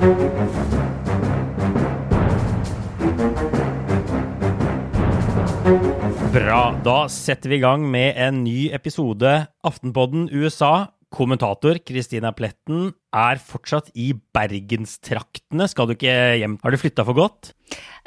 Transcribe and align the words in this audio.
Bra. 0.00 0.16
Da 6.80 6.94
setter 7.12 7.52
vi 7.52 7.58
i 7.58 7.60
gang 7.60 7.84
med 7.84 8.16
en 8.16 8.38
ny 8.46 8.70
episode 8.72 9.28
Aftenpodden 9.60 10.30
USA. 10.32 10.88
Kommentator 11.12 11.82
Kristina 11.84 12.32
Pletten 12.32 12.94
er 13.12 13.44
fortsatt 13.44 13.92
i 13.92 14.16
bergenstraktene. 14.16 15.68
Skal 15.68 15.90
du 15.90 15.98
ikke 15.98 16.16
hjem? 16.40 16.56
Har 16.64 16.72
du 16.72 16.80
flytta 16.80 17.04
for 17.04 17.20
godt? 17.20 17.52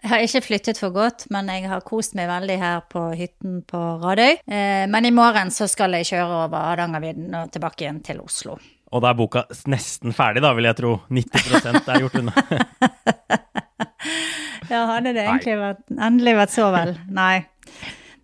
Jeg 0.01 0.15
har 0.15 0.25
ikke 0.25 0.45
flyttet 0.49 0.81
for 0.81 0.97
godt, 0.97 1.29
men 1.29 1.45
jeg 1.53 1.69
har 1.69 1.85
kost 1.85 2.17
meg 2.17 2.25
veldig 2.31 2.57
her 2.57 2.81
på 2.89 3.11
hytten 3.19 3.61
på 3.69 3.83
Radøy. 4.01 4.39
Eh, 4.49 4.89
men 4.89 5.05
i 5.05 5.13
morgen 5.13 5.53
så 5.53 5.69
skal 5.69 5.93
jeg 5.99 6.15
kjøre 6.15 6.47
over 6.47 6.71
Hardangervidda 6.71 7.45
og 7.45 7.53
tilbake 7.53 7.85
igjen 7.85 8.01
til 8.07 8.25
Oslo. 8.25 8.57
Og 8.93 9.01
da 9.01 9.09
er 9.09 9.17
boka 9.17 9.43
nesten 9.71 10.13
ferdig, 10.13 10.43
da, 10.45 10.51
vil 10.53 10.67
jeg 10.69 10.77
tro. 10.77 10.93
90% 11.09 11.89
er 11.89 12.03
gjort 12.03 12.19
unna. 12.19 12.33
ja, 14.73 14.83
hadde 14.91 15.15
det 15.15 15.25
egentlig 15.25 15.57
vært, 15.57 15.83
endelig 15.97 16.35
vært 16.43 16.53
så 16.53 16.69
vel? 16.75 16.93
Nei. 17.13 17.35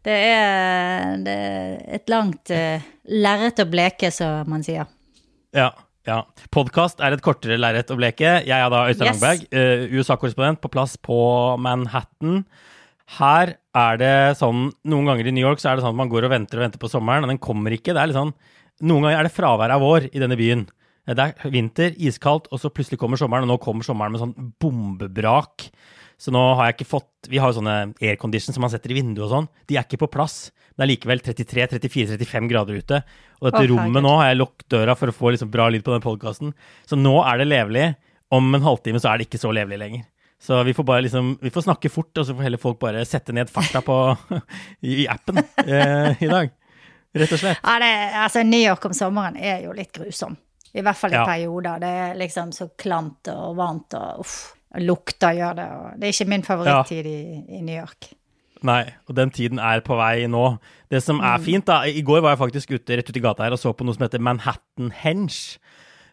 Det 0.05 0.15
er, 0.29 1.17
det 1.25 1.35
er 1.35 1.75
et 1.97 2.11
langt 2.13 2.53
uh, 2.53 2.89
lerret 3.09 3.59
å 3.59 3.67
bleke, 3.69 4.13
som 4.13 4.45
man 4.51 4.61
sier. 4.65 4.85
Ja. 5.57 5.71
ja. 6.07 6.21
Podkast 6.53 7.01
er 7.01 7.17
et 7.17 7.25
kortere 7.25 7.57
lerret 7.59 7.89
å 7.89 7.97
bleke. 7.97 8.37
Jeg 8.45 8.55
er 8.55 8.69
da 8.69 8.85
Øystein 8.91 9.09
yes. 9.09 9.17
Langberg, 9.17 9.49
uh, 9.49 9.97
USA-korrespondent 9.97 10.61
på 10.61 10.71
plass 10.77 10.95
på 11.01 11.19
Manhattan. 11.65 12.43
Her 13.17 13.55
er 13.73 13.97
det 13.97 14.15
sånn 14.37 14.67
Noen 14.85 15.07
ganger 15.09 15.25
i 15.25 15.31
New 15.33 15.41
York 15.41 15.57
så 15.57 15.71
er 15.71 15.79
det 15.79 15.81
sånn 15.81 15.95
at 15.95 15.97
man 15.97 16.11
går 16.11 16.27
og 16.27 16.33
venter 16.35 16.59
og 16.59 16.67
venter 16.67 16.81
på 16.81 16.91
sommeren, 16.91 17.25
og 17.25 17.33
den 17.33 17.41
kommer 17.41 17.73
ikke. 17.73 17.95
Det 17.97 18.03
er 18.03 18.11
litt 18.11 18.19
sånn 18.19 18.35
Noen 18.85 19.07
ganger 19.07 19.19
er 19.19 19.27
det 19.27 19.35
fravær 19.35 19.73
av 19.75 19.83
vår 19.83 20.09
i 20.13 20.21
denne 20.21 20.37
byen. 20.39 20.67
Det 21.09 21.25
er 21.25 21.51
vinter, 21.53 21.95
iskaldt, 21.97 22.47
og 22.53 22.61
så 22.61 22.69
plutselig 22.71 22.99
kommer 23.01 23.19
sommeren, 23.19 23.47
og 23.47 23.55
nå 23.55 23.57
kommer 23.63 23.85
sommeren 23.85 24.13
med 24.13 24.21
sånn 24.21 24.53
bombebrak. 24.61 25.69
Så 26.19 26.33
nå 26.35 26.41
har 26.59 26.67
jeg 26.67 26.79
ikke 26.79 26.89
fått 26.91 27.29
Vi 27.31 27.39
har 27.39 27.51
jo 27.51 27.61
sånne 27.61 27.93
aircondition 28.03 28.55
som 28.55 28.63
man 28.65 28.71
setter 28.73 28.91
i 28.91 28.97
vinduet 28.97 29.25
og 29.25 29.31
sånn. 29.31 29.47
De 29.71 29.77
er 29.77 29.87
ikke 29.87 30.01
på 30.03 30.11
plass. 30.11 30.49
Det 30.75 30.83
er 30.85 30.91
likevel 30.91 31.23
33-34-35 31.23 32.51
grader 32.51 32.79
ute. 32.79 33.01
Og 33.39 33.49
dette 33.49 33.63
oh, 33.65 33.71
rommet 33.73 34.03
nå 34.03 34.13
har 34.19 34.29
jeg 34.29 34.39
lukket 34.39 34.69
døra 34.71 34.95
for 34.99 35.11
å 35.11 35.15
få 35.15 35.33
liksom 35.35 35.51
bra 35.51 35.67
lyd 35.71 35.83
på 35.83 35.91
den 35.95 36.03
podkasten. 36.03 36.53
Så 36.87 36.99
nå 36.99 37.17
er 37.23 37.41
det 37.41 37.49
levelig. 37.49 37.89
Om 38.35 38.55
en 38.55 38.63
halvtime 38.63 39.01
så 39.01 39.11
er 39.11 39.19
det 39.19 39.27
ikke 39.27 39.41
så 39.41 39.51
levelig 39.55 39.79
lenger. 39.81 40.05
Så 40.39 40.61
vi 40.63 40.71
får 40.77 40.85
bare 40.87 41.03
liksom 41.03 41.33
Vi 41.41 41.51
får 41.51 41.65
snakke 41.67 41.91
fort, 41.91 42.13
og 42.15 42.25
så 42.25 42.35
får 42.35 42.47
heller 42.47 42.61
folk 42.61 42.79
bare 42.79 43.03
sette 43.07 43.35
ned 43.35 43.51
farta 43.51 43.81
på 43.83 43.97
i, 44.87 45.03
appen 45.11 45.41
eh, 45.65 46.23
i 46.23 46.31
dag. 46.31 46.53
Rett 47.17 47.33
og 47.33 47.41
slett. 47.41 47.63
Ja, 47.63 47.79
det, 47.81 47.89
altså 48.21 48.43
New 48.45 48.61
York 48.61 48.85
om 48.85 48.93
sommeren 48.93 49.39
er 49.39 49.63
jo 49.65 49.73
litt 49.73 49.91
grusom. 49.95 50.37
I 50.69 50.83
hvert 50.85 50.99
fall 50.99 51.15
i 51.15 51.17
ja. 51.17 51.25
perioder. 51.25 51.81
Det 51.81 51.89
er 52.03 52.15
liksom 52.19 52.53
så 52.53 52.69
klamt 52.77 53.31
og 53.33 53.57
varmt 53.57 53.97
og 53.97 54.23
uff. 54.25 54.37
Lukta 54.77 55.31
gjør 55.33 55.57
det. 55.57 55.67
Og 55.73 55.97
det 55.97 56.07
er 56.07 56.13
ikke 56.13 56.29
min 56.29 56.45
favorittid 56.45 57.07
ja. 57.09 57.09
i, 57.09 57.39
i, 57.57 57.61
New 57.65 57.73
York. 57.73 58.11
Nei, 58.69 58.83
og 59.07 59.15
den 59.17 59.31
tiden 59.33 59.61
er 59.63 59.81
på 59.81 59.97
vei 59.97 60.27
nå. 60.29 60.45
Det 60.91 61.01
som 61.01 61.23
er 61.23 61.39
mm. 61.39 61.45
fint, 61.47 61.65
da 61.65 61.81
I 61.87 62.03
går 62.05 62.21
var 62.21 62.35
jeg 62.35 62.43
faktisk 62.43 62.73
ute 62.75 62.99
rett 62.99 63.09
ut 63.09 63.17
i 63.17 63.23
gata 63.23 63.47
her 63.47 63.55
og 63.55 63.61
så 63.61 63.73
på 63.73 63.87
noe 63.87 63.97
som 63.97 64.05
heter 64.05 64.21
Manhattan 64.21 64.91
Henge. 64.93 65.57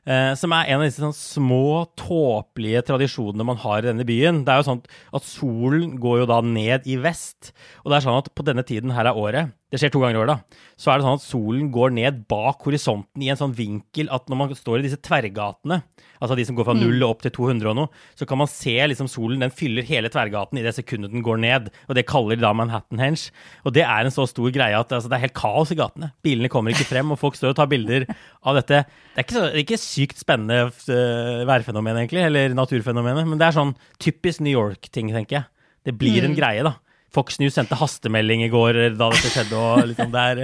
Eh, 0.06 0.32
som 0.38 0.52
er 0.54 0.70
en 0.70 0.78
av 0.78 0.86
disse 0.86 1.02
sånn 1.02 1.16
små, 1.18 1.82
tåpelige 1.98 2.84
tradisjonene 2.86 3.44
man 3.48 3.58
har 3.58 3.82
i 3.82 3.88
denne 3.88 4.06
byen. 4.06 4.44
Det 4.46 4.54
er 4.54 4.62
jo 4.62 4.68
sånn 4.68 4.82
at 5.18 5.26
solen 5.26 5.96
går 6.00 6.20
jo 6.22 6.28
da 6.30 6.38
ned 6.46 6.86
i 6.86 6.94
vest. 7.02 7.50
Og 7.82 7.90
det 7.90 7.98
er 7.98 8.06
sånn 8.06 8.20
at 8.22 8.30
på 8.30 8.46
denne 8.46 8.62
tiden 8.66 8.94
her 8.94 9.10
av 9.10 9.18
året 9.18 9.50
det 9.72 9.80
skjer 9.82 9.90
to 9.90 9.98
ganger 9.98 10.14
i 10.14 10.20
året, 10.20 10.30
da. 10.30 10.64
Så 10.78 10.92
er 10.92 11.00
det 11.00 11.06
sånn 11.06 11.18
at 11.18 11.24
solen 11.24 11.70
går 11.74 11.94
ned 11.96 12.18
bak 12.30 12.60
horisonten 12.68 13.22
i 13.24 13.30
en 13.32 13.38
sånn 13.40 13.54
vinkel 13.56 14.06
at 14.14 14.28
når 14.30 14.38
man 14.38 14.52
står 14.54 14.78
i 14.78 14.84
disse 14.84 15.00
tverrgatene, 15.02 15.80
altså 16.20 16.36
de 16.38 16.44
som 16.46 16.54
går 16.54 16.68
fra 16.68 16.76
0 16.78 16.92
mm. 16.92 17.02
opp 17.08 17.24
til 17.24 17.34
200 17.34 17.72
og 17.72 17.76
noe, 17.80 17.90
så 18.14 18.28
kan 18.30 18.38
man 18.38 18.50
se 18.50 18.76
liksom 18.92 19.10
solen, 19.10 19.42
den 19.42 19.54
fyller 19.54 19.86
hele 19.88 20.12
tverrgaten 20.12 20.60
i 20.60 20.62
det 20.62 20.76
sekundet 20.76 21.10
den 21.10 21.24
går 21.26 21.42
ned. 21.42 21.66
Og 21.90 21.98
det 21.98 22.06
kaller 22.06 22.38
de 22.38 22.46
da 22.46 22.54
Manhattan 22.54 23.02
Henge. 23.02 23.34
Og 23.66 23.74
det 23.74 23.82
er 23.88 24.06
en 24.06 24.14
så 24.14 24.28
stor 24.30 24.54
greie 24.54 24.78
at 24.78 24.94
altså, 24.94 25.10
det 25.10 25.18
er 25.18 25.26
helt 25.26 25.38
kaos 25.42 25.74
i 25.74 25.80
gatene. 25.82 26.12
Bilene 26.22 26.52
kommer 26.52 26.70
ikke 26.70 26.86
frem, 26.92 27.10
og 27.10 27.18
folk 27.18 27.34
står 27.34 27.56
og 27.56 27.58
tar 27.58 27.70
bilder 27.72 28.06
av 28.46 28.60
dette. 28.60 28.84
Det 28.86 29.18
er 29.18 29.26
ikke, 29.26 29.38
så, 29.40 29.44
det 29.50 29.66
ikke 29.66 29.82
sykt 29.82 30.22
spennende 30.22 30.70
uh, 30.70 31.42
værfenomen, 31.50 32.04
egentlig, 32.04 32.22
eller 32.30 32.54
naturfenomenet, 32.54 33.26
men 33.26 33.42
det 33.42 33.50
er 33.50 33.58
sånn 33.58 33.74
typisk 33.98 34.46
New 34.46 34.54
York-ting, 34.54 35.10
tenker 35.10 35.40
jeg. 35.40 35.50
Det 35.86 35.98
blir 35.98 36.22
en 36.22 36.36
mm. 36.36 36.38
greie, 36.38 36.62
da. 36.66 36.76
Fox 37.16 37.38
News 37.40 37.56
sendte 37.56 37.78
hastemelding 37.80 38.44
i 38.44 38.50
går 38.52 38.78
da 38.98 39.08
dette 39.12 39.32
skjedde, 39.32 39.56
og 39.56 39.86
liksom 39.90 40.12
der 40.12 40.42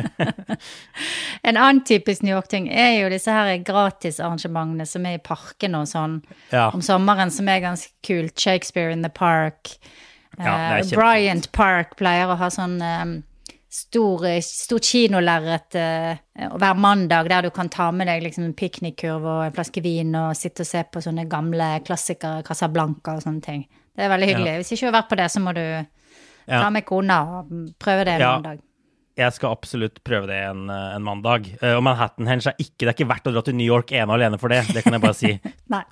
En 1.48 1.58
annen 1.58 1.82
typisk 1.84 2.24
New 2.24 2.32
York-ting 2.32 2.70
er 2.70 2.94
jo 3.02 3.10
disse 3.12 3.32
her 3.34 3.50
gratisarrangementene 3.66 4.86
som 4.88 5.04
er 5.08 5.18
i 5.18 5.22
parkene 5.22 5.82
og 5.82 5.90
sånn 5.90 6.20
ja. 6.52 6.70
om 6.70 6.84
sommeren, 6.84 7.32
som 7.34 7.50
er 7.50 7.64
ganske 7.64 7.92
kult. 8.06 8.38
Shakespeare 8.38 8.94
in 8.94 9.04
the 9.04 9.10
Park. 9.12 9.76
Ja, 10.38 10.78
uh, 10.78 10.88
Bryant 10.94 11.50
Park 11.52 11.96
pleier 11.98 12.30
å 12.32 12.38
ha 12.40 12.48
sånn 12.52 12.78
um, 12.80 13.16
stor, 13.72 14.24
stor 14.46 14.80
kinolerret 14.84 15.76
uh, 15.76 16.14
hver 16.56 16.78
mandag 16.80 17.28
der 17.32 17.48
du 17.48 17.50
kan 17.54 17.68
ta 17.72 17.90
med 17.92 18.08
deg 18.08 18.24
liksom 18.24 18.46
en 18.48 18.56
piknikkurv 18.56 19.26
og 19.26 19.42
en 19.46 19.56
flaske 19.56 19.82
vin 19.84 20.14
og 20.18 20.36
sitte 20.38 20.64
og 20.64 20.70
se 20.70 20.84
på 20.88 21.04
sånne 21.04 21.26
gamle 21.30 21.74
klassikere, 21.86 22.44
Casablanca 22.46 23.18
og 23.18 23.26
sånne 23.26 23.44
ting. 23.44 23.66
Det 23.92 24.06
er 24.06 24.14
veldig 24.14 24.30
hyggelig. 24.30 24.52
Ja. 24.54 24.62
Hvis 24.62 24.72
ikke 24.72 24.86
du 24.86 24.90
har 24.90 25.00
vært 25.02 25.10
på 25.10 25.20
det, 25.20 25.28
så 25.32 25.42
må 25.44 25.52
du 25.56 25.64
Ta 26.48 26.68
med 26.74 26.86
kona 26.88 27.22
og 27.38 27.56
prøve 27.82 28.06
det 28.08 28.16
en 28.18 28.24
ja. 28.24 28.34
mandag. 28.36 28.62
Jeg 29.20 29.36
skal 29.36 29.52
absolutt 29.52 30.00
prøve 30.06 30.30
det 30.30 30.38
en, 30.48 30.64
en 30.72 31.04
mandag. 31.04 31.50
Uh, 31.60 31.74
og 31.76 31.82
Manhattan 31.84 32.30
Henge 32.30 32.48
er 32.48 32.56
ikke, 32.62 32.86
det 32.86 32.90
er 32.90 32.96
ikke 32.96 33.10
verdt 33.10 33.28
å 33.28 33.34
dra 33.34 33.42
til 33.44 33.58
New 33.58 33.68
York 33.68 33.92
ene 33.92 34.08
og 34.08 34.16
alene 34.16 34.40
for 34.40 34.52
det. 34.52 34.62
Det 34.72 34.84
kan 34.86 34.96
jeg 34.96 35.04
bare 35.04 35.18
si. 35.18 35.34
Nei. 35.74 35.84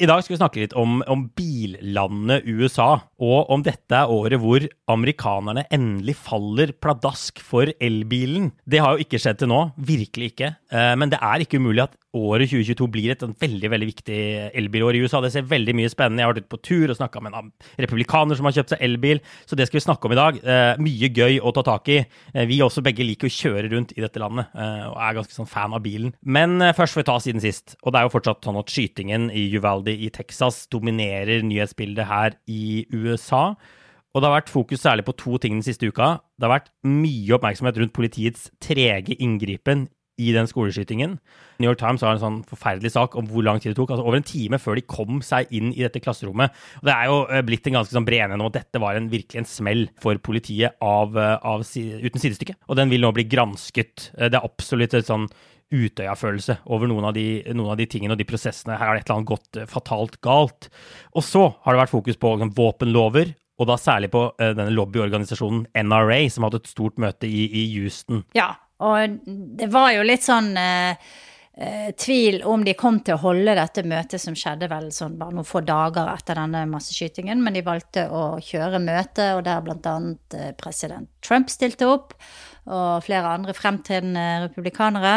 I 0.00 0.08
dag 0.08 0.22
skal 0.24 0.32
vi 0.32 0.40
snakke 0.40 0.62
litt 0.62 0.74
om, 0.78 1.02
om, 1.10 1.26
billandet 1.36 2.46
USA, 2.48 3.02
og 3.22 3.50
om 3.54 3.62
dette 3.64 3.94
er 3.96 4.10
året 4.10 4.40
hvor 4.42 4.66
amerikanerne 4.90 5.66
endelig 5.72 6.16
faller 6.18 6.74
pladask 6.82 7.40
for 7.42 7.70
elbilen. 7.78 8.50
Det 8.66 8.82
har 8.82 8.96
jo 8.96 9.06
ikke 9.06 9.20
skjedd 9.22 9.42
til 9.42 9.52
nå, 9.52 9.64
virkelig 9.78 10.32
ikke. 10.32 10.54
Uh, 10.72 10.94
men 10.98 11.12
det 11.12 11.20
er 11.22 11.44
ikke 11.44 11.60
umulig 11.62 11.86
at 11.86 11.96
året 12.12 12.50
2022 12.50 12.88
blir 12.92 13.12
et 13.14 13.22
veldig 13.24 13.70
veldig 13.72 13.88
viktig 13.88 14.18
elbilår 14.58 14.96
i 14.96 15.02
USA. 15.04 15.22
Det 15.24 15.32
ser 15.32 15.48
veldig 15.48 15.74
mye 15.78 15.90
spennende 15.92 16.22
Jeg 16.22 16.28
har 16.28 16.34
vært 16.34 16.44
ute 16.44 16.52
på 16.52 16.60
tur 16.68 16.92
og 16.92 16.98
snakka 16.98 17.22
med 17.24 17.36
en 17.38 17.52
republikaner 17.80 18.38
som 18.38 18.48
har 18.48 18.56
kjøpt 18.56 18.74
seg 18.74 18.84
elbil, 18.84 19.22
så 19.48 19.56
det 19.56 19.68
skal 19.68 19.80
vi 19.80 19.84
snakke 19.86 20.08
om 20.08 20.14
i 20.14 20.18
dag. 20.20 20.40
Eh, 20.42 20.82
mye 20.82 21.10
gøy 21.16 21.40
å 21.40 21.52
ta 21.56 21.64
tak 21.66 21.88
i. 21.92 21.98
Eh, 22.34 22.48
vi 22.50 22.60
også 22.64 22.84
begge 22.84 23.06
liker 23.06 23.30
å 23.30 23.32
kjøre 23.32 23.72
rundt 23.72 23.94
i 23.96 24.04
dette 24.04 24.20
landet 24.20 24.52
eh, 24.52 24.84
og 24.90 24.98
er 25.00 25.18
ganske 25.18 25.36
sånn 25.36 25.48
fan 25.48 25.76
av 25.76 25.84
bilen. 25.84 26.12
Men 26.20 26.58
eh, 26.60 26.74
først 26.76 26.96
får 26.96 27.04
vi 27.04 27.08
ta 27.08 27.18
siden 27.24 27.44
sist. 27.44 27.76
Og 27.82 27.94
det 27.94 28.02
er 28.02 28.08
jo 28.08 28.14
fortsatt 28.18 28.44
sånn 28.44 28.60
at 28.60 28.72
skytingen 28.72 29.30
i 29.32 29.46
Uvaldi 29.56 29.96
i 30.04 30.12
Texas 30.12 30.66
dominerer 30.72 31.44
nyhetsbildet 31.46 32.10
her 32.12 32.36
i 32.50 32.84
USA. 32.92 33.11
Og 34.12 34.20
det 34.20 34.28
har 34.28 34.36
vært 34.42 34.52
fokus 34.52 34.82
særlig 34.84 35.06
på 35.06 35.16
to 35.16 35.38
ting 35.40 35.56
den 35.56 35.64
siste 35.64 35.88
uka. 35.88 36.18
Det 36.36 36.44
har 36.44 36.58
vært 36.58 36.72
mye 36.84 37.32
oppmerksomhet 37.38 37.80
rundt 37.80 37.96
politiets 37.96 38.50
trege 38.60 39.16
inngripen 39.16 39.86
i 40.20 40.32
den 40.34 40.48
skoleskytingen. 40.48 41.16
New 41.62 41.68
York 41.70 41.80
Times 41.80 42.02
har 42.04 42.14
en 42.14 42.20
sånn 42.20 42.40
forferdelig 42.48 42.92
sak 42.92 43.14
om 43.16 43.28
hvor 43.30 43.44
lang 43.46 43.60
tid 43.62 43.72
det 43.72 43.78
tok. 43.78 43.94
altså 43.94 44.04
Over 44.04 44.20
en 44.20 44.28
time 44.28 44.58
før 44.60 44.76
de 44.76 44.84
kom 44.84 45.22
seg 45.24 45.48
inn 45.54 45.70
i 45.72 45.84
dette 45.84 46.02
klasserommet. 46.04 46.52
Og 46.82 46.90
Det 46.90 46.94
er 46.94 47.08
jo 47.08 47.16
eh, 47.28 47.44
blitt 47.46 47.68
en 47.70 47.78
ganske 47.78 47.96
sånn 47.96 48.08
bred 48.08 48.26
enighet 48.26 48.44
om 48.44 48.50
at 48.50 48.58
dette 48.58 48.82
var 48.82 48.98
en, 48.98 49.08
virkelig 49.12 49.40
en 49.40 49.48
smell 49.48 49.86
for 50.02 50.20
politiet 50.20 50.76
av, 50.84 51.16
eh, 51.16 51.38
av, 51.40 51.64
uten 51.64 52.24
sidestykke. 52.24 52.58
Og 52.68 52.78
den 52.78 52.92
vil 52.92 53.04
nå 53.04 53.12
bli 53.16 53.24
gransket. 53.30 54.10
Eh, 54.18 54.28
det 54.28 54.38
er 54.38 54.44
absolutt 54.44 54.98
et 54.98 55.08
sånn 55.08 55.30
Utøya-følelse 55.72 56.58
over 56.70 56.90
noen 56.90 57.08
av, 57.08 57.14
de, 57.16 57.42
noen 57.50 57.72
av, 57.72 57.78
de, 57.80 57.88
tingene 57.90 58.16
og 58.16 58.20
de 58.20 58.28
prosessene. 58.28 58.76
Her 58.76 58.90
har 58.90 58.98
det 58.98 59.04
et 59.04 59.10
eller 59.10 59.20
annet 59.20 59.32
gått 59.32 59.60
fatalt 59.72 60.18
galt. 60.24 60.68
Og 61.16 61.26
så 61.26 61.48
har 61.64 61.74
det 61.74 61.82
vært 61.82 61.94
fokus 61.94 62.20
på 62.20 62.34
liksom, 62.36 62.52
våpenlover, 62.56 63.34
og 63.60 63.68
da 63.68 63.76
særlig 63.78 64.10
på 64.12 64.26
uh, 64.30 64.50
denne 64.56 64.72
lobbyorganisasjonen 64.74 65.66
NRA, 65.86 66.20
som 66.32 66.46
hadde 66.46 66.62
et 66.62 66.72
stort 66.72 67.00
møte 67.02 67.28
i, 67.28 67.44
i 67.62 67.66
Houston. 67.76 68.24
Ja, 68.36 68.54
og 68.82 69.20
det 69.58 69.68
var 69.72 69.92
jo 69.94 70.06
litt 70.06 70.24
sånn 70.26 70.50
eh, 70.58 71.12
eh, 71.56 71.90
tvil 71.98 72.42
om 72.48 72.64
de 72.64 72.74
kom 72.78 73.00
til 73.04 73.16
å 73.16 73.22
holde 73.22 73.56
dette 73.58 73.84
møtet 73.88 74.22
som 74.22 74.36
skjedde 74.38 74.68
vel 74.72 74.90
sånn 74.94 75.18
bare 75.20 75.36
noen 75.36 75.48
få 75.48 75.62
dager 75.66 76.10
etter 76.12 76.40
denne 76.40 76.64
masseskytingen, 76.70 77.42
men 77.42 77.58
de 77.58 77.64
valgte 77.66 78.06
å 78.08 78.38
kjøre 78.42 78.82
møte, 78.82 79.32
og 79.36 79.44
der 79.48 79.60
bl.a. 79.64 79.96
Eh, 80.38 80.54
president 80.58 81.10
Trump 81.24 81.52
stilte 81.52 81.90
opp, 81.90 82.16
og 82.70 83.02
flere 83.02 83.34
andre 83.34 83.54
fremtredende 83.58 84.46
republikanere. 84.46 85.14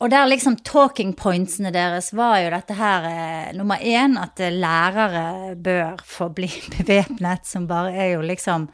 Og 0.00 0.08
der 0.08 0.30
liksom 0.30 0.56
talking 0.64 1.12
pointsene 1.18 1.72
deres 1.74 2.12
var 2.16 2.38
jo 2.40 2.52
dette 2.54 2.76
her 2.78 3.08
eh, 3.10 3.50
nummer 3.58 3.82
én, 3.82 4.16
at 4.20 4.40
lærere 4.40 5.56
bør 5.60 6.00
få 6.06 6.30
bli 6.32 6.48
bevæpnet, 6.78 7.44
som 7.48 7.68
bare 7.68 7.92
er 7.92 8.14
jo 8.14 8.24
liksom 8.24 8.70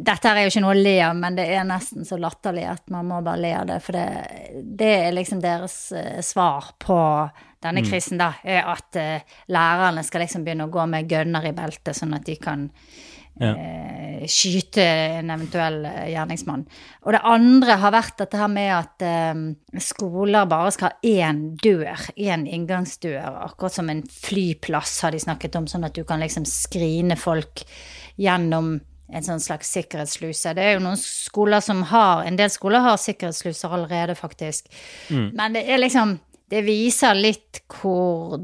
dette 0.00 0.30
er 0.30 0.46
jo 0.46 0.52
ikke 0.52 0.62
noe 0.64 0.72
å 0.72 0.80
le 0.80 0.96
av, 1.04 1.16
men 1.18 1.36
det 1.36 1.44
er 1.52 1.64
nesten 1.68 2.06
så 2.08 2.16
latterlig 2.20 2.64
at 2.70 2.92
man 2.92 3.08
må 3.10 3.20
bare 3.24 3.42
le 3.42 3.52
av 3.58 3.68
det. 3.68 3.78
For 3.84 3.96
det, 3.96 4.06
det 4.80 4.90
er 5.06 5.14
liksom 5.16 5.40
deres 5.42 5.76
uh, 5.92 6.18
svar 6.24 6.72
på 6.80 6.98
denne 7.62 7.82
mm. 7.84 7.88
krisen, 7.90 8.20
da. 8.20 8.32
Er 8.40 8.68
at 8.72 9.00
uh, 9.00 9.38
lærerne 9.52 10.04
skal 10.06 10.24
liksom 10.24 10.46
begynne 10.46 10.68
å 10.68 10.72
gå 10.72 10.86
med 10.88 11.10
gønner 11.12 11.48
i 11.48 11.56
beltet, 11.56 11.96
sånn 11.98 12.16
at 12.16 12.24
de 12.24 12.36
kan 12.40 12.70
ja. 13.42 13.50
uh, 13.52 14.22
skyte 14.24 14.86
en 15.18 15.34
eventuell 15.34 15.82
gjerningsmann. 16.08 16.62
Og 17.04 17.12
det 17.12 17.20
andre 17.28 17.76
har 17.82 17.92
vært 17.92 18.22
dette 18.22 18.40
her 18.40 18.52
med 18.52 18.70
at 18.76 19.82
skoler 19.82 20.48
bare 20.48 20.70
skal 20.72 20.92
ha 20.94 21.10
én 21.26 21.42
dør, 21.60 22.06
én 22.16 22.46
inngangsdør. 22.48 23.44
Akkurat 23.48 23.76
som 23.76 23.92
en 23.92 24.00
flyplass 24.08 25.02
har 25.04 25.12
de 25.12 25.20
snakket 25.20 25.60
om, 25.60 25.68
sånn 25.68 25.84
at 25.90 25.98
du 25.98 26.06
kan 26.08 26.22
liksom 26.22 26.48
skrine 26.48 27.18
folk 27.20 27.66
gjennom 28.20 28.78
en 29.12 29.24
sånn 29.26 29.42
slags 29.42 29.70
sikkerhetssluse. 29.76 30.54
Det 30.56 30.64
er 30.64 30.76
jo 30.76 30.84
noen 30.86 31.00
skoler 31.00 31.60
som 31.64 31.82
har 31.92 32.24
En 32.26 32.36
del 32.38 32.50
skoler 32.52 32.84
har 32.84 33.00
sikkerhetssluser 33.00 33.72
allerede, 33.72 34.16
faktisk. 34.18 34.70
Mm. 35.10 35.30
Men 35.36 35.58
det 35.58 35.66
er 35.68 35.82
liksom 35.82 36.18
Det 36.52 36.60
viser 36.66 37.14
litt 37.16 37.62
hvor 37.72 38.36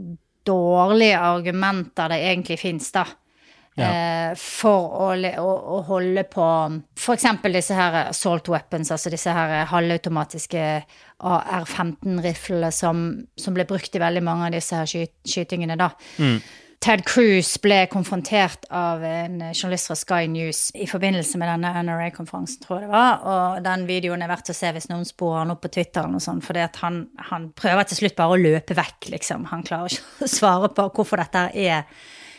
dårlige 0.49 1.19
argumenter 1.21 2.09
det 2.09 2.23
egentlig 2.25 2.57
fins, 2.61 2.93
da. 2.93 3.03
Ja. 3.79 3.89
Eh, 3.89 4.31
for 4.41 4.89
å, 4.99 5.09
å, 5.15 5.51
å, 5.77 5.81
holde 5.87 6.25
på 6.27 6.47
f.eks. 6.99 7.27
disse 7.53 7.77
her 7.77 7.99
assault 8.09 8.49
weapons, 8.51 8.91
altså 8.91 9.13
disse 9.13 9.31
her 9.35 9.69
halvautomatiske 9.71 10.65
AR-15-riflene 11.19 12.73
som, 12.75 13.05
som, 13.39 13.55
ble 13.55 13.69
brukt 13.69 13.95
i 13.95 14.03
veldig 14.03 14.25
mange 14.27 14.49
av 14.49 14.57
disse 14.57 14.81
her 14.81 14.89
sky 14.89 15.05
skytingene, 15.23 15.77
da. 15.79 15.93
Mm. 16.19 16.41
Ted 16.79 17.03
Cruz 17.05 17.57
ble 17.59 17.81
konfrontert 17.91 18.69
av 18.71 19.03
en 19.05 19.41
journalist 19.51 19.91
fra 19.91 19.97
Sky 19.99 20.29
News 20.31 20.69
i 20.79 20.87
forbindelse 20.87 21.41
med 21.41 21.51
denne 21.51 21.73
NRA-konferansen, 21.83 22.63
tror 22.63 22.79
jeg 22.79 22.87
det 22.87 22.93
var. 22.93 23.25
Og 23.27 23.65
den 23.65 23.83
videoen 23.89 24.23
er 24.23 24.31
verdt 24.31 24.53
å 24.53 24.57
se 24.57 24.71
hvis 24.75 24.87
noen 24.91 25.03
sporer 25.09 25.43
han 25.43 25.55
opp 25.57 25.65
på 25.67 25.73
Twitter, 25.75 26.05
eller 26.05 26.15
noe 26.19 26.23
sånt, 26.23 26.47
fordi 26.47 26.69
han, 26.85 27.01
han, 27.33 27.51
prøver 27.59 27.91
til 27.91 28.03
slutt 28.03 28.17
bare 28.21 28.37
å 28.37 28.41
løpe 28.41 28.79
vekk, 28.79 29.11
liksom. 29.17 29.49
Han 29.51 29.67
klarer 29.67 29.91
ikke 29.91 30.27
å 30.29 30.31
svare 30.31 30.71
på 30.77 30.87
hvorfor 30.95 31.25
dette 31.25 31.49
er 31.59 31.89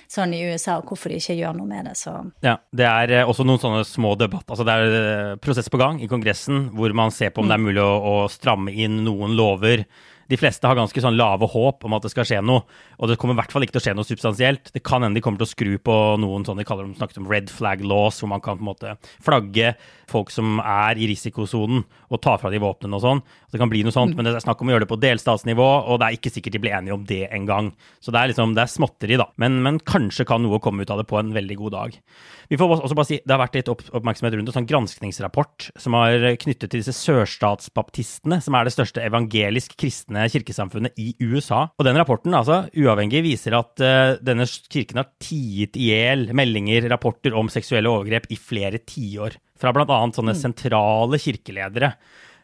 sånn 0.09 0.31
i 0.33 0.39
USA, 0.47 0.79
og 0.79 0.89
hvorfor 0.89 1.11
de 1.11 1.19
ikke 1.19 1.35
gjør 1.37 1.57
noe 1.59 1.69
med 1.69 1.89
det. 1.91 1.97
Så. 1.99 2.13
Ja, 2.45 2.55
Det 2.71 2.87
er 2.87 3.15
eh, 3.19 3.27
også 3.27 3.45
noen 3.45 3.61
sånne 3.61 3.83
små 3.85 4.15
debatter. 4.17 4.55
Altså, 4.55 4.65
det 4.65 4.77
er 4.77 4.95
eh, 5.01 5.33
prosess 5.43 5.69
på 5.69 5.81
gang 5.81 5.99
i 6.01 6.09
Kongressen 6.09 6.71
hvor 6.77 6.95
man 6.97 7.13
ser 7.13 7.35
på 7.35 7.43
om 7.43 7.49
mm. 7.49 7.51
det 7.51 7.57
er 7.59 7.67
mulig 7.67 7.83
å, 7.83 7.91
å 7.99 8.15
stramme 8.31 8.73
inn 8.73 9.03
noen 9.05 9.35
lover 9.37 9.83
de 10.29 10.37
fleste 10.37 10.69
har 10.69 10.77
ganske 10.77 11.01
sånn 11.01 11.17
lave 11.17 11.47
håp 11.49 11.85
om 11.87 11.95
at 11.97 12.05
det 12.05 12.11
skal 12.13 12.27
skje 12.27 12.39
noe. 12.45 12.61
Og 13.01 13.09
det 13.09 13.17
kommer 13.17 13.33
i 13.33 13.39
hvert 13.39 13.53
fall 13.53 13.65
ikke 13.65 13.75
til 13.77 13.81
å 13.81 13.85
skje 13.87 13.95
noe 13.97 14.07
substansielt. 14.07 14.69
Det 14.75 14.83
kan 14.85 15.01
hende 15.01 15.17
de 15.17 15.23
kommer 15.25 15.41
til 15.41 15.47
å 15.47 15.51
skru 15.51 15.71
på 15.81 15.95
noen 16.21 16.45
sånn 16.45 16.61
de 16.61 16.65
kaller 16.69 16.85
dem, 16.85 16.93
snakket 16.99 17.21
om 17.23 17.29
red 17.31 17.49
flag 17.49 17.81
laws, 17.81 18.21
hvor 18.21 18.29
man 18.29 18.43
kan 18.45 18.59
på 18.59 18.65
en 18.65 18.69
måte 18.69 18.93
flagge 19.25 19.73
folk 20.09 20.29
som 20.33 20.61
er 20.61 21.01
i 21.01 21.09
risikosonen, 21.09 21.81
og 22.09 22.21
ta 22.21 22.35
fra 22.41 22.53
de 22.53 22.61
våpnene 22.61 22.97
og 22.97 23.05
sånn. 23.05 23.23
Det 23.49 23.59
kan 23.61 23.69
bli 23.71 23.81
noe 23.85 23.93
sånt, 23.93 24.13
mm. 24.13 24.19
men 24.19 24.27
det 24.27 24.35
er 24.37 24.43
snakk 24.43 24.59
om 24.61 24.69
å 24.69 24.75
gjøre 24.75 24.85
det 24.85 24.91
på 24.91 24.99
delstatsnivå, 25.01 25.67
og 25.89 25.99
det 25.99 26.07
er 26.07 26.17
ikke 26.17 26.31
sikkert 26.33 26.55
de 26.55 26.61
blir 26.61 26.75
enige 26.77 26.95
om 26.95 27.05
det 27.09 27.23
engang. 27.33 27.71
Så 28.03 28.13
det 28.13 28.21
er 28.21 28.31
liksom, 28.31 28.53
det 28.57 28.63
er 28.65 28.71
småtteri, 28.71 29.17
da. 29.19 29.29
Men, 29.41 29.57
men 29.65 29.79
kanskje 29.81 30.27
kan 30.29 30.43
noe 30.45 30.61
komme 30.63 30.85
ut 30.85 30.93
av 30.93 31.01
det 31.01 31.07
på 31.09 31.17
en 31.17 31.33
veldig 31.33 31.57
god 31.63 31.75
dag. 31.77 31.97
Vi 32.49 32.57
får 32.57 32.75
også 32.75 32.97
bare 32.97 33.09
si, 33.09 33.19
Det 33.21 33.33
har 33.33 33.41
vært 33.41 33.57
litt 33.59 33.69
oppmerksomhet 33.69 34.37
rundt 34.37 34.51
en 34.51 34.57
sånn 34.59 34.69
granskningsrapport 34.69 35.69
som 35.81 35.97
har 35.97 36.25
knyttet 36.41 36.71
til 36.71 36.81
disse 36.81 36.95
sørstatsbaptistene, 36.97 38.39
som 38.45 38.57
er 38.57 38.65
det 38.65 38.73
største 38.73 39.03
evangelisk 39.05 39.75
kristne 39.79 40.25
kirkesamfunnet 40.33 40.97
i 41.01 41.11
USA. 41.21 41.67
Og 41.77 41.85
den 41.85 41.99
rapporten, 41.99 42.37
altså 42.37 42.63
uavhengig, 42.77 43.21
viser 43.25 43.57
at 43.57 43.81
uh, 43.81 44.15
denne 44.25 44.45
kirken 44.45 45.01
har 45.01 45.11
tiet 45.21 45.77
i 45.77 45.91
hjel 45.91 46.29
meldinger, 46.37 46.89
rapporter 46.91 47.37
om 47.37 47.49
seksuelle 47.53 47.91
overgrep 47.91 48.29
i 48.33 48.39
flere 48.39 48.81
tiår. 48.81 49.37
Fra 49.59 49.73
bl.a. 49.75 49.85
sånne 50.15 50.33
mm. 50.33 50.41
sentrale 50.41 51.19
kirkeledere. 51.21 51.93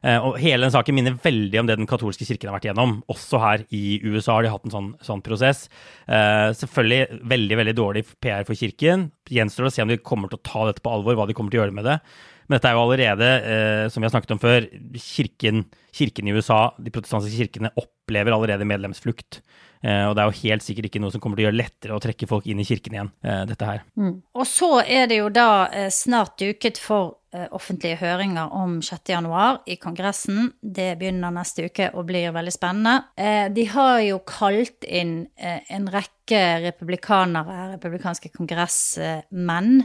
Uh, 0.04 0.20
og 0.20 0.38
hele 0.42 0.68
den 0.68 0.74
saken 0.74 0.98
minner 0.98 1.16
veldig 1.22 1.62
om 1.62 1.70
det 1.70 1.80
den 1.80 1.90
katolske 1.90 2.28
kirken 2.28 2.52
har 2.52 2.60
vært 2.60 2.70
gjennom. 2.70 3.00
Også 3.12 3.42
her 3.42 3.66
i 3.74 4.00
USA 4.04 4.38
har 4.38 4.46
de 4.46 4.54
hatt 4.54 4.68
en 4.68 4.76
sånn, 4.76 4.92
sånn 5.06 5.24
prosess. 5.26 5.66
Uh, 6.06 6.52
selvfølgelig 6.58 7.22
veldig 7.36 7.60
veldig 7.62 7.76
dårlig 7.78 8.06
PR 8.20 8.46
for 8.48 8.60
kirken. 8.60 9.10
Gjenstår 9.32 9.70
å 9.70 9.74
se 9.74 9.86
om 9.86 9.92
de 9.92 10.02
kommer 10.02 10.32
til 10.32 10.42
å 10.42 10.46
ta 10.46 10.70
dette 10.70 10.84
på 10.86 10.94
alvor, 10.94 11.18
hva 11.18 11.30
de 11.30 11.38
kommer 11.38 11.54
til 11.54 11.64
å 11.64 11.66
gjøre 11.66 11.78
med 11.80 11.88
det. 11.90 12.00
Men 12.46 12.60
dette 12.60 12.70
er 12.70 12.78
jo 12.78 12.84
allerede, 12.86 13.30
eh, 13.42 13.88
som 13.90 14.02
vi 14.02 14.06
har 14.06 14.14
snakket 14.14 14.36
om 14.36 14.42
før, 14.42 14.68
kirken, 15.02 15.66
kirken, 15.96 16.28
i 16.28 16.36
USA, 16.36 16.60
de 16.78 16.94
protestantiske 16.94 17.42
kirkene, 17.42 17.74
opplever 17.82 18.36
allerede 18.36 18.68
medlemsflukt. 18.70 19.42
Eh, 19.82 20.06
og 20.06 20.16
det 20.16 20.22
er 20.22 20.30
jo 20.30 20.42
helt 20.44 20.66
sikkert 20.66 20.90
ikke 20.90 21.02
noe 21.02 21.14
som 21.14 21.22
kommer 21.24 21.40
til 21.40 21.46
å 21.46 21.50
gjøre 21.50 21.62
lettere 21.64 21.98
å 21.98 22.04
trekke 22.04 22.30
folk 22.30 22.46
inn 22.50 22.62
i 22.62 22.68
kirken 22.68 22.98
igjen, 22.98 23.12
eh, 23.26 23.44
dette 23.50 23.66
her. 23.66 23.82
Mm. 23.98 24.22
Og 24.38 24.46
så 24.50 24.72
er 24.86 25.10
det 25.10 25.20
jo 25.24 25.30
da 25.34 25.50
eh, 25.74 25.90
snart 25.90 26.38
duket 26.42 26.78
for 26.82 27.18
Eh, 27.25 27.25
offentlige 27.56 28.00
høringer 28.00 28.54
om 28.56 28.80
6.1 28.84 29.62
i 29.72 29.78
Kongressen. 29.82 30.52
Det 30.62 30.94
begynner 31.00 31.34
neste 31.36 31.68
uke 31.70 31.90
og 31.94 32.08
blir 32.10 32.34
veldig 32.36 32.54
spennende. 32.54 32.96
Eh, 33.18 33.48
de 33.54 33.66
har 33.72 34.00
jo 34.06 34.22
kalt 34.28 34.88
inn 34.88 35.18
eh, 35.36 35.62
en 35.76 35.90
rekke 35.94 36.42
republikanere, 36.64 37.76
republikanske 37.76 38.32
kongressmenn. 38.34 39.84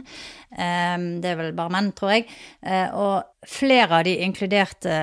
Det 0.49 1.29
er 1.29 1.37
vel 1.37 1.51
bare 1.53 1.73
menn, 1.75 1.91
tror 1.93 2.15
jeg. 2.15 2.25
Og 2.97 3.45
flere 3.45 3.99
av 3.99 4.07
de 4.07 4.15
inkluderte 4.25 4.95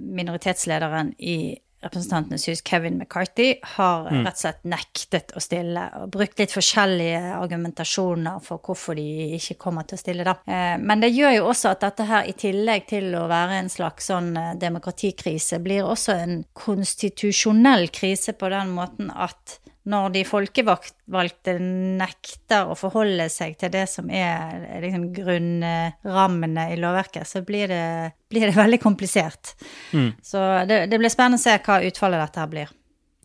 minoritetslederen 0.00 1.12
i 1.20 1.36
Representantenes 1.82 2.48
hus, 2.48 2.62
Kevin 2.64 2.98
McCarthy, 2.98 3.54
har 3.76 4.06
mm. 4.06 4.20
rett 4.26 4.36
og 4.36 4.42
slett 4.44 4.60
nektet 4.70 5.34
å 5.36 5.42
stille 5.42 5.86
og 5.98 6.12
brukt 6.14 6.38
litt 6.38 6.54
forskjellige 6.54 7.22
argumentasjoner 7.36 8.42
for 8.44 8.62
hvorfor 8.62 8.98
de 8.98 9.36
ikke 9.38 9.58
kommer 9.64 9.88
til 9.88 9.98
å 9.98 10.02
stille, 10.02 10.26
da. 10.26 10.36
Eh, 10.46 10.76
men 10.78 11.02
det 11.02 11.12
gjør 11.12 11.36
jo 11.38 11.48
også 11.50 11.72
at 11.74 11.82
dette 11.86 12.06
her, 12.08 12.28
i 12.28 12.36
tillegg 12.38 12.86
til 12.92 13.10
å 13.18 13.26
være 13.30 13.58
en 13.62 13.72
slags 13.72 14.10
sånn 14.12 14.30
eh, 14.38 14.54
demokratikrise, 14.62 15.58
blir 15.64 15.88
også 15.88 16.16
en 16.22 16.38
konstitusjonell 16.54 17.88
krise 17.94 18.36
på 18.38 18.52
den 18.52 18.74
måten 18.76 19.10
at 19.10 19.58
når 19.90 20.12
de 20.14 20.22
folkevalgte 20.26 21.56
nekter 21.58 22.70
å 22.70 22.76
forholde 22.78 23.26
seg 23.32 23.56
til 23.58 23.72
det 23.74 23.84
som 23.90 24.10
er 24.14 24.62
liksom, 24.84 25.08
grunnrammene 25.16 26.68
i 26.74 26.78
lovverket, 26.78 27.26
så 27.26 27.42
blir 27.46 27.72
det, 27.72 27.86
blir 28.30 28.46
det 28.46 28.56
veldig 28.62 28.78
komplisert. 28.82 29.56
Mm. 29.90 30.12
Så 30.22 30.44
det, 30.70 30.84
det, 30.92 31.02
blir 31.02 31.12
spennende 31.12 31.40
å 31.40 31.44
se 31.44 31.58
hva 31.58 31.80
utfallet 31.88 32.22
dette 32.22 32.44
her 32.44 32.54
blir. 32.54 32.72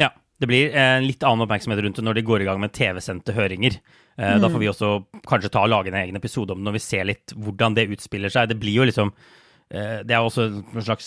Ja. 0.01 0.11
Det 0.37 0.49
blir 0.49 0.73
en 0.77 1.05
litt 1.05 1.23
annen 1.25 1.47
oppmerksomhet 1.47 1.79
rundt 1.81 1.97
det 1.97 2.05
når 2.05 2.19
de 2.19 2.27
går 2.27 2.43
i 2.43 2.49
gang 2.49 2.59
med 2.61 2.73
TV-sendte 2.73 3.33
høringer. 3.33 3.79
Mm. 4.17 4.37
Da 4.41 4.49
får 4.49 4.61
vi 4.61 4.69
også 4.69 4.91
kanskje 5.29 5.49
ta 5.53 5.63
og 5.65 5.71
lage 5.73 5.89
en 5.89 5.97
egen 5.97 6.17
episode 6.17 6.53
om 6.53 6.61
det 6.61 6.69
når 6.69 6.77
vi 6.77 6.85
ser 6.85 7.09
litt 7.09 7.33
hvordan 7.33 7.77
det 7.77 7.89
utspiller 7.93 8.33
seg. 8.33 8.49
Det 8.51 8.57
blir 8.61 8.81
jo 8.81 8.85
liksom 8.85 9.13
Eh, 9.13 9.46
det 9.67 10.15
er 10.15 10.23
også 10.23 10.45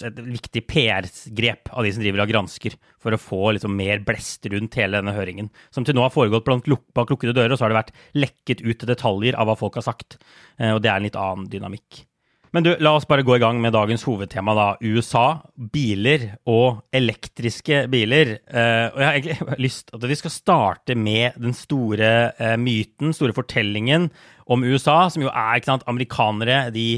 et 0.08 0.18
viktig 0.20 0.62
PR-grep 0.68 1.70
av 1.72 1.86
de 1.86 1.92
som 1.94 2.02
driver 2.04 2.24
og 2.26 2.32
gransker, 2.32 2.76
for 3.00 3.16
å 3.16 3.20
få 3.20 3.54
liksom 3.56 3.72
mer 3.76 4.02
blest 4.04 4.44
rundt 4.52 4.76
hele 4.76 5.00
denne 5.00 5.14
høringen. 5.16 5.48
Som 5.72 5.86
til 5.88 5.96
nå 5.96 6.04
har 6.04 6.12
foregått 6.12 6.44
blant 6.44 6.68
bak 6.96 7.14
lukkede 7.14 7.36
dører, 7.36 7.54
og 7.54 7.60
så 7.60 7.66
har 7.66 7.72
det 7.72 7.80
vært 7.80 7.96
lekket 8.20 8.60
ut 8.66 8.84
detaljer 8.90 9.38
av 9.40 9.48
hva 9.48 9.56
folk 9.56 9.80
har 9.80 9.88
sagt. 9.88 10.20
Eh, 10.58 10.74
og 10.74 10.82
det 10.84 10.92
er 10.92 11.00
en 11.00 11.08
litt 11.08 11.18
annen 11.18 11.48
dynamikk. 11.52 12.04
Men 12.50 12.66
du, 12.66 12.70
la 12.82 12.96
oss 12.98 13.06
bare 13.06 13.22
gå 13.26 13.36
i 13.36 13.42
gang 13.42 13.60
med 13.62 13.74
dagens 13.76 14.02
hovedtema, 14.08 14.54
da. 14.58 14.66
USA, 14.82 15.40
biler 15.70 16.26
og 16.50 16.80
elektriske 16.94 17.84
biler. 17.92 18.34
Uh, 18.50 18.90
og 18.90 18.98
jeg 18.98 19.06
har 19.06 19.18
egentlig 19.20 19.58
lyst 19.66 19.86
til 19.88 20.00
at 20.00 20.10
vi 20.10 20.18
skal 20.18 20.34
starte 20.34 20.96
med 20.98 21.38
den 21.38 21.54
store 21.54 22.10
uh, 22.40 22.56
myten, 22.58 23.14
store 23.14 23.36
fortellingen 23.36 24.10
om 24.50 24.66
USA, 24.66 25.04
som 25.12 25.22
jo 25.22 25.30
er 25.30 25.60
ikke 25.60 25.70
sant, 25.70 25.86
amerikanere. 25.90 26.58
De, 26.74 26.88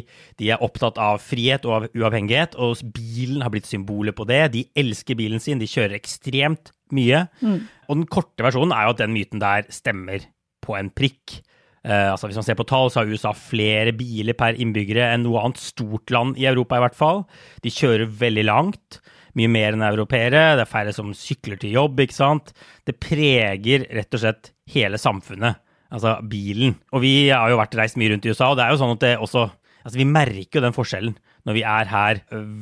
de, 0.41 0.49
er 0.49 0.65
opptatt 0.65 0.97
av 0.97 1.21
frihet 1.21 1.69
og 1.69 1.77
av 1.77 1.89
uavhengighet, 1.93 2.57
og 2.57 2.81
bilen 2.97 3.45
har 3.45 3.53
blitt 3.53 3.69
symbolet 3.69 4.17
på 4.17 4.25
det. 4.29 4.47
De 4.57 4.67
elsker 4.79 5.19
bilen 5.21 5.43
sin, 5.43 5.61
de 5.61 5.69
kjører 5.69 5.99
ekstremt 6.01 6.73
mye. 6.97 7.27
Mm. 7.45 7.61
Og 7.89 7.99
den 7.99 8.09
korte 8.09 8.45
versjonen 8.47 8.73
er 8.73 8.89
jo 8.89 8.97
at 8.97 9.05
den 9.05 9.13
myten 9.13 9.43
der 9.43 9.69
stemmer 9.73 10.25
på 10.65 10.79
en 10.79 10.89
prikk. 10.97 11.43
Uh, 11.83 12.13
altså 12.13 12.29
Hvis 12.31 12.39
man 12.39 12.47
ser 12.47 12.59
på 12.59 12.67
tall, 12.69 12.93
så 12.93 13.01
har 13.01 13.11
USA 13.11 13.33
flere 13.35 13.95
biler 13.97 14.37
per 14.39 14.59
innbyggere 14.61 15.09
enn 15.15 15.25
noe 15.27 15.41
annet 15.43 15.63
stort 15.63 16.13
land 16.15 16.39
i 16.39 16.47
Europa, 16.51 16.79
i 16.79 16.85
hvert 16.85 16.99
fall. 16.99 17.25
De 17.65 17.73
kjører 17.75 18.07
veldig 18.21 18.45
langt. 18.47 19.01
Mye 19.39 19.51
mer 19.51 19.75
enn 19.75 19.83
europeere. 19.87 20.53
Det 20.59 20.67
er 20.67 20.71
færre 20.71 20.93
som 20.95 21.11
sykler 21.17 21.59
til 21.59 21.75
jobb, 21.79 22.05
ikke 22.05 22.19
sant. 22.19 22.53
Det 22.87 22.99
preger 23.01 23.89
rett 23.91 24.15
og 24.15 24.23
slett 24.23 24.53
hele 24.75 25.01
samfunnet. 25.01 25.59
Altså 25.93 26.15
bilen. 26.29 26.77
Og 26.95 27.03
vi 27.05 27.15
har 27.33 27.51
jo 27.51 27.59
vært 27.61 27.75
reist 27.81 27.99
mye 28.01 28.13
rundt 28.13 28.29
i 28.29 28.33
USA, 28.33 28.53
og 28.53 28.61
det 28.61 28.67
er 28.67 28.73
jo 28.73 28.81
sånn 28.85 28.97
at 28.99 29.05
det 29.05 29.17
også 29.21 29.51
Altså 29.83 29.99
vi 29.99 30.05
merker 30.07 30.61
jo 30.61 30.63
den 30.63 30.75
forskjellen 30.77 31.15
når 31.43 31.57
vi 31.57 31.63
er 31.67 31.89
her 31.91 32.21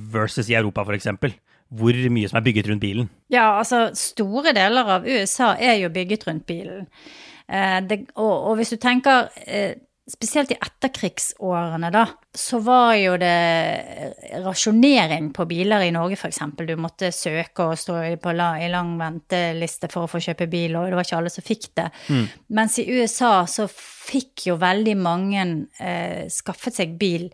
versus 0.09 0.47
i 0.49 0.55
Europa, 0.57 0.87
f.eks 0.89 1.11
hvor 1.71 1.95
mye 2.11 2.29
som 2.29 2.41
er 2.41 2.45
bygget 2.47 2.69
rundt 2.71 2.83
bilen. 2.83 3.09
Ja, 3.31 3.59
altså 3.61 3.89
store 3.99 4.55
deler 4.57 4.89
av 4.97 5.07
USA 5.07 5.53
er 5.55 5.79
jo 5.85 5.91
bygget 5.95 6.27
rundt 6.27 6.47
bilen. 6.49 6.89
Eh, 7.51 7.79
det, 7.87 8.05
og, 8.17 8.33
og, 8.33 8.53
hvis 8.61 8.75
du 8.75 8.79
tenker 8.81 9.31
eh, 9.47 9.73
spesielt 10.11 10.51
i 10.55 10.59
etterkrigsårene, 10.59 11.91
da, 11.95 12.05
så 12.35 12.59
var 12.65 12.95
jo 12.99 13.15
det 13.21 14.41
rasjonering 14.45 15.31
på 15.35 15.47
biler 15.51 15.85
i 15.87 15.93
Norge, 15.95 16.19
f.eks. 16.19 16.41
Du 16.67 16.75
måtte 16.81 17.13
søke 17.15 17.71
og 17.71 17.79
stå 17.79 18.01
på 18.23 18.35
la, 18.35 18.53
i 18.63 18.71
lang 18.73 18.97
venteliste 19.01 19.91
for 19.93 20.07
å 20.07 20.11
få 20.11 20.23
kjøpe 20.25 20.49
bil, 20.51 20.77
og 20.79 20.91
det 20.91 20.99
var 20.99 21.07
ikke 21.07 21.21
alle 21.21 21.33
som 21.35 21.47
fikk 21.47 21.71
det. 21.79 21.89
Mm. 22.11 22.27
Mens 22.59 22.79
i 22.83 22.89
USA 22.91 23.33
så 23.51 23.69
fikk 23.71 24.49
jo 24.49 24.59
veldig 24.61 24.97
mange 24.99 25.47
eh, 25.79 26.27
skaffet 26.33 26.81
seg 26.81 26.97
bil 26.99 27.29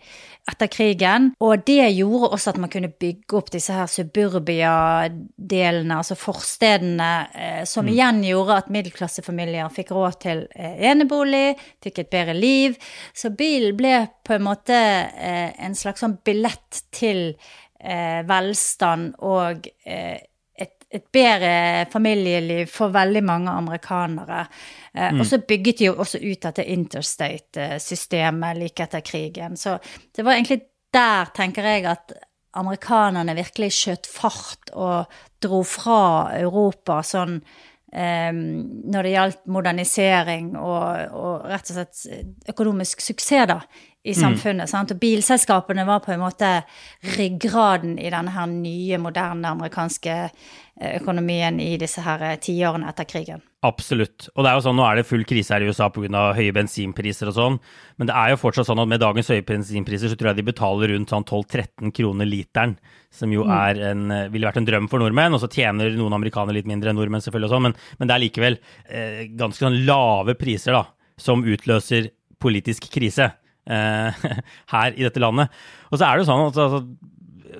etter 0.46 0.68
krigen. 0.70 1.32
Og 1.42 1.64
det 1.66 1.88
gjorde 1.96 2.30
også 2.36 2.52
at 2.52 2.60
man 2.62 2.70
kunne 2.72 2.92
bygge 2.92 3.36
opp 3.38 3.50
disse 3.54 3.74
her 3.74 3.88
suburbia-delene, 3.90 5.98
altså 5.98 6.16
forstedene, 6.18 7.10
eh, 7.34 7.64
som 7.68 7.86
mm. 7.86 7.92
igjen 7.94 8.22
gjorde 8.28 8.60
at 8.62 8.70
middelklassefamilier 8.74 9.72
fikk 9.74 9.90
råd 9.96 10.14
til 10.22 10.38
eh, 10.54 10.76
enebolig, 10.92 11.48
fikk 11.84 11.96
et 12.04 12.12
bedre 12.14 12.36
liv. 12.38 12.70
Så 13.16 13.32
bilen 13.36 13.76
ble 13.78 13.96
på 14.26 14.36
en 14.36 14.46
måte 14.46 14.76
eh, 14.76 15.50
en 15.66 15.74
slags 15.78 16.00
sånn 16.04 16.18
billett 16.26 16.72
til 16.94 17.20
velstand 17.86 19.12
og 19.22 19.68
et 20.92 21.04
bedre 21.12 21.86
familieliv 21.90 22.70
for 22.70 22.94
veldig 22.94 23.22
mange 23.26 23.50
amerikanere. 23.50 24.44
Eh, 24.94 25.12
mm. 25.12 25.20
Og 25.20 25.26
så 25.26 25.40
bygget 25.42 25.80
de 25.80 25.88
jo 25.88 25.96
også 25.98 26.20
ut 26.22 26.46
dette 26.46 26.64
interstate-systemet 26.76 28.60
like 28.60 28.86
etter 28.86 29.02
krigen. 29.06 29.56
Så 29.58 29.78
det 30.14 30.24
var 30.24 30.38
egentlig 30.38 30.60
der, 30.94 31.32
tenker 31.36 31.66
jeg, 31.66 31.86
at 31.90 32.14
amerikanerne 32.56 33.34
virkelig 33.36 33.72
skjøt 33.76 34.08
fart 34.08 34.70
og 34.72 35.18
dro 35.42 35.62
fra 35.66 36.02
Europa 36.38 37.02
sånn 37.04 37.40
når 37.92 39.06
det 39.06 39.12
gjaldt 39.12 39.44
modernisering 39.48 40.50
og, 40.58 41.12
og, 41.16 41.44
rett 41.48 41.70
og 41.70 41.76
slett 41.78 42.50
økonomisk 42.50 43.00
suksess 43.00 43.46
da, 43.48 43.60
i 44.02 44.12
mm. 44.12 44.18
samfunnet. 44.18 44.72
Mm. 44.74 44.90
Og 44.90 45.00
bilselskapene 45.00 45.86
var 45.86 46.02
på 46.04 46.12
en 46.12 46.20
måte 46.24 46.50
ryggraden 47.16 47.94
i 48.02 48.10
denne 48.12 48.34
her 48.34 48.50
nye, 48.50 48.98
moderne 49.00 49.54
amerikanske 49.54 50.18
økonomien 50.98 51.60
i 51.62 51.76
disse 51.80 52.02
her 52.04 52.26
eh, 52.26 52.38
tiårene 52.42 52.90
etter 52.90 53.08
krigen. 53.08 53.45
Absolutt. 53.64 54.26
Og 54.36 54.44
det 54.44 54.50
er 54.50 54.58
jo 54.58 54.62
sånn, 54.66 54.76
nå 54.76 54.84
er 54.84 54.98
det 54.98 55.06
full 55.08 55.22
krise 55.26 55.54
her 55.54 55.64
i 55.64 55.70
USA 55.70 55.88
pga. 55.90 56.26
høye 56.36 56.52
bensinpriser 56.54 57.30
og 57.30 57.36
sånn, 57.38 57.54
men 57.96 58.10
det 58.10 58.14
er 58.14 58.34
jo 58.34 58.40
fortsatt 58.42 58.68
sånn 58.68 58.82
at 58.82 58.90
med 58.90 59.00
dagens 59.00 59.30
høye 59.32 59.46
bensinpriser 59.48 60.12
så 60.12 60.18
tror 60.18 60.30
jeg 60.30 60.38
de 60.40 60.50
betaler 60.50 60.92
rundt 60.92 61.10
sånn 61.10 61.24
12-13 61.24 61.94
kroner 61.96 62.28
literen, 62.28 62.76
som 63.10 63.32
jo 63.32 63.46
mm. 63.48 63.54
er 63.56 63.80
en, 63.90 64.04
eh, 64.12 64.28
ville 64.34 64.46
vært 64.46 64.60
en 64.60 64.68
drøm 64.68 64.90
for 64.92 65.00
nordmenn. 65.00 65.34
Og 65.34 65.40
så 65.42 65.48
tjener 65.48 65.96
noen 65.96 66.18
amerikanere 66.18 66.58
litt 66.58 66.68
mindre 66.68 66.92
enn 66.92 67.00
nordmenn, 67.00 67.24
selvfølgelig, 67.24 67.48
og 67.48 67.56
sånn, 67.56 67.66
men, 67.70 67.76
men, 67.96 68.10
det 68.10 68.14
er 68.18 68.24
likevel 68.26 68.60
eh, 68.86 69.24
ganske 69.40 69.64
sånn 69.64 69.80
lave 69.88 70.36
priser 70.38 70.76
da, 70.76 70.84
som 71.16 71.44
utløser 71.48 72.12
politisk 72.42 72.90
krise 72.92 73.30
eh, 73.32 74.26
her 74.74 74.92
i 74.92 75.08
dette 75.08 75.22
landet. 75.22 75.54
Og 75.88 75.96
så 75.96 76.04
er 76.04 76.12
det 76.12 76.26
jo 76.26 76.30
sånn 76.30 76.44
at 76.50 76.64
altså, 76.68 76.84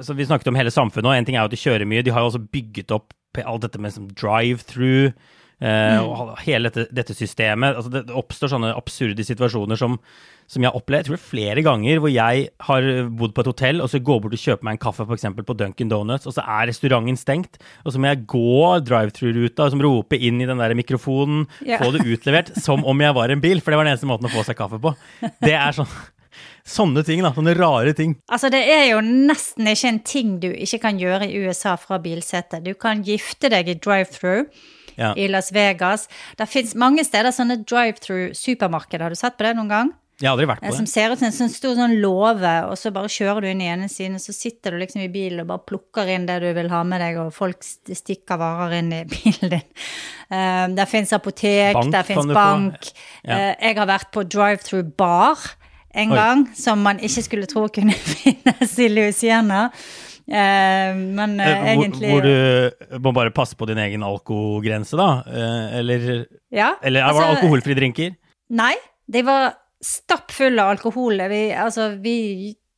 så 0.05 0.13
Vi 0.13 0.27
snakket 0.29 0.51
om 0.51 0.59
hele 0.59 0.69
samfunnet, 0.69 1.09
og 1.09 1.17
en 1.17 1.25
ting 1.25 1.39
er 1.39 1.47
jo 1.47 1.49
at 1.49 1.55
de 1.55 1.59
kjører 1.63 1.89
mye. 1.89 2.03
De 2.05 2.13
har 2.13 2.21
jo 2.21 2.29
også 2.29 2.43
bygget 2.53 2.93
opp 2.93 3.15
alt 3.41 3.65
dette 3.65 3.81
med 3.81 3.97
drive-through. 4.13 5.15
Eh, 5.57 5.97
mm. 5.97 6.05
og 6.05 6.33
hele 6.45 6.69
dette, 6.69 6.85
dette 6.93 7.15
systemet. 7.17 7.79
Altså 7.79 7.93
det, 7.93 8.03
oppstår 8.13 8.51
sånne 8.53 8.75
absurde 8.77 9.25
situasjoner 9.25 9.79
som, 9.81 9.95
som 10.45 10.61
jeg 10.61 10.69
har 10.69 10.77
opplevd 10.77 11.07
jeg 11.07 11.09
tror 11.09 11.23
flere 11.23 11.63
ganger, 11.65 12.01
hvor 12.03 12.13
jeg 12.13 12.49
har 12.69 12.89
bodd 13.17 13.33
på 13.37 13.45
et 13.45 13.49
hotell, 13.51 13.81
og 13.85 13.89
så 13.89 14.03
går 14.05 14.21
bort 14.25 14.37
og 14.37 14.43
kjøper 14.43 14.69
meg 14.69 14.77
en 14.77 14.83
kaffe 14.85 15.07
f.eks. 15.07 15.29
på 15.49 15.57
Duncan 15.57 15.93
Donuts, 15.93 16.29
og 16.29 16.37
så 16.37 16.45
er 16.45 16.69
restauranten 16.69 17.17
stengt. 17.21 17.57
Og 17.85 17.95
så 17.95 18.03
må 18.03 18.13
jeg 18.13 18.27
gå 18.29 18.59
drive-through-ruta 18.91 19.71
og 19.71 19.87
rope 19.87 20.21
inn 20.21 20.45
i 20.45 20.51
den 20.51 20.61
der 20.61 20.77
mikrofonen, 20.77 21.47
yeah. 21.63 21.81
få 21.81 21.95
det 21.97 22.05
utlevert 22.05 22.53
som 22.67 22.85
om 22.85 23.07
jeg 23.07 23.17
var 23.17 23.33
en 23.33 23.45
bil, 23.45 23.65
for 23.65 23.73
det 23.73 23.81
var 23.81 23.89
den 23.89 23.97
eneste 23.97 24.11
måten 24.11 24.29
å 24.29 24.35
få 24.35 24.45
seg 24.45 24.61
kaffe 24.61 24.83
på. 24.83 24.93
Det 25.41 25.57
er 25.57 25.73
sånn 25.77 25.89
Sånne 26.67 27.05
ting, 27.07 27.23
da. 27.23 27.31
Sånne 27.33 27.55
rare 27.57 27.93
ting. 27.97 28.17
Altså, 28.27 28.51
det 28.53 28.59
er 28.69 28.89
jo 28.91 28.99
nesten 29.01 29.69
ikke 29.71 29.89
en 29.89 30.01
ting 30.05 30.33
du 30.43 30.49
ikke 30.51 30.81
kan 30.83 30.99
gjøre 30.99 31.29
i 31.31 31.39
USA 31.47 31.77
fra 31.81 32.01
bilsetet. 32.03 32.65
Du 32.67 32.75
kan 32.75 33.05
gifte 33.07 33.49
deg 33.55 33.71
i 33.71 33.77
drive-through. 33.79 34.51
Ja. 34.97 35.13
I 35.17 35.29
Las 35.29 35.53
Vegas. 35.53 36.09
Det 36.37 36.49
fins 36.51 36.75
mange 36.79 37.05
steder 37.07 37.35
sånne 37.35 37.61
drive-through 37.65 38.35
supermarkeder. 38.37 39.07
Har 39.07 39.15
du 39.15 39.21
sett 39.21 39.39
på 39.39 39.47
det 39.47 39.55
noen 39.59 39.73
gang? 39.73 39.95
Jeg 40.17 40.31
har 40.31 40.33
aldri 40.33 40.47
vært 40.49 40.63
på 40.63 40.71
det. 40.71 40.77
Som 40.79 40.87
ser 40.89 41.13
ut 41.13 41.21
som 41.21 41.27
en 41.29 41.35
sånn 41.37 41.51
stor 41.53 41.75
sånn 41.77 41.99
låve, 42.01 42.53
og 42.71 42.79
så 42.81 42.89
bare 42.95 43.11
kjører 43.13 43.45
du 43.45 43.51
inn 43.51 43.61
i 43.61 43.69
ene 43.69 43.89
siden, 43.93 44.17
så 44.23 44.33
sitter 44.33 44.73
du 44.73 44.81
liksom 44.81 45.03
i 45.05 45.11
bilen 45.13 45.43
og 45.43 45.51
bare 45.51 45.65
plukker 45.69 46.09
inn 46.09 46.25
det 46.29 46.39
du 46.41 46.47
vil 46.57 46.71
ha 46.73 46.81
med 46.89 47.05
deg, 47.05 47.19
og 47.21 47.35
folk 47.37 47.61
stikker 47.61 48.41
varer 48.41 48.79
inn 48.79 48.89
i 48.97 49.03
bilen 49.13 49.53
din. 49.59 49.67
Um, 50.33 50.79
der 50.79 50.89
fins 50.89 51.13
apotek, 51.13 51.77
bank, 51.77 51.93
der 51.93 52.09
fins 52.09 52.33
bank. 52.33 52.91
Ja. 53.29 53.37
Uh, 53.37 53.53
jeg 53.69 53.77
har 53.83 53.93
vært 53.93 54.09
på 54.17 54.25
drive-through 54.25 54.89
bar 54.97 55.45
en 55.97 56.13
Oi. 56.13 56.17
gang, 56.17 56.49
som 56.57 56.81
man 56.85 57.01
ikke 57.05 57.27
skulle 57.29 57.49
tro 57.53 57.67
kunne 57.73 57.97
finnes 58.17 58.73
i 58.81 58.89
Louisiana. 58.89 59.67
Eh, 60.27 60.97
men 60.97 61.37
eh, 61.39 61.53
hvor, 61.53 61.69
egentlig 61.71 62.09
Hvor 62.11 62.25
du 62.27 62.99
må 63.05 63.13
bare 63.15 63.31
passe 63.35 63.55
på 63.59 63.69
din 63.71 63.79
egen 63.79 64.03
alkogrense, 64.07 64.99
da? 64.99 65.23
Eh, 65.31 65.79
eller, 65.81 66.07
ja, 66.51 66.75
eller 66.83 67.07
altså, 67.07 67.21
var 67.21 67.29
det 67.29 67.39
alkoholfrie 67.39 67.79
drinker? 67.79 68.15
Nei, 68.59 68.75
de 69.07 69.25
var 69.27 69.51
stappfulle 69.83 70.63
av 70.63 70.77
alkohol. 70.77 71.23
Vi, 71.31 71.43
altså, 71.55 71.93
vi 72.03 72.17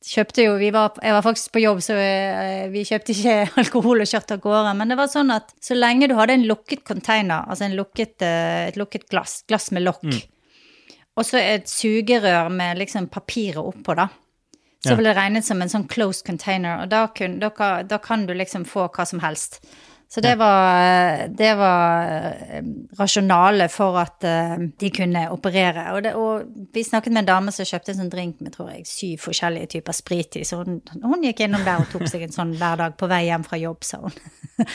kjøpte 0.05 0.45
jo 0.45 0.55
var, 0.71 0.95
Jeg 1.03 1.15
var 1.17 1.25
faktisk 1.25 1.51
på 1.55 1.63
jobb, 1.63 1.81
så 1.83 1.97
eh, 1.99 2.65
vi 2.71 2.85
kjøpte 2.87 3.15
ikke 3.15 3.37
alkohol 3.63 4.05
og 4.05 4.09
kjørte 4.09 4.37
av 4.37 4.43
gårde. 4.45 4.75
Men 4.79 4.93
det 4.93 4.99
var 4.99 5.11
sånn 5.11 5.33
at 5.33 5.55
så 5.63 5.77
lenge 5.77 6.09
du 6.09 6.17
hadde 6.19 6.37
en 6.37 6.49
lukket 6.49 6.85
container, 6.87 7.49
altså 7.49 7.71
lukket, 7.73 8.19
eh, 8.25 8.67
et 8.69 8.79
lukket 8.79 9.09
glass, 9.09 9.41
glass 9.49 9.71
med 9.75 9.87
lokk, 9.89 10.05
mm 10.05 10.27
og 11.19 11.27
så 11.27 11.39
et 11.41 11.67
sugerør 11.67 12.49
med 12.53 12.79
liksom 12.79 13.09
papiret 13.11 13.59
oppå, 13.59 13.95
da. 13.97 14.07
Så 14.83 14.93
ja. 14.93 14.95
vil 14.95 15.09
det 15.09 15.15
regnes 15.17 15.47
som 15.47 15.61
en 15.61 15.71
sånn 15.71 15.87
closed 15.91 16.23
container, 16.27 16.85
og 16.85 16.91
da, 16.91 17.03
kun, 17.11 17.39
da, 17.41 17.51
da, 17.83 17.97
kan 17.99 18.23
du 18.29 18.33
liksom 18.37 18.63
få 18.67 18.87
hva 18.95 19.05
som 19.07 19.19
helst. 19.19 19.59
Så 20.11 20.21
det 20.25 20.31
var, 20.39 21.27
det 21.37 21.51
var 21.53 22.07
eh, 22.49 22.63
rasjonalet 22.97 23.69
for 23.69 23.93
at 24.01 24.25
eh, 24.25 24.55
de 24.81 24.89
kunne 24.89 25.21
operere. 25.29 25.83
Og, 25.93 25.99
det, 26.01 26.13
og, 26.17 26.47
vi 26.73 26.81
snakket 26.81 27.13
med 27.13 27.21
en 27.21 27.27
dame 27.27 27.53
som 27.53 27.67
kjøpte 27.69 27.93
en 27.93 27.99
sånn 27.99 28.09
drink 28.09 28.39
med 28.41 28.55
tror 28.55 28.71
jeg, 28.73 28.87
syv 28.89 29.27
forskjellige 29.27 29.69
typer 29.75 29.93
sprit 29.93 30.39
i. 30.39 30.41
Så 30.49 30.63
hun, 30.63 30.79
hun, 31.03 31.27
gikk 31.27 31.43
innom 31.45 31.61
der 31.61 31.83
og 31.83 31.91
tok 31.93 32.07
seg 32.09 32.25
en 32.25 32.33
sånn 32.33 32.55
hver 32.57 32.81
dag 32.81 32.95
på 32.97 33.09
vei 33.11 33.27
hjem 33.27 33.45
fra 33.45 33.61
jobb, 33.61 33.85
sa 33.85 34.01
hun. 34.07 34.17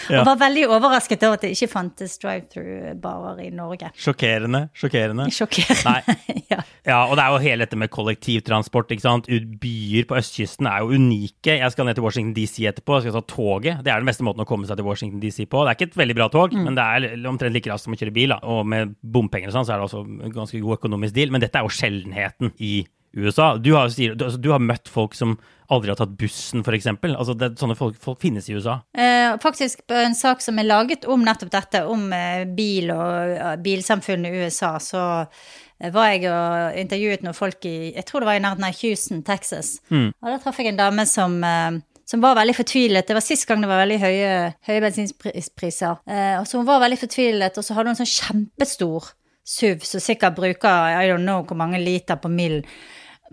Ja. 0.08 0.22
og 0.22 0.30
var 0.30 0.38
veldig 0.40 0.62
overrasket 0.72 1.20
over 1.26 1.36
at 1.36 1.42
det 1.44 1.50
ikke 1.52 1.66
fantes 1.68 2.14
drive-through-barer 2.22 3.42
i 3.44 3.50
Norge. 3.52 3.90
Sjokkerende. 4.00 4.62
Sjokkerende. 4.72 5.26
Sjokkerende, 5.34 6.14
ja. 6.52 6.62
ja. 6.88 7.00
Og 7.02 7.18
det 7.18 7.24
er 7.26 7.34
jo 7.34 7.42
hele 7.42 7.66
dette 7.66 7.76
med 7.76 7.92
kollektivtransport. 7.92 8.94
ikke 8.94 9.04
sant? 9.04 9.28
Byer 9.60 10.08
på 10.08 10.16
østkysten 10.16 10.70
er 10.70 10.80
jo 10.80 10.96
unike. 10.96 11.58
Jeg 11.58 11.74
skal 11.74 11.88
ned 11.88 11.98
til 11.98 12.06
Washington 12.06 12.32
DC 12.36 12.64
etterpå, 12.70 12.96
jeg 12.96 13.10
skal 13.10 13.18
ta 13.18 13.34
toget. 13.34 13.84
Det 13.84 13.92
er 13.92 14.00
den 14.00 14.08
beste 14.08 14.24
måten 14.24 14.46
å 14.46 14.48
komme 14.48 14.70
seg 14.70 14.80
til 14.80 14.88
Washington 14.88 15.20
DC 15.24 15.48
på. 15.50 15.64
Det 15.64 15.72
er 15.72 15.78
ikke 15.78 15.90
et 15.92 16.00
veldig 16.02 16.18
bra 16.20 16.28
tog, 16.32 16.54
mm. 16.54 16.66
men 16.68 16.78
det 16.78 16.84
er 16.84 17.30
omtrent 17.30 17.56
like 17.56 17.72
raskt 17.72 17.88
som 17.88 17.96
å 17.96 18.00
kjøre 18.00 18.14
bil. 18.14 18.34
Da. 18.36 18.40
Og 18.54 18.68
med 18.68 18.94
bompenger 19.00 19.50
og 19.50 19.56
sånn, 19.58 19.68
så 19.68 19.74
er 19.74 19.80
det 19.82 19.88
også 19.88 20.04
en 20.04 20.36
ganske 20.36 20.60
god 20.62 20.78
økonomisk 20.78 21.16
deal. 21.16 21.34
Men 21.34 21.44
dette 21.44 21.60
er 21.60 21.66
jo 21.66 21.74
sjeldenheten 21.74 22.54
i 22.62 22.76
USA. 23.16 23.56
Du 23.56 23.74
har, 23.74 23.88
du, 23.88 24.24
altså, 24.24 24.38
du 24.40 24.50
har 24.52 24.62
møtt 24.62 24.90
folk 24.90 25.14
som 25.14 25.36
aldri 25.72 25.92
har 25.92 25.98
tatt 25.98 26.16
bussen, 26.18 26.64
f.eks. 26.64 26.88
Altså, 26.92 27.34
det, 27.38 27.54
sånne 27.60 27.76
folk, 27.78 27.96
folk, 28.02 28.18
finnes 28.22 28.48
i 28.50 28.56
USA. 28.56 28.78
Eh, 28.92 29.34
faktisk 29.42 29.86
på 29.88 29.96
en 29.96 30.16
sak 30.18 30.42
som 30.44 30.58
er 30.60 30.68
laget 30.68 31.06
om 31.10 31.24
nettopp 31.24 31.52
dette, 31.54 31.84
om 31.90 32.10
eh, 32.12 32.44
bil 32.56 32.92
og 32.94 33.34
uh, 33.38 33.54
bilsamfunnet 33.62 34.28
i 34.28 34.44
USA, 34.44 34.74
så 34.82 35.04
eh, 35.22 35.90
var 35.94 36.12
jeg 36.12 36.28
og 36.28 36.78
intervjuet 36.84 37.24
noen 37.24 37.38
folk 37.38 37.64
i 37.70 37.94
Jeg 37.94 38.06
tror 38.08 38.22
det 38.22 38.30
var 38.32 38.40
i 38.40 38.44
nærheten 38.44 38.68
av 38.68 38.78
Houston, 38.82 39.24
Texas. 39.24 39.78
Mm. 39.88 40.10
Og 40.12 40.30
da 40.30 40.38
traff 40.42 40.60
jeg 40.60 40.74
en 40.74 40.82
dame 40.82 41.08
som 41.08 41.38
eh, 41.48 41.80
som 42.04 42.20
var 42.20 42.36
veldig 42.38 42.54
fortvilet. 42.56 43.06
Det 43.08 43.16
var 43.16 43.24
sist 43.24 43.46
gang 43.48 43.62
det 43.64 43.70
var 43.70 43.80
veldig 43.82 44.00
høye, 44.02 44.32
høye 44.68 44.80
bensinpriser. 44.84 46.00
Eh, 46.04 46.42
så 46.44 46.60
hun 46.60 46.68
var 46.68 46.82
veldig 46.84 47.00
fortvilet, 47.00 47.56
og 47.58 47.64
så 47.64 47.76
hadde 47.76 47.90
hun 47.90 47.96
en 47.96 48.02
sånn 48.02 48.12
kjempestor 48.12 49.14
SUV 49.44 49.84
som 49.84 50.00
sikkert 50.00 50.36
bruker 50.38 50.92
I 50.96 51.08
don't 51.10 51.24
know 51.24 51.44
hvor 51.44 51.58
mange 51.60 51.80
liter 51.80 52.20
på 52.20 52.30
mil. 52.32 52.62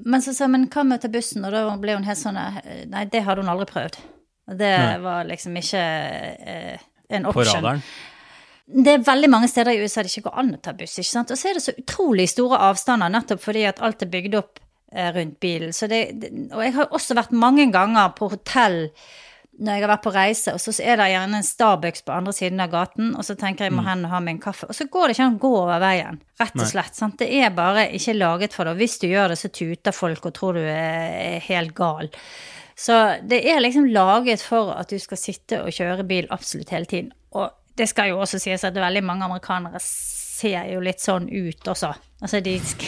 Men 0.04 0.24
så 0.24 0.34
sa 0.36 0.48
hun 0.48 0.56
men 0.56 0.70
hva 0.72 0.86
med 0.88 1.00
å 1.00 1.04
ta 1.04 1.12
bussen? 1.12 1.44
Og 1.48 1.54
da 1.56 1.66
ble 1.80 1.98
hun 1.98 2.08
helt 2.08 2.20
sånn 2.20 2.40
Nei, 2.40 3.06
det 3.12 3.26
hadde 3.28 3.44
hun 3.44 3.52
aldri 3.52 3.68
prøvd. 3.72 4.00
Og 4.52 4.58
det 4.60 4.72
nei. 4.72 4.96
var 5.04 5.28
liksom 5.30 5.60
ikke 5.60 5.84
eh, 5.84 6.88
en 7.12 7.28
option. 7.30 7.44
På 7.44 7.48
radaren? 7.52 7.84
Det 8.72 8.94
er 8.94 9.04
veldig 9.04 9.28
mange 9.32 9.50
steder 9.52 9.76
i 9.76 9.84
USA 9.84 10.04
det 10.04 10.14
ikke 10.14 10.30
går 10.30 10.38
an 10.40 10.54
å 10.56 10.60
ta 10.64 10.72
buss. 10.76 10.96
ikke 10.96 11.12
sant? 11.12 11.32
Og 11.34 11.40
så 11.40 11.50
er 11.50 11.58
det 11.58 11.64
så 11.66 11.74
utrolig 11.76 12.28
store 12.32 12.60
avstander, 12.70 13.12
nettopp 13.12 13.42
fordi 13.44 13.66
at 13.68 13.82
alt 13.84 14.06
er 14.06 14.12
bygd 14.12 14.38
opp 14.40 14.62
rundt 14.92 15.40
bilen. 15.40 15.72
Det, 15.72 16.00
og 16.52 16.64
jeg 16.66 16.74
har 16.76 16.96
også 16.96 17.16
vært 17.16 17.32
mange 17.32 17.70
ganger 17.72 18.12
på 18.18 18.32
hotell 18.34 18.90
når 19.62 19.76
jeg 19.76 19.84
har 19.84 19.92
vært 19.92 20.06
på 20.06 20.14
reise, 20.16 20.54
og 20.56 20.62
så 20.64 20.72
er 20.82 20.98
det 20.98 21.10
gjerne 21.12 21.38
en 21.38 21.46
Starbucks 21.46 22.06
på 22.08 22.14
andre 22.16 22.34
siden 22.34 22.64
av 22.64 22.72
gaten, 22.72 23.12
og 23.14 23.26
så 23.28 23.36
tenker 23.38 23.66
jeg 23.66 23.70
jeg 23.70 23.76
må 23.78 23.84
mm. 23.84 23.90
hen 23.92 24.06
og 24.08 24.14
ha 24.16 24.22
meg 24.24 24.38
en 24.38 24.42
kaffe. 24.42 24.70
Og 24.72 24.78
så 24.78 24.88
går 24.90 25.06
det 25.06 25.16
ikke 25.16 25.28
an 25.28 25.36
å 25.36 25.42
gå 25.44 25.52
over 25.60 25.84
veien, 25.84 26.18
rett 26.42 26.58
og 26.58 26.70
slett. 26.72 26.98
Sant? 26.98 27.20
Det 27.20 27.28
er 27.38 27.54
bare 27.54 27.84
ikke 27.94 28.16
laget 28.18 28.56
for 28.56 28.66
det. 28.66 28.74
Og 28.74 28.82
hvis 28.82 28.98
du 29.04 29.06
gjør 29.12 29.34
det, 29.34 29.38
så 29.42 29.52
tuter 29.54 29.96
folk 29.96 30.26
og 30.26 30.34
tror 30.38 30.58
du 30.58 30.64
er 30.64 31.38
helt 31.46 31.76
gal. 31.78 32.10
Så 32.80 32.98
det 33.28 33.44
er 33.52 33.62
liksom 33.62 33.92
laget 33.94 34.42
for 34.42 34.72
at 34.74 34.90
du 34.90 34.98
skal 35.04 35.20
sitte 35.20 35.62
og 35.62 35.76
kjøre 35.76 36.08
bil 36.10 36.32
absolutt 36.34 36.74
hele 36.74 36.90
tiden. 36.90 37.12
Og 37.38 37.52
det 37.78 37.90
skal 37.92 38.10
jo 38.10 38.22
også 38.24 38.40
sies 38.42 38.66
at 38.66 38.80
veldig 38.82 39.04
mange 39.06 39.28
amerikanere 39.28 39.84
ser 39.84 40.72
jo 40.72 40.82
litt 40.82 41.04
sånn 41.04 41.30
ut 41.30 41.70
også. 41.70 41.94
Altså 42.22 42.38
de, 42.46 42.60
sk 42.62 42.86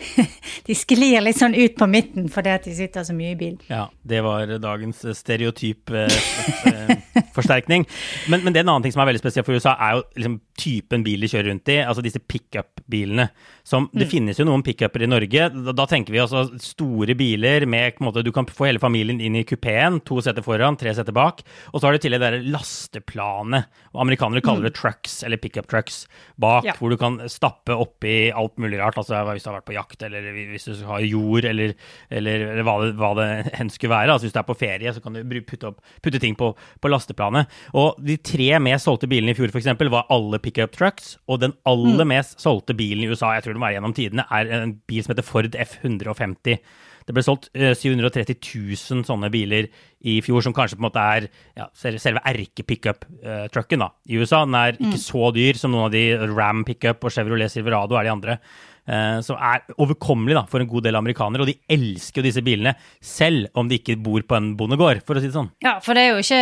de 0.68 0.74
sklir 0.76 1.20
litt 1.20 1.36
sånn 1.36 1.52
ut 1.52 1.74
på 1.76 1.86
midten 1.90 2.28
fordi 2.32 2.50
at 2.54 2.64
de 2.64 2.74
sitter 2.76 3.02
så 3.04 3.12
mye 3.16 3.32
i 3.34 3.38
bil. 3.38 3.56
Ja, 3.68 3.88
det 4.08 4.20
var 4.24 4.46
dagens 4.62 4.98
stereotypforsterkning. 5.18 7.82
Eh, 7.84 7.90
men, 8.32 8.40
men 8.44 8.52
det 8.52 8.58
er 8.60 8.64
en 8.64 8.70
annen 8.74 8.84
ting 8.86 8.94
som 8.94 9.02
er 9.04 9.10
veldig 9.12 9.22
spesielt 9.22 9.46
for 9.48 9.56
USA, 9.58 9.72
er 9.76 9.90
jo 9.98 10.02
liksom 10.16 10.34
typen 10.62 11.00
bil 11.04 11.20
de 11.20 11.28
kjører 11.32 11.48
rundt 11.50 11.72
i. 11.72 11.84
Altså 11.84 12.02
disse 12.04 12.20
pickup-bilene. 12.20 13.26
Som 13.66 13.90
Det 13.92 14.06
mm. 14.06 14.10
finnes 14.10 14.38
jo 14.40 14.44
noen 14.48 14.62
pickuper 14.64 15.02
i 15.04 15.10
Norge. 15.10 15.42
Da, 15.52 15.72
da, 15.76 15.84
tenker 15.90 16.12
vi 16.14 16.22
altså 16.22 16.40
store 16.62 17.14
biler 17.18 17.66
med 17.68 17.94
på 17.96 18.00
en 18.02 18.08
måte, 18.08 18.24
Du 18.24 18.32
kan 18.32 18.46
få 18.48 18.64
hele 18.70 18.82
familien 18.82 19.20
inn 19.20 19.36
i 19.36 19.48
kupeen. 19.48 20.00
To 20.08 20.20
seter 20.24 20.42
foran, 20.44 20.76
tre 20.80 20.90
seter 20.96 21.12
bak. 21.12 21.36
Og 21.72 21.80
så 21.80 21.86
har 21.86 21.92
du 21.92 21.98
til 22.02 22.12
det 22.16 22.22
der 22.24 22.34
lasteplanet. 22.40 23.64
Amerikanere 23.92 24.40
kaller 24.44 24.62
mm. 24.64 24.68
det 24.70 24.78
trucks, 24.78 25.22
eller 25.26 25.36
pickup 25.36 25.66
trucks, 25.68 26.06
bak. 26.40 26.64
Ja. 26.68 26.74
Hvor 26.78 26.88
du 26.92 26.96
kan 27.00 27.12
stappe 27.28 27.72
oppi 27.76 28.32
alt 28.32 28.56
mulig 28.62 28.80
rart. 28.80 28.98
altså 29.00 29.20
Hvis 29.28 29.44
du 29.44 29.50
har 29.50 29.58
vært 29.58 29.68
på 29.68 29.76
jakt, 29.76 30.04
eller 30.06 30.28
hvis 30.52 30.68
du 30.68 30.84
har 30.88 31.04
jord, 31.06 31.46
eller, 31.48 31.74
eller, 32.10 32.46
eller 32.52 32.66
hva, 32.66 32.76
det, 32.82 32.92
hva 33.00 33.12
det 33.18 33.28
enn 33.60 33.72
skulle 33.72 33.94
være. 33.94 34.14
altså 34.14 34.28
Hvis 34.28 34.36
du 34.36 34.40
er 34.42 34.48
på 34.48 34.58
ferie, 34.58 34.94
så 34.94 35.02
kan 35.04 35.18
du 35.18 35.40
putte, 35.48 35.72
opp, 35.72 35.82
putte 36.04 36.22
ting 36.22 36.38
på, 36.38 36.52
på, 36.56 36.92
lasteplanet. 36.92 37.50
Og 37.78 37.98
de 38.02 38.18
tre 38.22 38.50
mest 38.62 38.88
solgte 38.88 39.10
bilene 39.10 39.34
i 39.34 39.38
fjor, 39.38 39.52
f.eks., 39.52 39.72
var 39.92 40.08
alle 40.12 40.40
pickup 40.42 40.76
trucks. 40.76 41.16
Og 41.28 41.42
den 41.42 41.56
aller 41.68 42.06
mm. 42.06 42.14
mest 42.14 42.40
solgte 42.42 42.76
bilen 42.78 43.04
i 43.04 43.10
USA, 43.12 43.34
jeg 43.36 43.46
tror 43.46 43.58
det 43.58 43.66
var 43.66 43.76
gjennom 43.76 43.96
tidene, 43.96 44.26
er 44.32 44.54
en 44.62 44.78
bil 44.88 45.04
som 45.04 45.14
heter 45.14 45.26
Ford 45.26 45.60
F150. 45.66 46.62
Det 47.06 47.14
ble 47.16 47.24
solgt 47.24 47.48
730 47.52 48.22
eh, 48.22 48.50
000 48.80 49.06
sånne 49.08 49.30
biler 49.32 49.68
i 50.08 50.18
fjor, 50.24 50.42
som 50.44 50.54
kanskje 50.56 50.78
på 50.78 50.82
en 50.82 50.88
måte 50.88 51.06
er 51.16 51.28
ja, 51.58 51.68
selve 51.78 52.22
erke-pickup-trucken 52.32 53.86
eh, 53.86 53.94
i 54.10 54.18
USA. 54.18 54.42
Den 54.46 54.58
er 54.58 54.76
ikke 54.76 54.96
mm. 54.96 55.00
så 55.04 55.30
dyr 55.36 55.58
som 55.60 55.74
noen 55.74 55.88
av 55.88 55.94
de 55.94 56.04
Ram 56.32 56.66
pickup 56.68 57.06
og 57.06 57.14
Chevrolet 57.14 57.52
Silverado 57.52 57.98
er 57.98 58.08
de 58.08 58.14
andre. 58.16 58.38
Uh, 58.82 59.20
som 59.22 59.36
er 59.38 59.60
overkommelig 59.78 60.34
da, 60.34 60.40
for 60.50 60.58
en 60.58 60.66
god 60.66 60.82
del 60.88 60.98
amerikanere. 60.98 61.44
Og 61.44 61.50
de 61.52 61.54
elsker 61.70 62.18
jo 62.18 62.26
disse 62.26 62.42
bilene, 62.42 62.74
selv 62.98 63.52
om 63.54 63.68
de 63.70 63.78
ikke 63.78 63.94
bor 64.02 64.24
på 64.26 64.34
en 64.34 64.56
bondegård, 64.58 65.04
for 65.06 65.14
å 65.14 65.22
si 65.22 65.30
det 65.30 65.36
sånn. 65.36 65.52
Ja, 65.62 65.76
for 65.84 65.94
det 65.94 66.02
er 66.02 66.16
jo 66.16 66.24
ikke 66.24 66.40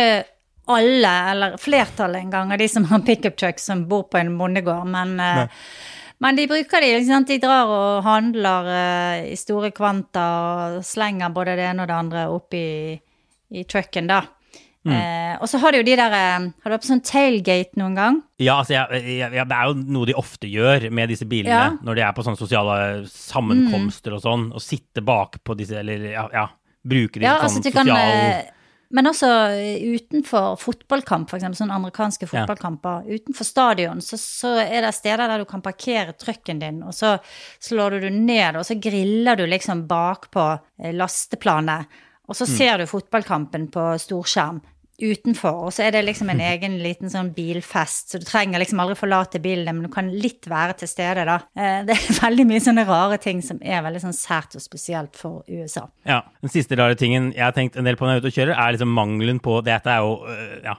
alle, 0.73 1.11
eller 1.33 1.57
flertallet 1.61 2.25
engang, 2.25 2.53
av 2.53 2.61
de 2.61 2.67
som 2.71 2.87
har 2.89 3.03
pickup 3.05 3.37
truck 3.37 3.61
som 3.61 3.85
bor 3.89 4.07
på 4.09 4.17
en 4.17 4.33
bondegård. 4.39 4.89
Men 4.89 5.13
uh, 5.21 5.61
men 6.21 6.37
de 6.37 6.47
bruker 6.49 6.83
de. 6.83 6.91
Liksom, 6.99 7.25
de 7.29 7.39
drar 7.41 7.71
og 7.71 8.03
handler 8.05 8.69
uh, 8.69 9.23
i 9.31 9.37
store 9.39 9.71
kvanta 9.75 10.27
og 10.75 10.83
slenger 10.85 11.33
både 11.33 11.57
det 11.59 11.65
ene 11.71 11.85
og 11.85 11.89
det 11.89 11.97
andre 11.97 12.27
opp 12.31 12.57
i, 12.57 12.93
i 13.57 13.65
trucken, 13.69 14.09
da. 14.11 14.21
Mm. 14.81 14.95
Uh, 14.95 15.33
og 15.43 15.49
så 15.49 15.59
har 15.61 15.73
de 15.73 15.77
jo 15.77 15.85
de 15.85 15.93
der 15.93 16.09
uh, 16.09 16.45
Har 16.49 16.71
du 16.71 16.73
vært 16.73 16.81
på 16.81 16.89
sånn 16.89 17.03
tailgate 17.05 17.77
noen 17.77 17.97
gang? 17.99 18.15
Ja, 18.41 18.55
altså, 18.63 18.73
jeg, 18.79 19.03
jeg, 19.19 19.27
jeg, 19.37 19.45
det 19.51 19.57
er 19.59 19.67
jo 19.69 19.75
noe 19.93 20.09
de 20.09 20.15
ofte 20.17 20.49
gjør 20.49 20.87
med 20.89 21.13
disse 21.13 21.27
bilene 21.29 21.53
ja. 21.53 21.67
når 21.85 21.99
de 21.99 22.03
er 22.07 22.15
på 22.17 22.25
sånne 22.25 22.39
sosiale 22.39 22.77
sammenkomster 23.05 24.09
mm. 24.09 24.17
og 24.17 24.23
sånn, 24.25 24.47
og 24.57 24.65
sitte 24.65 25.03
bak 25.05 25.37
på 25.45 25.57
disse, 25.59 25.77
eller 25.83 26.07
ja, 26.15 26.25
ja 26.33 26.47
bruke 26.81 27.21
de 27.21 27.27
ja, 27.27 27.37
sånn 27.43 27.61
altså, 27.61 27.69
sosial... 27.69 28.49
Men 28.91 29.07
også 29.07 29.29
eh, 29.55 29.83
utenfor 29.95 30.57
fotballkamp, 30.59 31.31
f.eks. 31.31 31.45
sånne 31.57 31.77
amerikanske 31.77 32.27
fotballkamper. 32.29 33.07
Ja. 33.07 33.19
Utenfor 33.19 33.47
stadion 33.47 34.03
så, 34.03 34.19
så, 34.19 34.55
er 34.63 34.83
det 34.85 34.93
steder 34.97 35.31
der 35.31 35.43
du 35.43 35.47
kan 35.49 35.63
parkere 35.63 36.15
trucken 36.19 36.59
din, 36.61 36.81
og 36.83 36.95
så 36.95 37.15
slår 37.63 38.01
du 38.03 38.09
ned, 38.11 38.59
og 38.59 38.67
så 38.67 38.75
griller 38.81 39.39
du 39.39 39.45
liksom 39.47 39.85
bakpå 39.89 40.47
eh, 40.51 40.91
lasteplanet. 40.95 42.01
Og 42.27 42.37
så 42.37 42.47
mm. 42.47 42.53
ser 42.57 42.79
du 42.79 42.87
fotballkampen 42.87 43.71
på 43.73 43.87
storskjerm 43.99 44.61
utenfor, 45.01 45.65
og 45.67 45.73
så 45.75 45.85
er 45.85 45.95
det 45.95 46.03
liksom 46.07 46.29
en 46.33 46.43
egen 46.43 46.77
liten 46.83 47.11
sånn 47.11 47.31
bilfest, 47.35 48.11
så 48.11 48.21
du 48.21 48.25
trenger 48.27 48.61
liksom 48.61 48.81
aldri 48.83 48.97
forlate 48.99 49.41
bilen, 49.43 49.69
men 49.75 49.87
du 49.87 49.91
kan 49.93 50.11
litt 50.11 50.47
være 50.51 50.77
til 50.81 50.91
stede, 50.91 51.25
da. 51.27 51.39
Eh, 51.57 51.81
det 51.87 51.97
er 51.97 52.19
veldig 52.25 52.47
mye 52.51 52.63
sånne 52.63 52.85
rare 52.89 53.19
ting 53.21 53.43
som 53.45 53.61
er 53.61 53.83
veldig 53.85 54.03
sånn 54.05 54.17
sært 54.17 54.57
og 54.59 54.63
spesielt 54.63 55.19
for 55.19 55.41
USA. 55.49 55.87
Ja. 56.07 56.21
Den 56.41 56.53
siste 56.53 56.77
rare 56.79 56.97
tingen 56.99 57.31
jeg 57.35 57.45
har 57.45 57.55
tenkt 57.55 57.77
en 57.77 57.87
del 57.87 57.97
på 57.99 58.07
når 58.07 58.15
jeg 58.15 58.21
er 58.21 58.23
ute 58.23 58.31
og 58.31 58.39
kjører, 58.39 58.55
er 58.55 58.77
liksom 58.77 58.95
mangelen 58.95 59.43
på 59.43 59.59
Dette 59.65 59.91
er 59.91 60.05
jo 60.05 60.15
øh, 60.29 60.55
ja, 60.65 60.77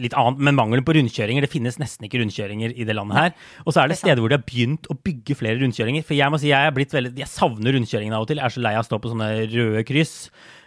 litt 0.00 0.14
annet, 0.18 0.40
men 0.44 0.56
mangelen 0.56 0.84
på 0.86 0.94
rundkjøringer. 0.96 1.44
Det 1.44 1.52
finnes 1.52 1.78
nesten 1.80 2.06
ikke 2.06 2.22
rundkjøringer 2.22 2.74
i 2.76 2.86
det 2.88 2.96
landet 2.96 3.18
her. 3.18 3.36
Og 3.66 3.74
så 3.74 3.82
er 3.82 3.92
det 3.92 3.98
steder 4.00 4.22
hvor 4.22 4.32
de 4.32 4.38
har 4.38 4.46
begynt 4.46 4.88
å 4.92 4.96
bygge 4.96 5.36
flere 5.38 5.60
rundkjøringer. 5.62 6.06
For 6.06 6.18
jeg 6.18 6.32
må 6.32 6.40
si 6.40 6.52
jeg 6.52 6.68
er 6.68 6.74
blitt 6.76 6.94
veldig 6.94 7.14
Jeg 7.20 7.30
savner 7.30 7.76
rundkjøringene 7.76 8.18
av 8.18 8.26
og 8.26 8.32
til. 8.32 8.40
Jeg 8.40 8.48
er 8.48 8.56
så 8.56 8.64
lei 8.64 8.74
av 8.76 8.84
å 8.84 8.88
stå 8.88 9.00
på 9.02 9.12
sånne 9.12 9.30
røde 9.52 9.84
kryss. 9.88 10.16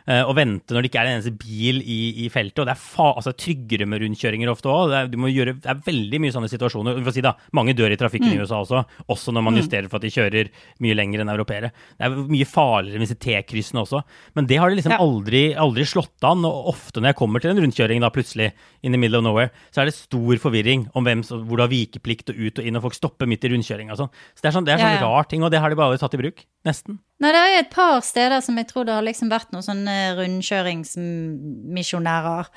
Eh, 0.06 0.22
og 0.22 0.36
vente 0.38 0.76
når 0.76 0.86
det 0.86 0.89
ikke 0.91 1.02
er 1.02 1.10
en 1.10 1.15
eneste 1.18 1.34
bil 1.34 1.80
i, 1.82 2.00
i 2.26 2.28
feltet. 2.34 2.62
Og 2.62 2.68
det 2.70 2.76
er 2.76 2.82
fa 2.82 3.08
altså, 3.15 3.34
tryggere 3.38 3.88
med 3.89 4.04
rundkjøringer 4.04 4.52
ofte 4.52 4.70
òg. 4.70 4.94
Det, 4.94 5.02
det, 5.15 5.56
er 5.72 5.82
veldig 5.88 6.22
mye 6.22 6.36
sånne 6.36 6.50
situasjoner. 6.52 7.02
Si 7.15 7.24
da, 7.26 7.34
mange 7.58 7.74
dør 7.78 7.94
i 7.94 8.00
trafikken 8.00 8.30
mm. 8.30 8.36
i 8.36 8.44
USA 8.44 8.62
også, 8.62 8.84
også 9.12 9.34
når 9.34 9.48
man 9.48 9.56
mm. 9.56 9.62
justerer 9.63 9.89
for 9.89 10.00
at 10.00 10.06
de 10.06 10.13
kjører 10.13 10.52
mye 10.86 10.98
lenger 10.98 11.24
enn 11.24 11.34
europeere. 11.34 11.72
Det 11.98 12.08
er 12.08 12.20
mye 12.36 12.50
farligere 12.50 13.02
med 13.02 13.10
disse 13.10 13.20
T-kryssene 13.26 13.82
også. 13.82 14.04
Men 14.38 14.50
det 14.52 14.60
har 14.62 14.70
de 14.70 14.80
liksom 14.80 14.94
ja. 14.94 15.02
aldri, 15.02 15.44
aldri, 15.65 15.88
slått 15.89 16.30
an. 16.30 16.46
Og 16.46 16.72
ofte 16.76 17.02
når 17.02 17.13
jeg 17.13 17.20
kommer 17.24 17.44
til 17.44 17.56
en 17.56 17.63
rundkjøring 17.63 18.06
da 18.06 18.13
plutselig, 18.13 18.52
in 18.86 18.94
the 18.94 19.02
middle 19.02 19.18
of 19.18 19.26
nowhere, 19.26 19.50
så 19.74 19.82
er 19.82 19.89
det 19.89 19.96
stor 19.98 20.38
forvirring 20.44 20.86
om 20.94 21.08
hvem, 21.08 21.24
hvor 21.26 21.58
du 21.58 21.63
har 21.63 21.72
vikeplikt 21.72 22.30
og 22.30 22.38
ut 22.38 22.62
og 22.62 22.68
inn, 22.70 22.78
og 22.78 22.86
folk 22.86 22.98
stopper 22.98 23.30
midt 23.30 23.48
i 23.48 23.50
rundkjøringa 23.50 23.96
og 23.96 24.04
sånn. 24.04 24.13
Så 24.36 24.46
det 24.46 24.52
er 24.52 24.58
sånn, 24.60 24.68
det 24.68 24.76
er 24.76 24.84
sånn 24.84 24.94
ja, 24.94 25.02
ja. 25.02 25.10
rar 25.10 25.26
ting, 25.32 25.41
og 25.41 25.50
det 25.50 25.63
har 25.63 25.74
de 25.74 25.80
bare 25.80 25.98
tatt 25.98 26.13
i 26.13 26.22
bruk. 26.22 26.46
Nesten. 26.68 27.00
Nei, 27.23 27.30
det 27.32 27.39
er 27.39 27.62
et 27.62 27.69
par 27.71 28.01
steder 28.04 28.41
som 28.43 28.58
jeg 28.60 28.67
tror 28.67 28.84
det 28.88 28.91
har 28.91 29.04
liksom 29.06 29.30
vært 29.32 29.51
noen 29.56 29.63
sånne 29.63 30.15
rundkjøringsmisjonærer. 30.17 32.49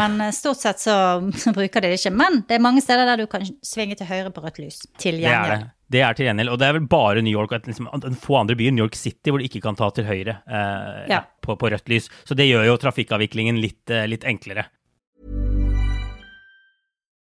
Men 0.00 0.16
eh, 0.24 0.32
stort 0.34 0.58
sett 0.58 0.80
så, 0.82 0.94
bruker 1.56 1.80
de 1.84 1.88
det 1.92 1.98
ikke. 2.00 2.18
Men 2.18 2.42
det 2.48 2.54
er 2.56 2.64
mange 2.64 2.82
steder 2.82 3.04
der 3.06 3.16
du 3.22 3.26
kan 3.30 3.42
svinge 3.62 3.94
til 3.98 4.06
høyre 4.10 4.30
på 4.34 4.42
rødt 4.42 4.58
lys. 4.58 4.78
Til 4.98 5.14
gjengjeld. 5.22 5.46
Det 5.46 5.54
er 5.54 5.62
det. 5.62 5.70
Det 5.90 6.00
er 6.06 6.12
til 6.18 6.26
gjengjeld. 6.26 6.50
Og 6.50 6.58
det 6.58 6.66
er 6.66 6.74
vel 6.80 6.90
bare 6.90 7.22
New 7.22 7.34
York 7.34 7.50
og 7.54 7.62
liksom, 7.70 7.86
få 8.22 8.32
andre 8.40 8.56
byer, 8.58 8.72
New 8.74 8.82
York 8.82 8.98
City, 8.98 9.30
hvor 9.30 9.38
du 9.38 9.46
ikke 9.46 9.62
kan 9.62 9.78
ta 9.78 9.86
til 9.94 10.06
høyre 10.10 10.34
eh, 10.42 11.06
ja. 11.10 11.20
på, 11.42 11.50
på, 11.54 11.70
rødt 11.70 11.88
lys. 11.90 12.10
Så 12.26 12.34
det 12.38 12.46
gjør 12.50 12.66
jo 12.66 12.82
trafikkavviklingen 12.82 13.56
litt, 13.62 13.86
eh, 13.94 14.10
litt 14.10 14.26
enklere. 14.26 14.66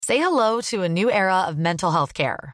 Say 0.05 0.21
hello 0.21 0.61
to 0.61 0.85
a 0.85 0.89
new 0.89 1.09
era 1.09 1.49
of 1.49 1.57
mental 1.57 1.89
health 1.91 2.13
care. 2.13 2.53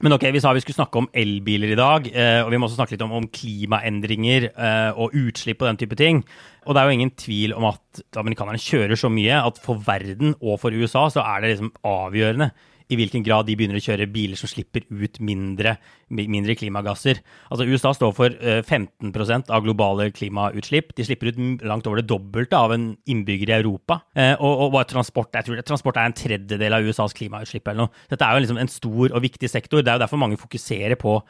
Men 0.00 0.14
ok, 0.16 0.22
Vi 0.32 0.40
sa 0.40 0.54
vi 0.56 0.62
skulle 0.64 0.78
snakke 0.78 0.96
om 0.96 1.10
elbiler 1.12 1.74
i 1.74 1.76
dag, 1.76 2.06
eh, 2.08 2.40
og 2.40 2.50
vi 2.50 2.56
må 2.56 2.64
også 2.64 2.78
snakke 2.78 2.94
litt 2.94 3.02
om, 3.04 3.12
om 3.18 3.26
klimaendringer 3.28 4.46
eh, 4.48 4.96
og 4.96 5.12
utslipp 5.12 5.60
og 5.60 5.68
den 5.68 5.80
type 5.82 5.98
ting. 6.00 6.22
Og 6.64 6.72
det 6.72 6.80
er 6.80 6.88
jo 6.88 6.96
ingen 6.96 7.12
tvil 7.20 7.52
om 7.52 7.66
at 7.68 8.00
amerikanerne 8.16 8.60
kjører 8.60 8.96
så 8.96 9.10
mye 9.12 9.42
at 9.44 9.60
for 9.60 9.82
verden 9.84 10.32
og 10.40 10.56
for 10.62 10.72
USA 10.72 11.04
så 11.12 11.20
er 11.20 11.44
det 11.44 11.52
liksom 11.52 11.72
avgjørende 11.84 12.48
i 12.90 12.98
hvilken 12.98 13.24
grad 13.26 13.46
de 13.48 13.56
begynner 13.58 13.78
å 13.78 13.82
kjøre 13.84 14.08
biler 14.10 14.38
som 14.38 14.50
slipper 14.50 14.84
ut 14.90 15.20
mindre, 15.24 15.76
mindre 16.10 16.56
klimagasser. 16.58 17.20
Altså 17.48 17.66
USA 17.70 17.92
står 17.96 18.14
for 18.16 18.34
15 18.34 19.10
eh, 19.10 19.36
av 19.54 19.64
globale 19.66 20.10
klimautslipp. 20.14 20.94
De 20.98 21.06
slipper 21.06 21.30
ut 21.30 21.62
langt 21.66 21.86
over 21.86 22.02
det 22.02 22.08
dobbelte 22.10 22.58
av 22.58 22.74
en 22.74 22.90
innbygger 23.10 23.52
i 23.52 23.58
Europa. 23.60 24.00
Og, 24.40 24.50
og, 24.50 24.74
og 24.74 24.88
transport, 24.90 25.30
jeg 25.38 25.46
tror 25.46 25.62
transport 25.66 26.00
er 26.00 26.10
en 26.10 26.18
tredjedel 26.18 26.76
av 26.76 26.86
USAs 26.86 27.14
klimautslipp 27.16 27.70
eller 27.70 27.86
noe. 27.86 28.08
Dette 28.10 28.26
er 28.26 28.36
jo 28.36 28.44
liksom 28.44 28.60
en 28.60 28.72
stor 28.72 29.14
og 29.14 29.24
viktig 29.24 29.50
sektor. 29.50 29.84
Det 29.84 29.92
er 29.92 30.00
jo 30.00 30.04
derfor 30.04 30.20
mange 30.20 30.40
fokuserer 30.40 30.98
på 31.00 31.20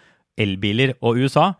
elbiler 0.40 0.96
og 1.04 1.20
USA. 1.20 1.50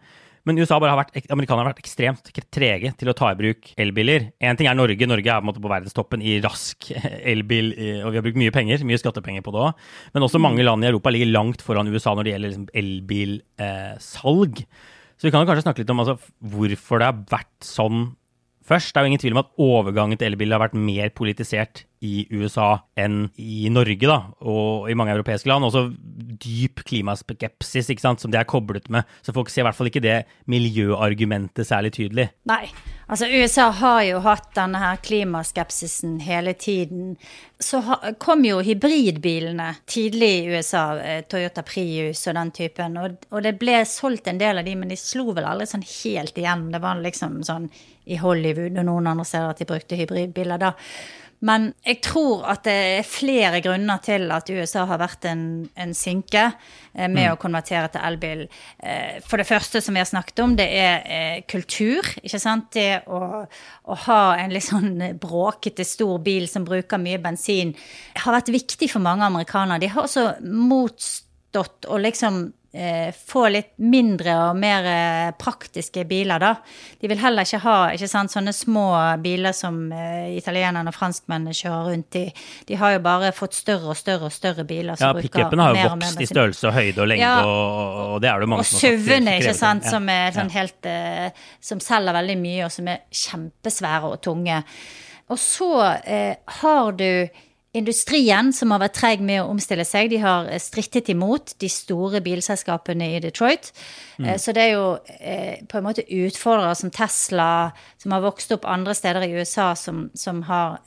Men 0.51 0.59
USA 0.59 0.81
bare 0.83 0.91
har 0.91 0.99
vært, 0.99 1.29
amerikanerne 1.31 1.63
har 1.63 1.71
vært 1.71 1.85
ekstremt 1.85 2.31
trege 2.51 2.91
til 2.99 3.11
å 3.11 3.15
ta 3.15 3.29
i 3.31 3.37
bruk 3.39 3.69
elbiler. 3.79 4.33
Én 4.43 4.59
ting 4.59 4.67
er 4.67 4.75
Norge. 4.75 5.07
Norge 5.07 5.31
er 5.31 5.45
på, 5.47 5.55
på 5.63 5.71
verdenstoppen 5.71 6.25
i 6.27 6.41
rask 6.43 6.89
elbil, 7.33 7.71
og 8.03 8.11
vi 8.11 8.19
har 8.19 8.25
brukt 8.27 8.41
mye 8.43 8.55
penger, 8.55 8.83
mye 8.89 8.99
skattepenger 8.99 9.45
på 9.47 9.55
det 9.55 9.63
òg. 9.69 9.85
Men 10.17 10.27
også 10.27 10.43
mange 10.43 10.67
land 10.67 10.83
i 10.83 10.91
Europa 10.91 11.13
ligger 11.15 11.31
langt 11.31 11.63
foran 11.63 11.91
USA 11.93 12.17
når 12.19 12.27
det 12.27 12.35
gjelder 12.35 12.53
liksom 12.55 12.71
elbilsalg. 12.83 14.65
Eh, 14.65 14.89
så 15.21 15.29
vi 15.29 15.35
kan 15.37 15.47
kanskje 15.47 15.69
snakke 15.69 15.85
litt 15.85 15.93
om 15.95 16.03
altså, 16.03 16.17
hvorfor 16.51 16.99
det 16.99 17.13
har 17.13 17.23
vært 17.31 17.71
sånn 17.71 18.09
først. 18.67 18.91
Det 18.91 18.99
er 18.99 19.07
jo 19.07 19.13
ingen 19.13 19.23
tvil 19.23 19.37
om 19.37 19.45
at 19.45 19.55
overgangen 19.63 20.19
til 20.19 20.33
elbil 20.33 20.57
har 20.57 20.65
vært 20.65 20.79
mer 20.79 21.15
politisert 21.15 21.85
i 22.01 22.25
USA 22.33 22.79
enn 22.97 23.27
i 23.37 23.69
Norge 23.73 24.09
da, 24.09 24.19
og 24.49 24.89
i 24.89 24.97
mange 24.97 25.13
europeiske 25.13 25.51
land. 25.51 25.67
Også 25.69 25.91
dyp 26.41 26.81
klimaskepsis 26.89 27.91
ikke 27.93 28.05
sant, 28.05 28.23
som 28.23 28.33
det 28.33 28.41
er 28.41 28.49
koblet 28.49 28.89
med. 28.93 29.09
Så 29.21 29.35
folk 29.37 29.53
ser 29.53 29.65
i 29.65 29.67
hvert 29.69 29.77
fall 29.77 29.91
ikke 29.91 30.05
det 30.05 30.17
miljøargumentet 30.51 31.69
særlig 31.69 31.93
tydelig. 31.99 32.31
Nei, 32.49 32.63
altså 33.05 33.29
USA 33.29 33.69
har 33.83 34.01
jo 34.09 34.23
hatt 34.25 34.49
denne 34.57 34.81
her 34.81 35.03
klimaskepsisen 35.05 36.19
hele 36.25 36.57
tiden. 36.57 37.15
Så 37.61 37.83
kom 38.23 38.47
jo 38.49 38.63
hybridbilene 38.65 39.75
tidlig 39.85 40.33
i 40.41 40.57
USA, 40.57 40.85
eh, 41.05 41.23
Toyota 41.29 41.65
Prius 41.67 42.25
og 42.31 42.41
den 42.41 42.57
typen. 42.57 42.97
Og, 42.97 43.29
og 43.29 43.45
det 43.45 43.59
ble 43.61 43.83
solgt 43.85 44.33
en 44.33 44.41
del 44.41 44.63
av 44.63 44.65
de, 44.65 44.77
men 44.81 44.89
de 44.89 44.97
slo 45.01 45.35
vel 45.37 45.49
aldri 45.53 45.69
sånn 45.69 45.85
helt 45.85 46.41
igjen. 46.41 46.71
Det 46.73 46.81
var 46.81 47.05
liksom 47.05 47.43
sånn 47.45 47.69
i 48.11 48.17
Hollywood 48.19 48.79
og 48.81 48.87
noen 48.89 49.13
andre 49.13 49.27
steder 49.29 49.53
at 49.53 49.61
de 49.61 49.69
brukte 49.69 49.99
hybridbiler 50.01 50.61
da. 50.61 50.73
Men 51.47 51.71
jeg 51.87 52.03
tror 52.05 52.45
at 52.53 52.67
det 52.67 52.75
er 52.99 53.07
flere 53.09 53.63
grunner 53.65 54.01
til 54.05 54.29
at 54.35 54.51
USA 54.53 54.85
har 54.89 55.01
vært 55.01 55.25
en, 55.31 55.45
en 55.73 55.95
sinke 55.97 56.43
eh, 56.45 57.09
med 57.09 57.25
mm. 57.25 57.31
å 57.33 57.39
konvertere 57.41 57.89
til 57.95 58.05
elbil. 58.05 58.43
Eh, 58.77 59.23
for 59.25 59.41
det 59.41 59.49
første, 59.49 59.81
som 59.81 59.97
vi 59.97 60.03
har 60.03 60.11
snakket 60.11 60.43
om, 60.45 60.53
det 60.59 60.69
er 60.77 61.09
eh, 61.09 61.39
kultur. 61.49 62.05
ikke 62.21 62.43
sant? 62.43 62.69
Det 62.77 63.07
å, 63.09 63.23
å 63.49 63.99
ha 64.05 64.21
en 64.43 64.53
litt 64.53 64.69
sånn 64.69 64.93
bråkete, 65.23 65.87
stor 65.89 66.21
bil 66.25 66.45
som 66.51 66.69
bruker 66.69 67.01
mye 67.01 67.23
bensin, 67.25 67.73
har 68.21 68.37
vært 68.37 68.53
viktig 68.53 68.91
for 68.93 69.05
mange 69.05 69.25
amerikanere. 69.25 69.81
De 69.81 69.93
har 69.95 70.05
også 70.05 70.27
motstått 70.45 71.89
og 71.89 72.05
liksom 72.05 72.51
få 72.71 73.49
litt 73.51 73.73
mindre 73.83 74.35
og 74.45 74.59
mer 74.61 74.87
eh, 74.87 75.31
praktiske 75.35 76.05
biler, 76.07 76.39
da. 76.39 76.53
De 77.01 77.09
vil 77.11 77.19
heller 77.19 77.43
ikke 77.43 77.59
ha 77.65 77.79
ikke 77.97 78.09
sant, 78.13 78.31
sånne 78.31 78.53
små 78.55 78.85
biler 79.23 79.57
som 79.57 79.81
eh, 79.91 80.37
italienerne 80.37 80.93
og 80.93 80.95
franskmennene 80.95 81.57
kjører 81.57 81.91
rundt 81.91 82.21
i. 82.21 82.25
De 82.69 82.79
har 82.79 82.95
jo 82.95 83.03
bare 83.03 83.33
fått 83.35 83.59
større 83.59 83.91
og 83.91 83.99
større 83.99 84.31
og 84.31 84.35
større 84.35 84.63
biler. 84.69 84.95
ja, 85.03 85.11
pickupene 85.19 85.67
har 85.67 85.81
jo 85.81 85.91
vokst 85.97 86.23
i 86.23 86.31
størrelse 86.31 86.71
og 86.71 86.77
høyde 86.79 87.03
og 87.03 87.11
lengde, 87.11 87.27
ja, 87.27 87.43
og, 87.43 88.01
og, 88.07 88.17
det 88.23 88.31
er 88.31 88.47
det 88.47 88.51
mange 88.55 88.63
og 88.63 88.71
som 88.71 88.79
har 88.79 88.95
Og 88.95 89.03
SUV-ene, 89.03 89.37
ikke 89.43 89.59
sant, 89.65 89.91
ja. 89.91 89.95
som 89.97 90.11
er 90.15 90.39
sånn 90.39 90.55
helt 90.55 90.91
eh, 90.95 91.45
Som 91.73 91.83
selger 91.83 92.21
veldig 92.21 92.41
mye, 92.47 92.65
og 92.69 92.75
som 92.79 92.95
er 92.95 93.03
kjempesvære 93.11 94.15
og 94.15 94.21
tunge. 94.23 94.63
Og 95.31 95.39
så 95.43 95.73
eh, 96.07 96.37
har 96.63 96.95
du 96.99 97.11
industrien, 97.73 98.51
som 98.53 98.73
har 98.75 98.81
vært 98.83 98.97
treig 98.99 99.21
med 99.23 99.45
å 99.45 99.51
omstille 99.53 99.85
seg, 99.87 100.09
de 100.11 100.19
har 100.23 100.49
eh, 100.51 100.59
strittet 100.63 101.13
imot 101.13 101.53
de 101.63 101.69
store 101.71 102.19
bilselskapene 102.25 103.13
i 103.15 103.21
Detroit. 103.23 103.71
Mm. 104.19 104.27
Eh, 104.27 104.39
så 104.43 104.55
det 104.57 104.65
er 104.65 104.73
jo 104.73 104.87
eh, 105.21 105.61
på 105.71 105.79
en 105.79 105.87
måte 105.87 106.03
utfordrere 106.03 106.75
som 106.79 106.91
Tesla, 106.95 107.71
som 108.01 108.17
har 108.17 108.25
vokst 108.25 108.57
opp 108.57 108.67
andre 108.67 108.97
steder 108.99 109.27
i 109.27 109.37
USA, 109.39 109.69
som, 109.79 110.09
som, 110.19 110.43
har, 110.49 110.81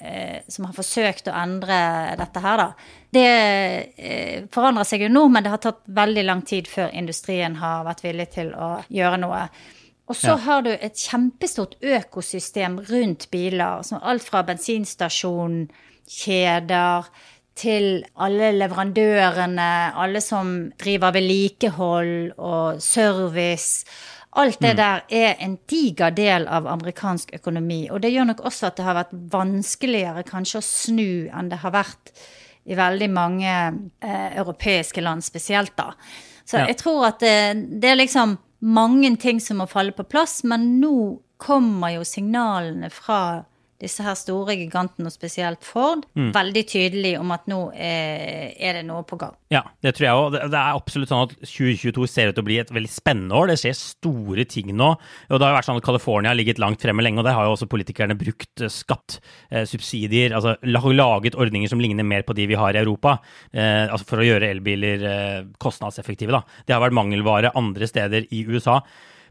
som 0.52 0.68
har, 0.68 0.76
forsøkt 0.76 1.30
å 1.32 1.38
endre 1.38 1.78
dette 2.20 2.44
her, 2.44 2.60
da. 2.60 2.92
Det 3.14 4.48
forandrer 4.52 4.88
seg 4.90 5.04
jo 5.06 5.12
nå, 5.12 5.28
men 5.30 5.46
det 5.46 5.52
har 5.54 5.62
tatt 5.62 5.84
veldig 5.86 6.24
lang 6.26 6.42
tid 6.50 6.66
før 6.68 6.90
industrien 6.98 7.60
har 7.62 7.86
vært 7.86 8.02
villig 8.04 8.26
til 8.34 8.50
å 8.58 8.72
gjøre 8.90 9.20
noe. 9.22 9.44
Og 10.10 10.18
så 10.18 10.34
ja. 10.34 10.40
har 10.48 10.66
du 10.66 10.72
et 10.74 10.98
kjempestort 10.98 11.78
økosystem 11.80 12.80
rundt 12.90 13.30
biler, 13.32 13.86
som 13.86 14.02
alt 14.02 14.26
fra 14.26 14.42
bensinstasjonen 14.50 15.70
kjeder, 16.10 17.10
til 17.54 18.02
alle 18.18 18.50
leverandørene, 18.58 19.94
alle 19.94 20.22
som 20.26 20.72
driver 20.82 21.14
vedlikehold 21.14 22.34
og 22.42 22.82
service. 22.82 23.86
Alt 24.42 24.58
det 24.64 24.74
mm. 24.74 24.80
der 24.80 25.04
er 25.14 25.36
en 25.46 25.58
diger 25.70 26.16
del 26.18 26.48
av 26.50 26.68
amerikansk 26.68 27.36
økonomi. 27.38 27.86
Og 27.92 28.02
det 28.02 28.10
gjør 28.16 28.32
nok 28.32 28.42
også 28.50 28.72
at 28.72 28.80
det 28.80 28.88
har 28.88 28.98
vært 28.98 29.14
vanskeligere 29.36 30.26
kanskje 30.26 30.64
å 30.64 30.66
snu 30.66 31.12
enn 31.30 31.52
det 31.52 31.62
har 31.62 31.76
vært 31.76 32.14
i 32.64 32.78
veldig 32.80 33.10
mange 33.14 33.52
eh, 33.54 34.30
europeiske 34.40 35.04
land 35.04 35.24
spesielt, 35.26 35.76
da. 35.78 35.92
Så 36.48 36.58
ja. 36.60 36.68
jeg 36.72 36.80
tror 36.82 37.06
at 37.12 37.22
det, 37.22 37.36
det 37.82 37.92
er 37.92 38.00
liksom 38.00 38.38
mange 38.64 39.12
ting 39.20 39.42
som 39.44 39.60
må 39.62 39.68
falle 39.70 39.94
på 39.96 40.08
plass, 40.08 40.42
men 40.48 40.80
nå 40.82 40.96
kommer 41.44 41.98
jo 41.98 42.06
signalene 42.08 42.90
fra 42.94 43.44
disse 43.84 44.04
her 44.06 44.16
store 44.18 44.56
gigantene, 44.58 45.10
og 45.10 45.14
spesielt 45.14 45.64
Ford, 45.68 46.06
mm. 46.18 46.32
veldig 46.36 46.64
tydelig 46.70 47.14
om 47.20 47.34
at 47.36 47.48
nå 47.52 47.60
er, 47.76 48.54
er, 48.56 48.80
det 48.80 48.86
noe 48.88 49.04
på 49.08 49.20
gang. 49.22 49.36
Ja, 49.54 49.64
det 49.84 49.96
tror 49.98 50.08
jeg 50.08 50.22
òg. 50.22 50.38
Det 50.40 50.60
er 50.60 50.80
absolutt 50.80 51.12
sånn 51.12 51.26
at 51.28 51.36
2022 51.42 52.08
ser 52.10 52.32
ut 52.32 52.38
til 52.38 52.44
å 52.44 52.48
bli 52.48 52.60
et 52.64 52.74
veldig 52.74 52.92
spennende 52.92 53.38
år. 53.38 53.52
Det 53.52 53.60
skjer 53.62 53.78
store 53.78 54.48
ting 54.50 54.72
nå. 54.74 54.90
Og 54.96 55.36
det 55.36 55.46
har 55.46 55.54
jo 55.54 55.60
vært 55.60 55.70
sånn 55.70 55.82
at 55.82 55.88
California 55.88 56.34
har 56.34 56.40
ligget 56.40 56.62
langt 56.64 56.82
fremme 56.84 57.06
lenge, 57.06 57.22
og 57.22 57.28
der 57.28 57.38
har 57.38 57.48
jo 57.48 57.56
også 57.58 57.70
politikerne 57.72 58.18
brukt 58.20 58.64
eh, 58.64 58.72
skatt, 58.74 59.20
eh, 59.52 59.68
subsidier, 59.70 60.36
altså 60.36 60.58
laget 60.64 61.38
ordninger 61.40 61.72
som 61.72 61.82
ligner 61.84 62.08
mer 62.08 62.26
på 62.28 62.36
de 62.38 62.48
vi 62.50 62.60
har 62.60 62.76
i 62.76 62.82
Europa, 62.82 63.18
eh, 63.52 63.86
altså 63.86 64.08
for 64.10 64.24
å 64.24 64.28
gjøre 64.28 64.52
elbiler 64.56 65.08
eh, 65.10 65.40
kostnadseffektive. 65.62 66.34
da. 66.34 66.44
Det 66.66 66.76
har 66.76 66.84
vært 66.84 66.98
mangelvare 66.98 67.54
andre 67.60 67.90
steder 67.90 68.30
i 68.32 68.46
USA. 68.50 68.82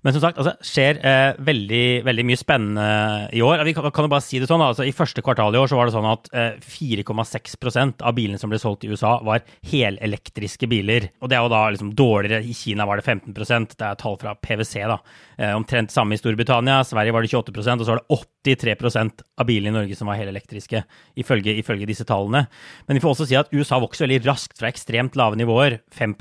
Men 0.02 0.14
som 0.14 0.22
sagt, 0.24 0.38
altså, 0.40 0.56
skjer 0.66 0.98
eh, 1.06 1.36
veldig, 1.46 2.02
veldig, 2.06 2.24
mye 2.26 2.38
spennende 2.38 2.86
i 3.30 3.42
år. 3.44 3.62
Vi 3.68 3.74
kan, 3.76 3.86
kan 3.94 4.08
jo 4.08 4.10
bare 4.10 4.24
si 4.24 4.40
det 4.42 4.48
sånn, 4.50 4.64
altså, 4.64 4.82
I 4.86 4.94
første 4.96 5.22
kvartal 5.22 5.54
i 5.54 5.60
år 5.60 5.70
så 5.70 5.78
var 5.78 5.86
det 5.86 5.94
sånn 5.94 6.08
at 6.10 6.30
eh, 6.34 6.56
4,6% 6.58 8.02
av 8.02 8.16
bilene 8.16 8.40
som 8.40 8.50
ble 8.50 8.58
solgt 8.58 8.82
i 8.82 8.90
USA, 8.90 9.14
var 9.22 9.44
helelektriske 9.70 10.66
biler. 10.70 11.06
Og 11.22 11.30
det 11.30 11.38
er 11.38 11.46
jo 11.46 11.52
da 11.52 11.62
liksom 11.70 11.92
dårligere. 11.98 12.42
I 12.42 12.56
Kina 12.56 12.86
var 12.88 12.98
det 12.98 13.06
15% 13.06 13.76
Det 13.76 13.86
er 13.86 14.00
tall 14.00 14.18
fra 14.18 14.34
PwC. 14.34 14.74
da. 14.90 14.98
Eh, 15.38 15.54
omtrent 15.54 15.94
samme 15.94 16.18
i 16.18 16.20
Storbritannia. 16.20 16.80
Sverige 16.86 17.14
var 17.14 17.22
det 17.22 17.30
28% 17.30 17.82
og 17.82 17.86
så 17.86 17.94
var 17.94 18.02
det 18.02 18.18
83% 18.42 19.22
av 19.38 19.46
bilene 19.46 19.70
i 19.70 19.76
Norge 19.76 19.96
som 19.98 20.10
var 20.10 20.18
helelektriske, 20.18 20.82
ifølge, 21.22 21.54
ifølge 21.62 21.86
disse 21.86 22.06
tallene. 22.08 22.48
Men 22.88 22.98
vi 22.98 23.04
får 23.04 23.14
også 23.14 23.28
si 23.30 23.38
at 23.38 23.54
USA 23.54 23.78
vokser 23.82 24.08
veldig 24.08 24.26
raskt 24.26 24.58
fra 24.58 24.70
ekstremt 24.72 25.14
lave 25.18 25.38
nivåer. 25.38 25.78
5 25.94 26.16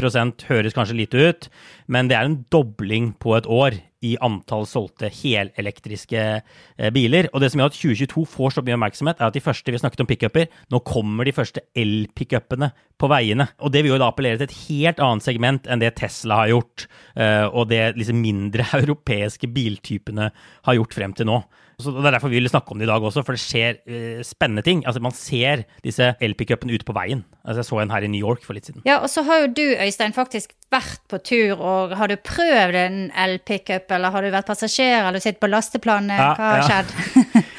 høres 0.51 0.77
kanskje 0.77 0.99
lite 1.01 1.17
ut, 1.17 1.49
men 1.87 2.07
det 2.07 2.17
er 2.17 2.29
en 2.29 2.43
dobling 2.53 3.13
på 3.17 3.33
et 3.37 3.49
år 3.49 3.70
i 4.01 4.15
antall 4.25 4.65
solgte 4.69 5.11
helelektriske 5.13 6.21
eh, 6.21 6.91
biler. 6.93 7.29
Og 7.31 7.43
det 7.43 7.51
som 7.51 7.61
gjør 7.61 7.71
at 7.71 7.77
2022 7.77 8.25
får 8.33 8.55
så 8.55 8.63
mye 8.65 8.77
oppmerksomhet, 8.77 9.21
er 9.21 9.29
at 9.29 9.37
de 9.37 9.43
første 9.43 9.73
vi 9.73 9.81
snakket 9.81 10.03
om 10.03 10.09
pickuper, 10.09 10.49
nå 10.73 10.81
kommer 10.87 11.27
de 11.27 11.35
første 11.35 11.63
elpickupene 11.77 12.71
på 13.01 13.09
veiene. 13.11 13.47
Og 13.61 13.73
det 13.73 13.83
vil 13.83 13.93
jo 13.93 14.01
da 14.01 14.09
appellere 14.11 14.41
til 14.41 14.49
et 14.49 14.59
helt 14.65 15.01
annet 15.05 15.27
segment 15.27 15.69
enn 15.69 15.83
det 15.83 15.93
Tesla 16.01 16.41
har 16.43 16.53
gjort, 16.55 16.87
eh, 17.15 17.45
og 17.45 17.69
det 17.71 17.83
liksom 17.99 18.21
mindre 18.21 18.65
europeiske 18.81 19.49
biltypene 19.53 20.31
har 20.67 20.79
gjort 20.79 20.97
frem 20.97 21.17
til 21.17 21.29
nå. 21.29 21.41
Så 21.81 21.93
det 21.95 22.05
er 22.05 22.15
derfor 22.17 22.31
vi 22.31 22.39
vil 22.39 22.51
snakke 22.51 22.73
om 22.73 22.81
det 22.81 22.87
i 22.87 22.91
dag 22.91 23.03
også, 23.09 23.23
for 23.27 23.37
det 23.37 23.43
skjer 23.43 23.79
uh, 23.83 24.23
spennende 24.25 24.63
ting. 24.65 24.83
Altså 24.87 25.03
Man 25.03 25.15
ser 25.17 25.65
disse 25.85 26.13
elpickupene 26.21 26.77
ute 26.77 26.87
på 26.87 26.95
veien. 26.97 27.25
Altså 27.43 27.63
Jeg 27.63 27.69
så 27.71 27.81
en 27.81 27.93
her 27.93 28.07
i 28.07 28.11
New 28.11 28.21
York 28.21 28.45
for 28.45 28.57
litt 28.57 28.69
siden. 28.69 28.85
Ja, 28.87 28.99
og 29.01 29.09
så 29.11 29.25
har 29.27 29.43
jo 29.43 29.53
du, 29.57 29.65
Øystein, 29.75 30.15
faktisk 30.15 30.55
vært 30.71 31.01
på 31.11 31.19
tur, 31.27 31.59
og 31.59 31.95
har 31.99 32.11
du 32.11 32.15
prøvd 32.15 32.77
en 32.79 32.99
elpickup, 33.17 33.91
eller 33.91 34.13
har 34.13 34.23
du 34.23 34.31
vært 34.31 34.47
passasjer, 34.47 35.01
eller 35.01 35.19
du 35.19 35.25
sitter 35.25 35.41
på 35.41 35.51
lasteplanet? 35.51 36.21
Ja, 36.21 36.33
Hva 36.37 36.53
har 36.55 36.61
ja. 36.63 36.69
skjedd? 36.69 37.49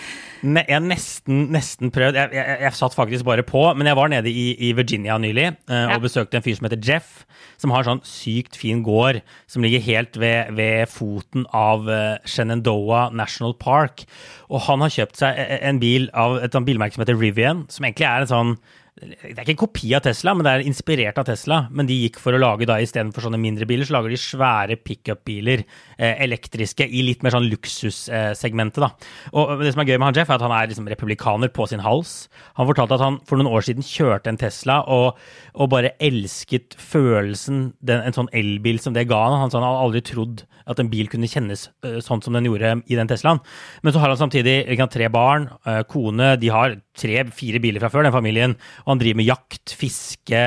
Ne, 0.43 0.65
jeg 0.67 0.83
nesten, 0.83 1.45
nesten 1.55 1.93
prøvd. 1.95 2.17
Jeg, 2.19 2.35
jeg, 2.35 2.57
jeg, 2.65 2.75
satt 2.75 2.97
faktisk 2.97 3.27
bare 3.29 3.45
på, 3.47 3.63
men 3.79 3.87
jeg 3.87 3.99
var 3.99 4.11
nede 4.11 4.31
i, 4.31 4.49
i 4.59 4.73
Virginia 4.75 5.15
nylig 5.23 5.53
uh, 5.71 5.75
ja. 5.75 5.95
og 5.95 6.03
besøkte 6.03 6.39
en 6.39 6.45
fyr 6.45 6.57
som 6.59 6.67
heter 6.67 6.83
Jeff, 6.83 7.23
som 7.63 7.71
har 7.75 7.87
sånn 7.87 8.03
sykt 8.07 8.59
fin 8.59 8.83
gård 8.83 9.21
som 9.51 9.63
ligger 9.63 9.85
helt 9.87 10.19
ved, 10.19 10.51
ved 10.59 10.91
foten 10.91 11.47
av 11.55 11.87
uh, 11.87 12.19
Shenandoah 12.27 13.15
National 13.15 13.55
Park. 13.55 14.03
Og 14.51 14.67
han 14.67 14.83
har 14.83 14.95
kjøpt 14.97 15.23
seg 15.23 15.39
en 15.63 15.79
bil 15.83 16.11
av 16.19 16.41
et 16.43 16.59
bilmerke 16.67 16.99
som 16.99 17.07
heter 17.07 17.21
Rivian, 17.23 17.67
som 17.71 17.87
egentlig 17.87 18.11
er 18.11 18.27
en 18.27 18.33
sånn 18.35 18.57
det 18.93 19.33
er 19.33 19.41
ikke 19.41 19.55
en 19.55 19.61
kopi 19.63 19.89
av 19.97 20.03
Tesla, 20.05 20.35
men 20.37 20.45
det 20.45 20.51
er 20.53 20.67
inspirert 20.69 21.17
av 21.17 21.25
Tesla. 21.25 21.63
Men 21.73 21.89
de 21.89 21.97
gikk 21.97 22.19
for 22.21 22.37
å 22.37 22.41
lage 22.41 22.67
da 22.69 22.77
istedenfor 22.83 23.25
sånne 23.25 23.41
mindre 23.41 23.65
biler, 23.69 23.89
så 23.89 23.97
lager 23.97 24.13
de 24.13 24.19
svære 24.21 24.77
pickup-biler, 24.85 25.65
eh, 25.97 26.21
elektriske, 26.27 26.85
i 26.85 27.01
litt 27.07 27.25
mer 27.25 27.33
sånn 27.33 27.49
luksussegmentet, 27.49 28.85
da. 28.85 28.91
Og 29.33 29.65
det 29.65 29.73
som 29.73 29.81
er 29.81 29.89
gøy 29.89 29.97
med 29.97 30.11
han 30.11 30.15
Jeff, 30.21 30.29
er 30.29 30.37
at 30.37 30.45
han 30.45 30.53
er 30.53 30.69
liksom 30.69 30.91
republikaner 30.93 31.49
på 31.49 31.67
sin 31.69 31.81
hals. 31.81 32.29
Han 32.61 32.69
fortalte 32.69 32.95
at 32.95 33.01
han 33.01 33.19
for 33.25 33.41
noen 33.41 33.49
år 33.49 33.65
siden 33.65 33.83
kjørte 33.83 34.29
en 34.29 34.37
Tesla 34.37 34.83
og, 34.85 35.17
og 35.55 35.71
bare 35.73 35.97
elsket 35.99 36.77
følelsen 36.77 37.73
den, 37.81 38.05
en 38.05 38.13
sånn 38.13 38.29
elbil 38.31 38.79
som 38.79 38.93
det 38.93 39.09
ga 39.09 39.25
han. 39.25 39.41
Han 39.41 39.51
sa 39.51 39.59
han 39.59 39.71
hadde 39.73 39.87
aldri 39.89 40.05
trodd 40.05 40.45
at 40.69 40.81
en 40.81 40.91
bil 40.93 41.09
kunne 41.11 41.31
kjennes 41.31 41.67
uh, 41.87 41.99
sånn 42.05 42.23
som 42.25 42.37
den 42.37 42.47
gjorde 42.49 42.75
i 42.91 42.99
den 42.99 43.11
Teslaen. 43.11 43.41
Men 43.83 43.95
så 43.95 44.03
har 44.03 44.13
han 44.13 44.21
samtidig 44.21 44.79
tre 44.93 45.09
barn, 45.13 45.49
uh, 45.67 45.83
kone, 45.89 46.35
de 46.41 46.51
har 46.53 46.77
tre-fire 46.99 47.61
biler 47.63 47.83
fra 47.83 47.91
før, 47.93 48.07
den 48.07 48.15
familien. 48.15 48.57
Og 48.85 48.93
han 48.93 49.03
driver 49.03 49.21
med 49.23 49.29
jakt, 49.29 49.75
fiske. 49.79 50.43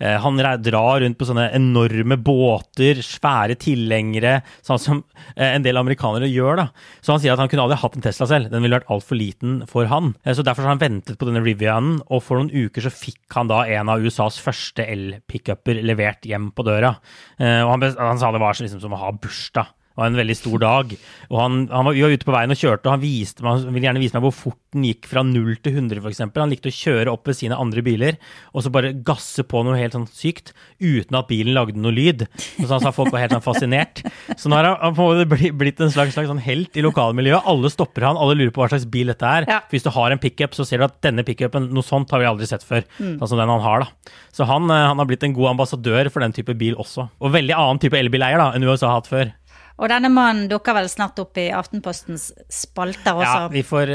Uh, 0.00 0.16
han 0.22 0.40
drar 0.64 1.02
rundt 1.02 1.18
på 1.18 1.28
sånne 1.28 1.48
enorme 1.56 2.18
båter, 2.22 3.02
svære 3.04 3.58
tilhengere, 3.60 4.38
sånn 4.66 4.82
som 4.82 5.02
en 5.34 5.64
del 5.64 5.78
amerikanere 5.80 6.28
gjør. 6.30 6.62
da. 6.62 6.68
Så 7.02 7.14
han 7.14 7.22
sier 7.22 7.34
at 7.34 7.42
han 7.42 7.50
kunne 7.50 7.66
aldri 7.66 7.80
hatt 7.80 7.98
en 7.98 8.04
Tesla 8.04 8.28
selv, 8.30 8.52
den 8.52 8.64
ville 8.64 8.78
vært 8.78 8.90
altfor 8.92 9.18
liten 9.18 9.62
for 9.68 9.88
han. 9.90 10.14
så 10.24 10.44
derfor 10.44 10.64
har 10.64 10.76
han 10.76 10.82
ventet 10.82 11.18
på 11.18 11.28
denne 11.28 11.42
Rivianen, 11.44 11.98
og 12.08 12.22
for 12.24 12.38
noen 12.38 12.52
uker 12.52 12.84
så 12.84 12.92
fikk 12.92 13.36
han 13.36 13.50
da 13.50 13.64
en 13.66 13.90
av 13.92 14.02
USAs 14.02 14.38
første 14.42 14.86
elpickuper 14.86 15.82
levert 15.84 16.26
hjem 16.28 16.50
på 16.54 16.64
døra. 16.66 16.94
og 17.38 17.72
han, 17.74 17.86
han 17.98 18.20
sa 18.20 18.32
det 18.34 18.42
var 18.42 18.58
liksom 18.58 18.82
som 18.82 18.94
å 18.94 19.02
ha 19.02 19.12
bursdag 19.14 19.67
var 19.98 20.10
en 20.10 20.18
veldig 20.18 20.36
stor 20.38 20.62
dag. 20.62 20.94
Og 21.28 21.40
han, 21.42 21.60
han 21.72 21.88
var, 21.88 21.96
vi 21.96 22.04
var 22.06 22.14
ute 22.14 22.28
på 22.28 22.34
veien 22.34 22.54
og 22.54 22.60
kjørte, 22.60 22.86
og 22.86 22.94
han, 22.94 23.02
viste, 23.02 23.44
han 23.44 23.66
ville 23.74 23.88
gjerne 23.88 24.02
vise 24.02 24.16
meg 24.16 24.26
hvor 24.28 24.36
fort 24.36 24.60
den 24.76 24.84
gikk 24.84 25.08
fra 25.10 25.24
0 25.24 25.54
til 25.64 25.78
100, 25.80 26.02
f.eks. 26.04 26.22
Han 26.36 26.52
likte 26.52 26.70
å 26.70 26.78
kjøre 26.78 27.12
opp 27.12 27.28
ved 27.28 27.38
sine 27.38 27.58
andre 27.58 27.82
biler 27.84 28.18
og 28.52 28.64
så 28.64 28.72
bare 28.72 28.92
gasse 29.06 29.44
på 29.48 29.62
noe 29.64 29.78
helt 29.78 29.94
sånn 29.96 30.06
sykt 30.10 30.52
uten 30.78 31.16
at 31.18 31.28
bilen 31.30 31.54
lagde 31.56 31.80
noe 31.80 31.94
lyd. 31.94 32.26
Og 32.58 32.66
så 32.66 32.76
han 32.76 32.84
sa 32.84 32.92
folk 32.94 33.12
var 33.14 33.24
helt 33.24 33.34
sånn 33.36 33.44
fascinert. 33.44 34.02
Så 34.38 34.50
nå 34.50 34.58
har 34.58 34.70
han 34.70 34.96
på 34.96 35.08
en 35.08 35.22
måte 35.22 35.52
blitt 35.58 35.80
en 35.84 35.92
slags, 35.94 36.14
slags 36.16 36.30
sånn 36.30 36.42
helt 36.44 36.76
i 36.78 36.84
lokalmiljøet. 36.84 37.48
Alle 37.48 37.72
stopper 37.72 38.08
han, 38.08 38.20
alle 38.20 38.36
lurer 38.38 38.54
på 38.54 38.62
hva 38.62 38.70
slags 38.72 38.88
bil 38.90 39.12
dette 39.12 39.34
er. 39.40 39.48
Ja. 39.50 39.60
Hvis 39.72 39.86
du 39.86 39.90
har 39.94 40.14
en 40.14 40.22
pickup, 40.22 40.56
så 40.56 40.66
ser 40.68 40.82
du 40.82 40.88
at 40.88 41.00
denne 41.04 41.24
pickupen, 41.26 41.70
noe 41.74 41.86
sånt 41.86 42.12
har 42.14 42.22
vi 42.22 42.28
aldri 42.30 42.48
sett 42.50 42.66
før. 42.66 42.86
Mm. 42.98 43.16
Sånn 43.20 43.32
som 43.32 43.40
den 43.40 43.52
han 43.52 43.64
har, 43.64 43.86
da. 43.86 44.14
Så 44.34 44.46
han, 44.48 44.68
eh, 44.70 44.86
han, 44.90 45.00
har 45.00 45.08
blitt 45.08 45.26
en 45.26 45.36
god 45.36 45.54
ambassadør 45.54 46.12
for 46.12 46.24
den 46.24 46.34
type 46.36 46.54
bil 46.58 46.78
også. 46.78 47.08
Og 47.22 47.34
veldig 47.34 47.56
annen 47.56 47.82
type 47.82 47.98
elbileier 47.98 48.40
da, 48.40 48.52
enn 48.54 48.66
USA 48.66 48.92
har 48.92 49.00
hatt 49.00 49.10
før. 49.10 49.34
Og 49.78 49.90
denne 49.92 50.10
mannen 50.10 50.48
dukker 50.50 50.74
vel 50.74 50.88
snart 50.90 51.18
opp 51.22 51.38
i 51.38 51.48
Aftenpostens 51.54 52.32
spalter 52.50 53.14
også? 53.14 53.28
Ja, 53.28 53.50
vi 53.52 53.62
får 53.66 53.92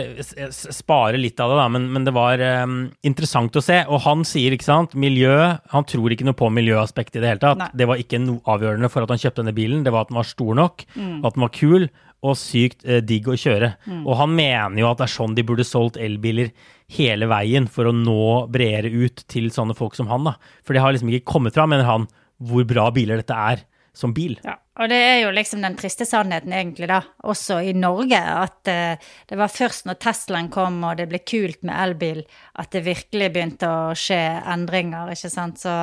spare 0.71 1.19
litt 1.19 1.41
av 1.43 1.51
det, 1.51 1.57
da, 1.59 1.65
men, 1.75 1.89
men 1.91 2.07
det 2.07 2.13
var 2.15 2.39
um, 2.63 2.77
interessant 3.03 3.59
å 3.59 3.63
se. 3.63 3.81
Og 3.91 3.99
han 4.05 4.23
sier, 4.27 4.55
ikke 4.55 4.69
sant, 4.69 4.95
miljø 4.95 5.33
Han 5.73 5.87
tror 5.89 6.13
ikke 6.13 6.27
noe 6.27 6.37
på 6.39 6.47
miljøaspektet 6.53 7.19
i 7.19 7.23
det 7.23 7.33
hele 7.33 7.43
tatt. 7.43 7.59
Nei. 7.59 7.69
Det 7.83 7.89
var 7.89 7.99
ikke 7.99 8.21
noe 8.23 8.39
avgjørende 8.55 8.91
for 8.93 9.03
at 9.03 9.11
han 9.11 9.21
kjøpte 9.21 9.43
denne 9.43 9.55
bilen, 9.57 9.83
det 9.83 9.91
var 9.93 10.07
at 10.07 10.13
den 10.13 10.21
var 10.21 10.29
stor 10.29 10.55
nok, 10.57 10.87
mm. 10.95 11.19
at 11.19 11.35
den 11.35 11.45
var 11.45 11.53
kul 11.59 11.87
og 12.23 12.39
sykt 12.39 12.85
eh, 12.87 13.03
digg 13.03 13.27
å 13.27 13.35
kjøre. 13.35 13.73
Mm. 13.83 14.03
Og 14.07 14.17
han 14.21 14.31
mener 14.37 14.79
jo 14.79 14.89
at 14.89 15.01
det 15.01 15.09
er 15.09 15.15
sånn 15.17 15.35
de 15.35 15.43
burde 15.47 15.67
solgt 15.67 15.99
elbiler 15.99 16.53
hele 16.95 17.27
veien 17.27 17.67
for 17.71 17.89
å 17.89 17.95
nå 17.95 18.45
bredere 18.53 18.91
ut 18.93 19.25
til 19.31 19.49
sånne 19.51 19.75
folk 19.75 19.97
som 19.99 20.07
han, 20.11 20.29
da. 20.31 20.37
For 20.63 20.75
det 20.75 20.83
har 20.83 20.95
liksom 20.95 21.11
ikke 21.11 21.33
kommet 21.33 21.57
fram, 21.57 21.73
mener 21.73 21.87
han, 21.89 22.07
hvor 22.43 22.63
bra 22.67 22.87
biler 22.95 23.19
dette 23.19 23.35
er 23.35 23.65
som 23.95 24.15
bil. 24.15 24.37
Ja. 24.45 24.57
Og 24.81 24.89
det 24.89 24.97
er 24.97 25.19
jo 25.21 25.29
liksom 25.29 25.61
den 25.61 25.75
triste 25.77 26.05
sannheten, 26.09 26.53
egentlig, 26.55 26.87
da, 26.89 27.03
også 27.29 27.59
i 27.61 27.75
Norge, 27.77 28.17
at 28.17 28.71
uh, 28.73 29.11
det 29.29 29.37
var 29.37 29.51
først 29.53 29.85
når 29.85 29.99
Teslaen 30.01 30.49
kom 30.53 30.79
og 30.81 30.97
det 30.97 31.05
ble 31.11 31.19
kult 31.21 31.61
med 31.61 31.77
elbil, 31.77 32.23
at 32.57 32.71
det 32.73 32.81
virkelig 32.87 33.27
begynte 33.35 33.69
å 33.69 33.91
skje 33.97 34.17
endringer, 34.49 35.11
ikke 35.13 35.29
sant. 35.29 35.61
Så 35.61 35.75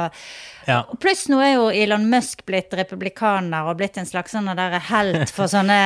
ja. 0.66 0.80
Pluss 0.98 1.28
nå 1.30 1.38
er 1.38 1.52
jo 1.52 1.68
Elon 1.70 2.08
Musk 2.10 2.42
blitt 2.50 2.74
republikaner 2.74 3.70
og 3.70 3.78
blitt 3.78 4.00
en 4.02 4.10
slags 4.10 4.34
sånn 4.34 4.50
der 4.58 4.80
helt 4.90 5.30
for 5.30 5.46
sånne 5.54 5.78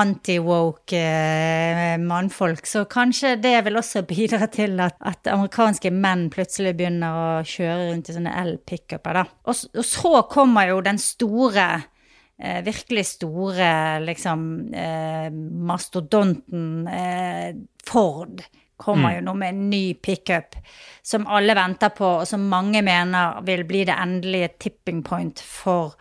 anti-woke 0.00 1.04
uh, 1.04 2.00
mannfolk, 2.00 2.64
så 2.64 2.86
kanskje 2.88 3.36
det 3.44 3.58
vil 3.68 3.76
også 3.84 4.06
bidra 4.08 4.48
til 4.48 4.80
at, 4.80 4.96
at 5.04 5.28
amerikanske 5.28 5.92
menn 5.92 6.30
plutselig 6.32 6.72
begynner 6.80 7.20
å 7.20 7.30
kjøre 7.44 7.90
rundt 7.92 8.08
i 8.08 8.16
sånne 8.16 8.36
el-pickuper, 8.46 9.20
da. 9.20 9.28
Og, 9.44 9.64
og 9.76 9.84
så 9.84 10.16
kommer 10.32 10.72
jo 10.72 10.80
den 10.88 10.96
store 10.96 11.68
eh, 12.42 12.62
virkelig 12.66 13.06
store, 13.06 14.00
liksom 14.04 14.48
eh, 14.74 15.28
Mastodonten 15.70 16.88
eh, 16.88 17.52
Ford 17.86 18.42
kommer 18.80 19.10
mm. 19.10 19.16
jo 19.18 19.24
nå 19.26 19.34
med 19.36 19.54
en 19.54 19.68
ny 19.70 19.84
pickup 20.00 20.56
som 21.04 21.26
alle 21.28 21.54
venter 21.56 21.92
på, 21.92 22.06
og 22.22 22.28
som 22.28 22.48
mange 22.48 22.80
mener 22.84 23.42
vil 23.44 23.66
bli 23.68 23.84
det 23.88 23.96
endelige 23.96 24.54
tipping 24.66 25.02
point 25.04 25.40
for 25.44 25.96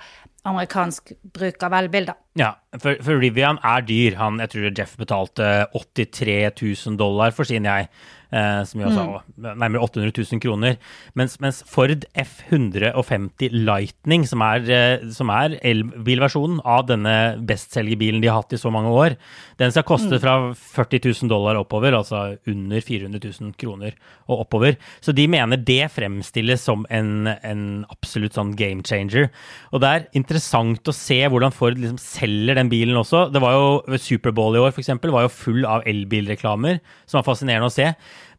amerikansk 0.47 1.11
bruk 1.35 1.63
av 1.67 1.75
elbilder. 1.81 2.15
Ja, 2.39 2.53
for, 2.79 2.95
for 3.03 3.19
Rivian 3.19 3.59
er 3.67 3.83
dyr. 3.83 4.15
Han, 4.19 4.39
jeg 4.39 4.53
tror 4.53 4.69
Jeff 4.71 4.95
betalte 4.99 5.49
83 5.75 6.37
000 6.61 6.99
dollar 6.99 7.35
for 7.35 7.47
sin, 7.47 7.67
jeg 7.67 7.89
eh, 8.31 8.61
som 8.67 8.81
jo 8.81 8.87
altså 8.89 9.05
mm. 9.05 9.47
nærmere 9.59 9.83
800 9.85 10.13
000 10.15 10.41
kroner. 10.43 10.77
Mens, 11.17 11.37
mens 11.43 11.61
Ford 11.67 12.05
F150 12.13 13.55
Lightning, 13.67 14.25
som 14.29 14.43
er, 14.45 14.65
eh, 14.69 15.03
er 15.39 15.57
elbilversjonen 15.71 16.61
av 16.65 16.87
denne 16.89 17.15
bestselgerbilen 17.49 18.21
de 18.23 18.31
har 18.31 18.41
hatt 18.41 18.55
i 18.55 18.61
så 18.61 18.71
mange 18.73 18.93
år, 18.93 19.17
den 19.61 19.73
skal 19.73 19.87
koste 19.87 20.17
mm. 20.17 20.21
fra 20.23 20.35
40 20.55 21.03
000 21.23 21.31
dollar 21.31 21.59
oppover, 21.59 21.95
altså 21.97 22.37
under 22.49 22.83
400 22.85 23.21
000 23.41 23.55
kroner 23.59 23.97
og 24.29 24.45
oppover. 24.45 24.77
Så 25.03 25.13
de 25.15 25.27
mener 25.31 25.59
det 25.59 25.91
fremstilles 25.95 26.63
som 26.63 26.85
en, 26.93 27.27
en 27.27 27.63
absolutt 27.89 28.37
sånn 28.37 28.55
game 28.59 28.85
changer. 28.85 29.29
Og 29.73 29.83
det 29.83 29.89
er 29.89 30.07
interessant 30.17 30.87
å 30.87 30.95
se 30.95 31.19
hvordan 31.25 31.53
Ford 31.55 31.77
liksom 31.79 31.99
selger 32.01 32.57
den 32.59 32.71
bilen 32.71 32.97
også. 32.99 33.27
Det 33.33 33.41
var 33.43 33.57
jo 33.57 33.99
Superbowl 33.99 34.57
i 34.57 34.63
år, 34.63 34.73
f.eks., 34.73 34.91
var 35.09 35.25
jo 35.25 35.33
full 35.33 35.65
av 35.67 35.85
elbilreklamer, 35.89 36.79
som 37.09 37.19
var 37.19 37.27
fascinerende 37.27 37.69
å 37.69 37.73
se. 37.73 37.89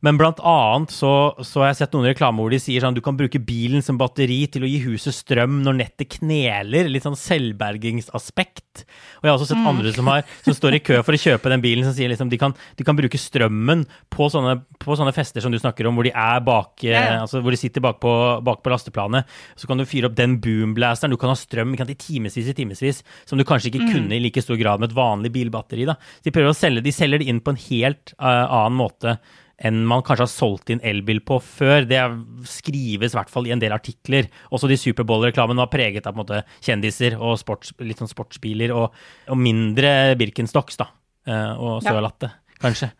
Men 0.04 0.16
blant 0.20 0.40
annet 0.40 0.92
så, 0.94 1.12
så, 1.44 1.60
har 1.60 1.70
jeg 1.70 1.82
sett 1.82 1.94
noen 1.94 2.08
reklamer 2.08 2.40
hvor 2.40 2.54
de 2.54 2.60
sier 2.62 2.80
sånn 2.80 2.96
du 2.96 3.02
kan 3.04 3.18
bruke 3.18 3.40
bilen 3.44 3.84
som 3.84 3.98
batteri 4.00 4.38
til 4.52 4.64
å 4.64 4.70
gi 4.70 4.78
huset 4.86 5.12
strøm 5.16 5.58
når 5.64 5.76
nettet 5.82 6.16
kneler. 6.16 6.88
Litt 6.88 7.04
sånn 7.04 7.18
selvbergingsaspekt. 7.20 8.86
Og 9.20 9.28
jeg 9.28 9.32
har 9.32 9.36
også 9.36 9.50
sett 9.50 9.60
mm. 9.60 9.68
andre 9.68 9.92
som, 9.92 10.08
har, 10.08 10.24
som, 10.46 10.56
står 10.56 10.78
i 10.78 10.82
kø 10.84 11.00
for 11.04 11.16
å 11.16 11.20
kjøpe 11.20 11.52
den 11.52 11.64
bilen, 11.64 11.84
som 11.84 11.96
sier 11.96 12.08
liksom 12.12 12.30
de 12.32 12.38
kan, 12.40 12.54
de 12.78 12.86
kan 12.86 12.96
bruke 12.96 13.20
strømmen 13.20 13.84
på 14.12 14.30
sånne, 14.32 14.56
på 14.80 14.96
sånne, 14.96 15.12
fester 15.16 15.44
som 15.44 15.52
du 15.52 15.60
snakker 15.60 15.88
om, 15.90 15.98
hvor 15.98 16.08
de 16.08 16.14
bak, 16.46 16.86
ja. 16.86 17.04
Altså, 17.20 17.42
hvor 17.44 17.52
de 17.52 17.60
sitter 17.60 17.84
bak 17.84 18.00
på, 18.00 18.14
bak 18.46 18.64
på 18.64 18.72
lasteplanet. 18.72 19.28
Så 19.58 19.68
kan 19.68 19.80
du 19.80 19.84
fyre 19.88 20.08
opp 20.08 20.16
den 20.16 20.38
boomblasteren. 20.40 21.12
Du 21.12 21.20
kan 21.20 21.34
ha 21.34 21.36
strøm 21.36 21.76
kan, 21.76 21.90
i 21.92 21.98
timevis 21.98 22.40
i 22.40 22.56
timevis, 22.56 23.02
som 23.28 23.36
du 23.36 23.44
kanskje 23.44 23.74
ikke 23.74 23.84
mm. 23.84 23.92
kunne 23.92 24.16
i 24.16 24.24
like 24.24 24.44
stor 24.44 24.56
grad 24.60 24.80
med 24.80 24.90
et 24.90 24.96
vanlig 24.96 25.34
bilbatteri. 25.36 25.84
Da. 25.88 25.98
De 26.24 26.32
prøver 26.32 26.54
å 26.54 26.56
selge, 26.56 26.86
de 26.86 26.94
selger 26.94 27.20
det 27.20 27.28
inn 27.28 27.44
på 27.44 27.52
en 27.52 27.62
helt 27.68 28.16
uh, 28.16 28.48
annen 28.48 28.80
måte 28.80 29.18
enn 29.60 29.82
man 29.88 30.04
kanskje 30.06 30.26
har 30.26 30.32
solgt 30.32 30.72
inn 30.72 30.82
elbil 30.86 31.20
på 31.26 31.38
før. 31.44 31.84
Det 31.88 32.00
skrives 32.48 33.14
i 33.14 33.18
hvert 33.18 33.32
fall 33.32 33.48
i 33.48 33.54
en 33.54 33.62
del 33.62 33.74
artikler. 33.76 34.30
Også 34.50 34.70
de 34.70 34.78
Superbowl-reklamene 34.80 35.60
var 35.62 35.72
preget 35.72 36.08
av 36.08 36.18
måte, 36.18 36.42
kjendiser 36.64 37.18
og 37.20 37.36
sports, 37.40 37.74
litt 37.84 38.00
sånn 38.00 38.10
sportsbiler, 38.10 38.72
og, 38.76 38.96
og 39.30 39.40
mindre 39.40 40.14
Birkenstocks 40.20 40.80
da, 40.80 40.90
eh, 41.28 41.52
og 41.56 41.82
Sørlatte. 41.86 42.32
Ja 42.32 42.49
kanskje. 42.60 42.90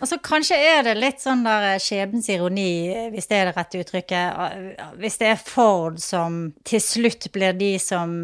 Altså, 0.00 0.18
kanskje 0.24 0.56
er 0.56 0.84
det 0.86 0.94
litt 0.98 1.22
sånn 1.22 1.42
der 1.44 1.66
eh, 1.74 1.80
skjebnens 1.82 2.28
ironi, 2.32 2.72
hvis 3.12 3.28
det 3.30 3.38
er 3.38 3.50
det 3.50 3.54
rette 3.56 3.82
uttrykket. 3.82 4.38
Eh, 4.44 4.84
hvis 5.00 5.18
det 5.20 5.30
er 5.32 5.42
Ford 5.42 5.98
som 6.02 6.38
til 6.66 6.82
slutt 6.84 7.30
blir 7.34 7.56
de 7.58 7.72
som 7.82 8.14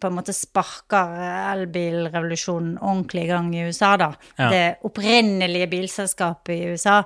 på 0.00 0.10
en 0.10 0.18
måte 0.18 0.34
sparker 0.36 1.16
elbilrevolusjonen 1.54 2.76
ordentlig 2.80 3.26
i 3.26 3.30
gang 3.32 3.50
i 3.54 3.64
USA, 3.66 3.94
da. 4.00 4.12
Ja. 4.38 4.50
Det 4.52 4.64
opprinnelige 4.86 5.70
bilselskapet 5.72 6.54
i 6.54 6.70
USA. 6.74 7.00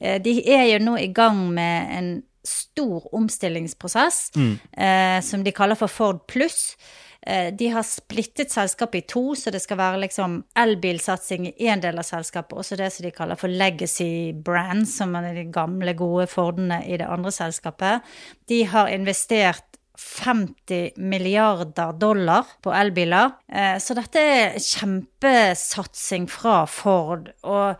Eh, 0.00 0.18
de 0.22 0.40
er 0.50 0.66
jo 0.72 0.82
nå 0.90 0.98
i 1.00 1.12
gang 1.14 1.46
med 1.54 1.94
en 1.98 2.10
stor 2.46 3.14
omstillingsprosess 3.14 4.30
mm. 4.36 4.54
eh, 4.72 5.18
som 5.24 5.44
de 5.44 5.52
kaller 5.52 5.78
for 5.78 5.92
Ford 5.92 6.24
Pluss. 6.30 6.74
Eh, 7.26 7.50
de 7.52 7.68
har 7.68 7.84
splittet 7.84 8.52
selskapet 8.52 9.02
i 9.02 9.08
to, 9.12 9.22
så 9.36 9.52
det 9.52 9.60
skal 9.60 9.80
være 9.80 10.00
liksom 10.06 10.38
elbilsatsing 10.56 11.50
i 11.50 11.68
én 11.68 11.82
del 11.82 12.00
av 12.00 12.06
selskapet, 12.08 12.56
også 12.56 12.78
det 12.80 12.88
som 12.94 13.04
de 13.04 13.12
kaller 13.14 13.40
for 13.40 13.52
legacy 13.52 14.32
brands, 14.32 14.94
som 14.96 15.12
er 15.18 15.34
de 15.36 15.44
gamle, 15.52 15.94
gode 15.98 16.28
Fordene 16.30 16.80
i 16.86 16.96
det 17.00 17.08
andre 17.08 17.32
selskapet. 17.34 18.06
De 18.48 18.62
har 18.72 18.88
investert 18.94 19.66
50 20.00 20.96
milliarder 20.96 21.92
dollar 21.92 22.46
på 22.64 22.72
elbiler. 22.72 23.36
Eh, 23.52 23.76
så 23.76 23.96
dette 23.98 24.20
er 24.20 24.56
kjempesatsing 24.56 26.24
fra 26.30 26.62
Ford. 26.64 27.28
Og 27.44 27.76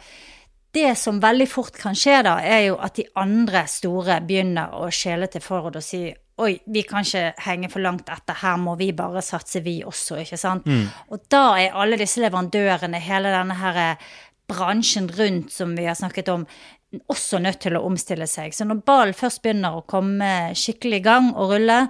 det 0.77 0.93
som 1.01 1.21
veldig 1.23 1.49
fort 1.49 1.79
kan 1.81 1.97
skje 1.97 2.21
da, 2.29 2.37
er 2.45 2.67
jo 2.69 2.77
at 2.83 2.99
de 3.01 3.09
andre 3.19 3.65
store 3.71 4.21
begynner 4.27 4.77
å 4.77 4.91
skjele 4.93 5.31
til 5.33 5.43
Ford 5.43 5.73
og 5.73 5.85
si 5.85 6.11
Oi, 6.41 6.55
vi 6.73 6.83
kan 6.89 7.05
ikke 7.05 7.35
henge 7.45 7.69
for 7.73 7.85
langt 7.85 8.09
etter, 8.13 8.39
her 8.43 8.59
må 8.61 8.77
vi 8.81 8.91
bare 8.97 9.23
satse, 9.25 9.63
vi 9.65 9.81
også, 9.87 10.21
ikke 10.23 10.39
sant. 10.41 10.67
Mm. 10.67 10.87
Og 11.13 11.25
da 11.33 11.45
er 11.61 11.77
alle 11.77 11.99
disse 12.01 12.23
leverandørene, 12.23 13.01
hele 13.05 13.33
denne 13.35 13.57
her 13.61 13.81
eh, 13.85 14.13
bransjen 14.51 15.11
rundt 15.19 15.53
som 15.55 15.75
vi 15.79 15.87
har 15.87 15.99
snakket 15.99 16.31
om, 16.33 16.47
også 17.13 17.39
nødt 17.39 17.61
til 17.63 17.77
å 17.79 17.85
omstille 17.87 18.27
seg. 18.27 18.55
Så 18.55 18.67
når 18.67 18.81
ballen 18.87 19.15
først 19.15 19.43
begynner 19.45 19.77
å 19.79 19.85
komme 19.87 20.51
skikkelig 20.59 20.99
i 20.99 21.05
gang 21.07 21.31
og 21.37 21.53
rulle, 21.55 21.85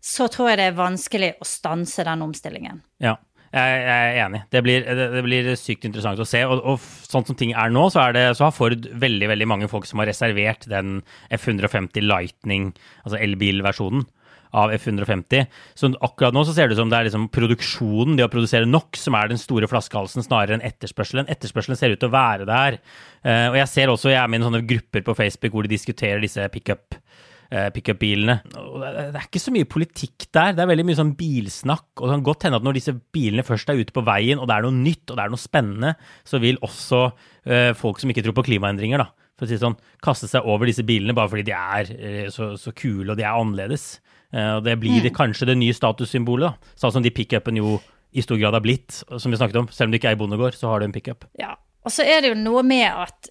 så 0.00 0.30
tror 0.32 0.50
jeg 0.50 0.60
det 0.60 0.68
er 0.70 0.78
vanskelig 0.78 1.34
å 1.42 1.46
stanse 1.48 2.04
den 2.08 2.24
omstillingen. 2.24 2.80
Ja. 3.04 3.18
Jeg, 3.50 3.78
er 3.82 4.20
enig. 4.22 4.44
Det 4.54 4.60
blir, 4.62 4.84
det 4.86 5.22
blir, 5.26 5.48
sykt 5.58 5.88
interessant 5.88 6.20
å 6.22 6.26
se. 6.28 6.44
Og, 6.46 6.60
og, 6.62 6.84
sånn 7.10 7.26
som 7.26 7.38
ting 7.38 7.50
er 7.58 7.72
nå, 7.74 7.88
så, 7.90 8.04
er 8.04 8.14
det, 8.14 8.24
så, 8.38 8.46
har 8.46 8.54
Ford 8.54 8.86
veldig 9.02 9.30
veldig 9.32 9.48
mange 9.50 9.68
folk 9.70 9.88
som 9.90 10.02
har 10.02 10.06
reservert 10.10 10.68
den 10.70 11.00
F150 11.34 12.06
Lightning, 12.06 12.70
altså 13.02 13.18
elbilversjonen 13.18 14.06
av 14.54 14.70
F150. 14.74 15.50
Så 15.78 15.90
akkurat 16.02 16.34
nå 16.34 16.44
så 16.46 16.54
ser 16.54 16.70
det 16.70 16.76
ut 16.76 16.82
som 16.82 16.90
det 16.90 16.98
er 17.00 17.08
liksom 17.08 17.26
produksjonen, 17.34 18.16
det 18.18 18.26
å 18.26 18.30
produsere 18.30 18.70
nok, 18.70 18.98
som 18.98 19.18
er 19.18 19.30
den 19.30 19.42
store 19.42 19.66
flaskehalsen, 19.70 20.26
snarere 20.26 20.58
enn 20.58 20.66
etterspørselen. 20.66 21.30
Etterspørselen 21.30 21.78
ser 21.78 21.94
ut 21.94 22.02
til 22.02 22.10
å 22.10 22.14
være 22.14 22.46
der. 22.50 22.78
Uh, 23.22 23.50
og 23.50 23.60
jeg 23.60 23.70
ser 23.70 23.94
også, 23.94 24.10
jeg 24.14 24.22
er 24.22 24.30
med 24.30 24.42
i 24.42 24.46
sånne 24.46 24.62
grupper 24.66 25.06
på 25.06 25.18
Facebook 25.18 25.54
hvor 25.54 25.66
de 25.66 25.74
diskuterer 25.74 26.22
disse 26.22 26.46
pickup 26.54 26.98
Eh, 26.98 27.29
pickup-bilene. 27.50 28.36
Det 28.46 29.18
er 29.18 29.24
ikke 29.26 29.42
så 29.42 29.52
mye 29.54 29.66
politikk 29.68 30.28
der, 30.34 30.52
det 30.54 30.62
er 30.62 30.68
veldig 30.70 30.84
mye 30.86 30.98
sånn 30.98 31.14
bilsnakk. 31.18 31.88
Og 31.98 32.04
det 32.04 32.14
kan 32.14 32.26
godt 32.28 32.46
hende 32.46 32.60
at 32.60 32.66
når 32.66 32.78
disse 32.78 32.94
bilene 33.14 33.44
først 33.46 33.72
er 33.72 33.80
ute 33.80 33.94
på 33.96 34.04
veien, 34.06 34.38
og 34.38 34.46
det 34.46 34.56
er 34.56 34.66
noe 34.66 34.76
nytt 34.76 35.10
og 35.10 35.18
det 35.18 35.24
er 35.24 35.32
noe 35.32 35.42
spennende, 35.42 35.94
så 36.26 36.40
vil 36.42 36.60
også 36.66 37.02
eh, 37.44 37.72
folk 37.78 38.00
som 38.02 38.12
ikke 38.12 38.24
tror 38.26 38.36
på 38.38 38.46
klimaendringer, 38.50 39.02
da, 39.02 39.08
for 39.34 39.46
å 39.46 39.50
si 39.50 39.56
det 39.56 39.64
sånn, 39.64 39.78
kaste 40.04 40.30
seg 40.30 40.46
over 40.48 40.70
disse 40.70 40.84
bilene 40.86 41.16
bare 41.16 41.32
fordi 41.32 41.46
de 41.48 41.56
er 41.56 41.94
eh, 41.96 42.26
så, 42.32 42.52
så, 42.60 42.74
kule 42.76 43.08
og 43.10 43.18
de 43.18 43.26
er 43.26 43.32
annerledes. 43.32 43.88
Eh, 44.30 44.52
og 44.58 44.66
det 44.66 44.76
blir 44.82 45.00
det, 45.00 45.14
mm. 45.14 45.18
kanskje 45.18 45.50
det 45.50 45.58
nye 45.60 45.76
statussymbolet, 45.76 46.52
da. 46.52 46.76
Sånn 46.78 46.94
som 46.98 47.06
de 47.06 47.14
pickupene 47.14 47.62
jo 47.62 47.78
i 48.10 48.22
stor 48.24 48.38
grad 48.40 48.56
har 48.56 48.62
blitt, 48.64 49.02
som 49.06 49.30
vi 49.30 49.38
snakket 49.38 49.60
om. 49.60 49.68
Selv 49.74 49.88
om 49.88 49.94
du 49.94 50.00
ikke 50.00 50.10
er 50.10 50.16
i 50.16 50.22
bondegård, 50.22 50.56
så 50.58 50.70
har 50.70 50.82
du 50.82 50.88
en 50.88 50.94
pickup. 50.94 51.28
Ja, 51.38 51.54
og 51.80 51.92
så 51.94 52.04
er 52.04 52.20
det 52.20 52.34
jo 52.34 52.36
noe 52.36 52.62
med 52.66 52.86
at 52.88 53.30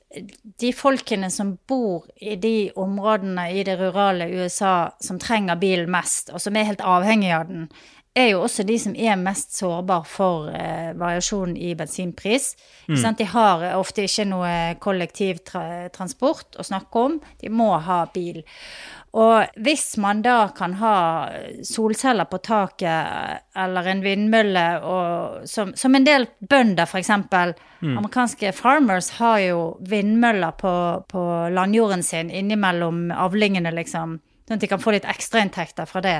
de 0.61 0.71
folkene 0.73 1.29
som 1.29 1.53
bor 1.69 2.07
i 2.17 2.33
de 2.41 2.71
områdene 2.81 3.45
i 3.53 3.63
det 3.67 3.77
rurale 3.77 4.25
USA 4.39 4.89
som 5.03 5.19
trenger 5.21 5.59
bilen 5.61 5.91
mest, 5.93 6.33
og 6.33 6.41
som 6.41 6.57
er 6.57 6.71
helt 6.71 6.81
avhengig 6.81 7.29
av 7.35 7.45
den, 7.51 7.67
er 8.17 8.31
jo 8.31 8.41
også 8.43 8.65
de 8.65 8.75
som 8.81 8.95
er 8.97 9.19
mest 9.21 9.53
sårbare 9.59 10.07
for 10.09 10.49
eh, 10.49 10.91
variasjon 10.97 11.53
i 11.57 11.75
bensinpris. 11.77 12.55
Mm. 12.89 13.03
De 13.19 13.27
har 13.35 13.65
ofte 13.77 14.07
ikke 14.07 14.25
noe 14.27 14.53
kollektivtransport 14.81 16.57
å 16.59 16.65
snakke 16.65 17.05
om, 17.05 17.19
de 17.41 17.53
må 17.53 17.69
ha 17.85 18.01
bil. 18.13 18.41
Og 19.17 19.61
hvis 19.65 19.97
man 19.97 20.21
da 20.21 20.51
kan 20.53 20.75
ha 20.77 20.95
solceller 21.65 22.27
på 22.29 22.37
taket 22.45 23.41
eller 23.57 23.87
en 23.89 24.03
vindmølle, 24.05 24.65
og, 24.85 25.47
som, 25.49 25.71
som, 25.73 25.95
en 25.97 26.05
del 26.05 26.27
bønder 26.39 26.85
f.eks. 26.85 27.09
Mm. 27.81 27.95
Amerikanske 27.97 28.53
farmers 28.53 29.09
har 29.17 29.39
jo 29.47 29.63
vindmøller 29.81 30.53
på, 30.59 30.73
på 31.09 31.25
landjorden 31.55 32.05
sin 32.05 32.29
innimellom 32.29 33.09
avlingene, 33.15 33.73
liksom. 33.73 34.19
Sånn 34.45 34.59
at 34.59 34.65
de 34.65 34.69
kan 34.69 34.81
få 34.81 34.93
litt 34.93 35.09
ekstrainntekter 35.09 35.89
fra 35.89 36.05
det. 36.05 36.17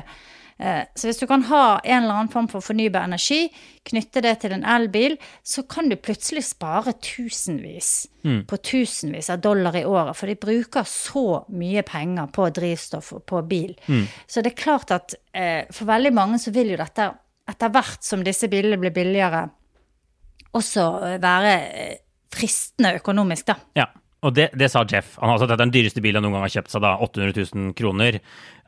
Eh, 0.59 0.83
så 0.95 1.07
hvis 1.07 1.21
du 1.21 1.25
kan 1.27 1.43
ha 1.47 1.79
en 1.79 2.03
eller 2.03 2.17
annen 2.17 2.31
form 2.31 2.49
for 2.51 2.63
fornybar 2.63 3.07
energi, 3.07 3.45
knytte 3.87 4.23
det 4.25 4.33
til 4.41 4.55
en 4.57 4.65
elbil, 4.67 5.15
så 5.43 5.63
kan 5.63 5.87
du 5.87 5.95
plutselig 5.95 6.43
spare 6.49 6.93
tusenvis 6.99 7.91
mm. 8.27 8.41
på 8.49 8.59
tusenvis 8.71 9.31
av 9.31 9.39
dollar 9.43 9.77
i 9.79 9.85
året. 9.87 10.17
For 10.19 10.27
de 10.27 10.35
bruker 10.39 10.87
så 10.89 11.45
mye 11.55 11.85
penger 11.87 12.27
på 12.35 12.49
drivstoff 12.59 13.13
og 13.15 13.23
på 13.29 13.41
bil. 13.47 13.71
Mm. 13.87 14.03
Så 14.27 14.43
det 14.43 14.53
er 14.53 14.63
klart 14.65 14.91
at 14.95 15.15
eh, 15.31 15.63
for 15.71 15.87
veldig 15.89 16.11
mange 16.17 16.41
så 16.43 16.51
vil 16.55 16.75
jo 16.75 16.81
dette, 16.81 17.07
etter 17.49 17.73
hvert 17.73 18.03
som 18.05 18.27
disse 18.27 18.51
bilene 18.51 18.81
blir 18.81 18.93
billigere, 18.95 19.47
også 20.59 20.85
være 21.21 21.55
eh, 21.55 21.97
fristende 22.35 22.97
økonomisk, 22.99 23.53
da. 23.53 23.59
Ja. 23.79 23.89
Og 24.19 24.33
det, 24.35 24.49
det, 24.59 24.67
sa 24.67 24.81
Jeff. 24.83 25.13
Han 25.21 25.31
har 25.31 25.39
sagt 25.39 25.53
at 25.55 25.61
den 25.61 25.71
dyreste 25.71 26.01
bilen 26.03 26.19
han 26.19 26.25
noen 26.27 26.35
gang 26.35 26.43
har 26.43 26.51
kjøpt 26.57 26.73
seg, 26.73 26.83
da 26.83 26.97
800 27.05 27.45
000 27.55 27.75
kroner. 27.79 28.17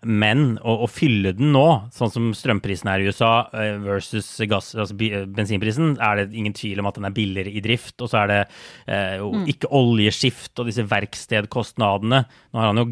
Men 0.01 0.55
å, 0.65 0.79
å, 0.81 0.87
fylle 0.89 1.29
den 1.37 1.51
nå, 1.53 1.65
sånn 1.93 2.09
som 2.09 2.29
strømprisen 2.33 2.89
er 2.89 3.03
i 3.03 3.11
USA 3.11 3.45
eh, 3.53 3.75
versus 3.83 4.25
gass, 4.49 4.71
altså 4.73 4.95
bensinprisen, 4.97 5.93
er 6.01 6.17
det 6.17 6.37
ingen 6.37 6.55
tvil 6.57 6.81
om 6.81 6.89
at 6.89 6.97
den 6.97 7.05
er 7.05 7.13
billigere 7.13 7.53
i 7.53 7.61
drift. 7.61 7.93
Og 8.01 8.09
så 8.09 8.23
er 8.23 8.31
det 8.31 8.39
eh, 8.41 9.21
mm. 9.21 9.45
ikke 9.53 9.69
oljeskift 9.77 10.57
og 10.57 10.71
disse 10.71 10.87
verkstedkostnadene. 10.89 12.23
Nå 12.25 12.63
har 12.63 12.71
han 12.71 12.81
jo 12.81 12.87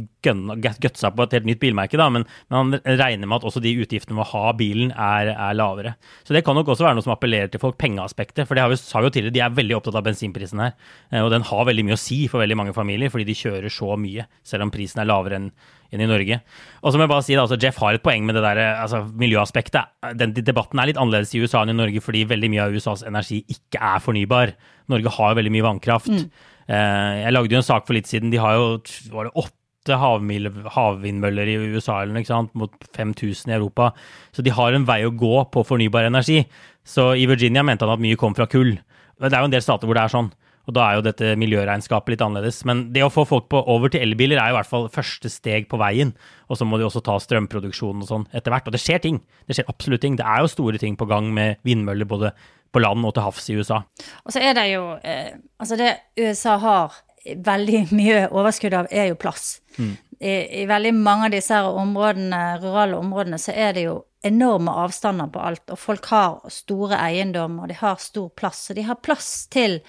gutsa 0.84 1.10
på 1.16 1.26
et 1.26 1.34
helt 1.40 1.50
nytt 1.50 1.62
bilmerke, 1.64 1.98
da, 1.98 2.12
men, 2.14 2.28
men, 2.52 2.58
han 2.60 3.00
regner 3.02 3.26
med 3.26 3.40
at 3.40 3.50
også 3.50 3.64
de 3.64 3.74
utgiftene 3.82 4.20
med 4.20 4.28
å 4.28 4.30
ha 4.36 4.54
bilen 4.60 4.94
er, 4.94 5.32
er, 5.34 5.58
lavere. 5.58 5.96
Så 6.28 6.38
det 6.38 6.44
kan 6.46 6.58
nok 6.60 6.70
også 6.76 6.86
være 6.86 7.00
noe 7.00 7.08
som 7.08 7.16
appellerer 7.16 7.50
til 7.50 7.64
folk, 7.64 7.80
pengeaspektet. 7.82 8.46
For 8.46 8.54
det 8.54 8.68
har 8.68 8.74
vi, 8.74 8.78
sa 8.84 9.02
vi 9.02 9.10
jo 9.10 9.16
tidligere, 9.18 9.38
de 9.40 9.46
er 9.48 9.58
veldig 9.58 9.80
opptatt 9.80 9.98
av 9.98 10.06
bensinprisen 10.06 10.62
her. 10.62 10.78
Eh, 11.10 11.26
og 11.26 11.34
den 11.34 11.48
har 11.50 11.66
veldig 11.74 11.90
mye 11.90 11.98
å 11.98 12.06
si 12.06 12.22
for 12.30 12.46
veldig 12.46 12.62
mange 12.62 12.78
familier, 12.78 13.10
fordi 13.10 13.32
de 13.32 13.40
kjører 13.42 13.74
så 13.74 13.98
mye, 13.98 14.30
selv 14.46 14.70
om 14.70 14.78
prisen 14.78 15.02
er 15.02 15.10
lavere 15.10 15.42
enn 15.42 15.52
enn 15.94 16.04
i 16.04 16.10
Norge. 16.10 16.40
Og 16.84 16.92
så 16.92 17.00
må 17.00 17.06
jeg 17.06 17.12
bare 17.12 17.26
si 17.26 17.36
da, 17.36 17.44
altså 17.46 17.58
Jeff 17.62 17.80
har 17.82 17.98
et 17.98 18.04
poeng 18.06 18.26
med 18.28 18.38
det 18.38 18.44
der, 18.46 18.62
altså 18.84 19.04
miljøaspektet. 19.20 19.90
Den 20.20 20.36
debatten 20.38 20.82
er 20.82 20.92
litt 20.92 21.00
annerledes 21.02 21.34
i 21.34 21.42
USA 21.44 21.64
enn 21.64 21.74
i 21.74 21.80
Norge 21.80 22.04
fordi 22.06 22.26
veldig 22.30 22.52
mye 22.54 22.66
av 22.68 22.76
USAs 22.76 23.06
energi 23.10 23.42
ikke 23.50 23.82
er 23.82 24.04
fornybar. 24.04 24.54
Norge 24.92 25.14
har 25.18 25.38
veldig 25.40 25.54
mye 25.56 25.66
vannkraft. 25.66 26.12
Mm. 26.14 26.28
Eh, 26.70 27.16
jeg 27.24 27.36
lagde 27.36 27.56
jo 27.56 27.62
en 27.62 27.70
sak 27.72 27.88
for 27.88 27.98
litt 27.98 28.10
siden. 28.10 28.34
De 28.34 28.42
har 28.42 28.58
jo 28.58 28.68
var 29.14 29.30
det 29.30 29.46
åtte 29.46 29.98
havvindmøller 29.98 31.50
i 31.50 31.58
USA 31.74 32.02
eller 32.04 32.14
noe, 32.14 32.22
ikke 32.22 32.34
sant? 32.34 32.54
mot 32.58 32.74
5000 32.98 33.50
i 33.50 33.58
Europa. 33.58 33.94
Så 34.36 34.46
de 34.46 34.54
har 34.54 34.76
en 34.76 34.86
vei 34.86 35.02
å 35.08 35.16
gå 35.16 35.46
på 35.54 35.66
fornybar 35.66 36.10
energi. 36.10 36.44
Så 36.86 37.14
i 37.18 37.26
Virginia 37.30 37.64
mente 37.66 37.88
han 37.88 37.96
at 37.96 38.04
mye 38.04 38.20
kom 38.20 38.38
fra 38.38 38.50
kull. 38.50 38.76
Det 39.20 39.34
er 39.34 39.42
jo 39.42 39.50
en 39.50 39.56
del 39.56 39.66
stater 39.66 39.90
hvor 39.90 39.98
det 39.98 40.06
er 40.06 40.14
sånn. 40.14 40.30
Og 40.70 40.76
da 40.78 40.86
er 40.86 41.00
jo 41.00 41.06
dette 41.08 41.34
miljøregnskapet 41.42 42.14
litt 42.14 42.22
annerledes. 42.22 42.62
Men 42.70 42.86
det 42.94 43.02
å 43.02 43.10
få 43.10 43.26
folk 43.26 43.48
på, 43.50 43.64
over 43.74 43.90
til 43.90 44.04
elbiler 44.06 44.38
er 44.38 44.52
jo 44.52 44.58
i 44.58 44.60
hvert 44.60 44.70
fall 44.70 44.86
første 44.94 45.32
steg 45.34 45.66
på 45.72 45.80
veien. 45.82 46.14
Og 46.46 46.60
så 46.60 46.68
må 46.70 46.78
de 46.78 46.86
også 46.86 47.02
ta 47.06 47.18
strømproduksjonen 47.18 48.06
og 48.06 48.12
sånn 48.12 48.28
etter 48.30 48.54
hvert. 48.54 48.70
Og 48.70 48.76
det 48.78 48.84
skjer 48.84 49.02
ting. 49.02 49.18
Det 49.50 49.58
skjer 49.58 49.70
absolutt 49.72 50.06
ting. 50.06 50.20
Det 50.20 50.28
er 50.30 50.44
jo 50.46 50.54
store 50.54 50.82
ting 50.82 51.00
på 51.00 51.10
gang 51.10 51.32
med 51.34 51.58
vindmøller 51.66 52.10
både 52.10 52.34
på 52.70 52.84
land 52.84 53.02
og 53.02 53.16
til 53.18 53.26
havs 53.26 53.50
i 53.50 53.58
USA. 53.58 53.82
Og 54.28 54.36
så 54.36 54.44
er 54.46 54.54
det 54.58 54.68
jo 54.76 54.84
eh, 55.02 55.32
Altså, 55.58 55.76
det 55.80 55.96
USA 56.22 56.60
har 56.62 57.02
veldig 57.26 57.82
mye 57.98 58.22
overskudd 58.30 58.78
av, 58.78 58.88
er 58.92 59.10
jo 59.10 59.18
plass. 59.20 59.58
Mm. 59.80 59.98
I, 60.20 60.34
I, 60.62 60.64
veldig 60.70 60.94
mange 60.96 61.28
av 61.28 61.34
disse 61.34 61.58
områdene, 61.66 62.44
rurale 62.62 62.98
områdene 63.00 63.40
så 63.42 63.56
er 63.56 63.76
det 63.76 63.86
jo 63.88 63.98
enorme 64.26 64.72
avstander 64.86 65.30
på 65.32 65.42
alt. 65.50 65.66
Og 65.74 65.80
folk 65.80 66.10
har 66.14 66.40
store 66.52 67.00
eiendommer, 67.00 67.66
og 67.66 67.72
de 67.72 67.80
har 67.80 68.02
stor 68.04 68.30
plass. 68.38 68.68
Så 68.68 68.78
de 68.78 68.86
har 68.88 69.00
plass 69.04 69.48
til 69.52 69.80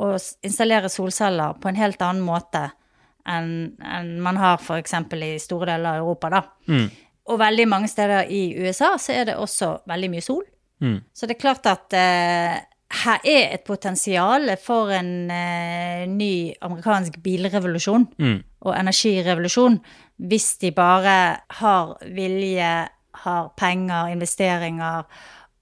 å 0.00 0.12
installere 0.16 0.90
solceller 0.92 1.58
på 1.60 1.70
en 1.70 1.78
helt 1.78 2.02
annen 2.04 2.24
måte 2.24 2.68
enn, 3.28 3.76
en 3.84 4.14
man 4.24 4.40
har 4.40 4.58
f.eks. 4.60 4.96
i 5.12 5.36
store 5.42 5.68
deler 5.74 5.92
av 5.92 6.00
Europa, 6.00 6.30
da. 6.32 6.42
Mm. 6.70 6.88
Og 7.30 7.38
veldig 7.38 7.66
mange 7.70 7.90
steder 7.90 8.30
i 8.32 8.42
USA 8.58 8.94
så 8.98 9.14
er 9.14 9.30
det 9.30 9.38
også 9.38 9.74
veldig 9.90 10.10
mye 10.10 10.24
sol. 10.24 10.42
Mm. 10.80 10.98
Så 11.12 11.28
det 11.28 11.36
er 11.36 11.42
klart 11.42 11.68
at 11.68 11.94
eh, 11.94 12.56
her 13.04 13.26
er 13.28 13.52
et 13.54 13.66
potensial 13.66 14.48
for 14.62 14.90
en 14.94 15.30
eh, 15.30 16.06
ny 16.10 16.50
amerikansk 16.66 17.20
bilrevolusjon 17.22 18.08
mm. 18.18 18.38
og 18.66 18.72
energirevolusjon 18.74 19.78
hvis 20.30 20.48
de 20.64 20.72
bare 20.76 21.14
har 21.60 21.92
vilje, 22.16 22.72
har 23.24 23.52
penger, 23.56 24.10
investeringer 24.12 25.04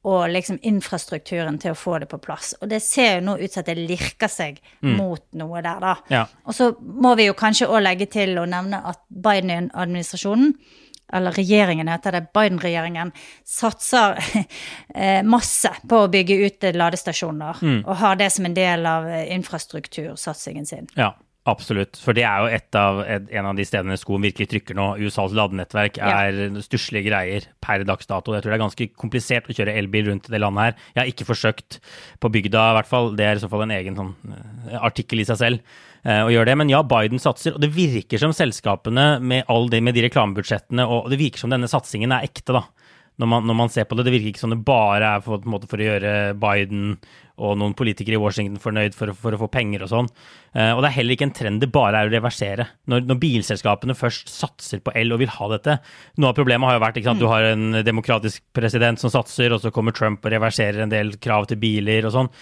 og 0.07 0.29
liksom 0.31 0.61
infrastrukturen 0.63 1.59
til 1.59 1.75
å 1.75 1.79
få 1.79 1.99
det 2.03 2.09
på 2.11 2.21
plass. 2.23 2.53
Og 2.63 2.71
det 2.71 2.81
ser 2.85 3.17
jo 3.19 3.25
nå 3.27 3.37
ut 3.41 3.53
som 3.53 3.65
at 3.65 3.71
det 3.71 3.79
lirker 3.81 4.31
seg 4.31 4.61
mm. 4.81 4.93
mot 4.95 5.25
noe 5.41 5.63
der, 5.65 5.81
da. 5.83 5.95
Ja. 6.13 6.25
Og 6.47 6.55
så 6.57 6.71
må 6.79 7.17
vi 7.19 7.27
jo 7.27 7.37
kanskje 7.39 7.69
òg 7.69 7.83
legge 7.83 8.07
til 8.13 8.39
å 8.39 8.47
nevne 8.49 8.83
at 8.87 9.03
Biden-administrasjonen 9.09 10.55
eller 11.13 11.33
regjeringen 11.33 11.89
heter 11.89 12.13
det, 12.13 12.27
Biden-regjeringen, 12.37 13.15
satser 13.49 14.19
eh, 14.95 15.23
masse 15.25 15.71
på 15.89 16.03
å 16.05 16.11
bygge 16.13 16.37
ut 16.45 16.67
ladestasjoner. 16.77 17.63
Mm. 17.65 17.79
Og 17.87 17.95
har 18.03 18.19
det 18.21 18.29
som 18.35 18.45
en 18.45 18.57
del 18.57 18.85
av 18.87 19.09
eh, 19.09 19.25
infrastruktursatsingen 19.39 20.69
sin. 20.69 20.91
Ja, 21.01 21.15
Absolutt, 21.49 21.97
for 22.03 22.17
det 22.17 22.25
er 22.29 22.43
jo 22.43 22.49
et 22.59 22.77
av, 22.77 22.99
et, 23.09 23.29
en 23.39 23.47
av 23.49 23.57
de 23.57 23.65
stedene 23.65 23.97
skoen 23.97 24.25
virkelig 24.27 24.51
trykker 24.51 24.77
nå. 24.77 24.89
USAs 25.01 25.33
ladenettverk 25.37 25.97
er 25.97 26.41
ja. 26.43 26.49
stusslige 26.65 27.09
greier 27.09 27.47
per 27.65 27.85
dags 27.89 28.11
dato. 28.11 28.35
Jeg 28.37 28.45
tror 28.45 28.53
det 28.53 28.59
er 28.59 28.65
ganske 28.67 28.89
komplisert 29.01 29.49
å 29.49 29.57
kjøre 29.57 29.77
elbil 29.81 30.11
rundt 30.11 30.29
det 30.29 30.43
landet 30.43 30.67
her. 30.67 30.77
Jeg 30.93 31.01
har 31.01 31.13
ikke 31.13 31.29
forsøkt 31.31 31.79
på 32.21 32.33
bygda, 32.35 32.65
i 32.73 32.79
hvert 32.79 32.91
fall. 32.91 33.13
Det 33.17 33.25
er 33.25 33.41
i 33.41 33.45
så 33.45 33.51
fall 33.53 33.65
en 33.65 33.77
egen 33.79 33.97
sånn, 33.97 34.13
uh, 34.29 34.77
artikkel 34.91 35.25
i 35.25 35.29
seg 35.29 35.41
selv 35.41 35.63
uh, 36.05 36.27
å 36.27 36.33
gjøre 36.35 36.51
det. 36.51 36.59
Men 36.61 36.75
ja, 36.75 36.83
Biden 36.85 37.23
satser, 37.23 37.57
og 37.57 37.65
det 37.65 37.73
virker 37.73 38.21
som 38.21 38.37
selskapene 38.37 39.09
med, 39.25 39.47
all 39.49 39.71
det, 39.73 39.81
med 39.85 39.97
de 39.97 40.05
reklamebudsjettene, 40.09 40.85
og 40.85 41.09
det 41.13 41.23
virker 41.23 41.47
som 41.47 41.55
denne 41.55 41.71
satsingen 41.71 42.13
er 42.13 42.29
ekte, 42.29 42.59
da 42.61 42.67
når 43.19 43.31
man, 43.31 43.47
når 43.51 43.57
man, 43.59 43.71
ser 43.73 43.87
på 43.89 43.97
det. 43.99 44.07
Det 44.07 44.15
virker 44.15 44.33
ikke 44.33 44.45
som 44.45 44.53
det 44.55 44.61
bare 44.67 45.17
er 45.17 45.25
for, 45.25 45.43
for, 45.43 45.81
å 45.81 45.89
gjøre 45.89 46.13
Biden 46.39 46.93
og 47.39 47.55
noen 47.59 47.75
politikere 47.79 48.17
i 48.17 48.21
Washington 48.21 48.59
fornøyd 48.63 48.97
for, 48.99 49.13
for 49.15 49.35
å 49.35 49.41
få 49.41 49.49
penger 49.51 49.85
og 49.85 49.91
sånn. 49.93 50.09
Uh, 50.55 50.73
og 50.73 50.83
det 50.83 50.89
er 50.89 50.97
heller 50.97 51.15
ikke 51.15 51.29
en 51.29 51.35
trend 51.35 51.63
det 51.63 51.71
bare 51.75 52.01
er 52.01 52.11
å 52.11 52.15
reversere. 52.15 52.67
Når, 52.91 53.05
når, 53.11 53.21
bilselskapene 53.23 53.99
først 53.99 54.31
satser 54.33 54.83
på 54.83 54.95
el 54.99 55.14
og 55.14 55.23
vil 55.23 55.35
ha 55.35 55.51
dette 55.53 55.77
Noe 56.19 56.33
av 56.33 56.39
problemet 56.39 56.66
har 56.66 56.79
jo 56.79 56.85
vært 56.87 57.01
at 57.03 57.21
du 57.21 57.29
har 57.31 57.47
en 57.51 57.81
demokratisk 57.87 58.43
president 58.57 59.03
som 59.03 59.12
satser, 59.14 59.55
og 59.55 59.62
så 59.62 59.75
kommer 59.75 59.95
Trump 59.95 60.25
og 60.25 60.35
reverserer 60.35 60.83
en 60.83 60.95
del 60.95 61.14
krav 61.23 61.51
til 61.51 61.61
biler 61.62 62.07
og 62.07 62.14
sånn. 62.14 62.33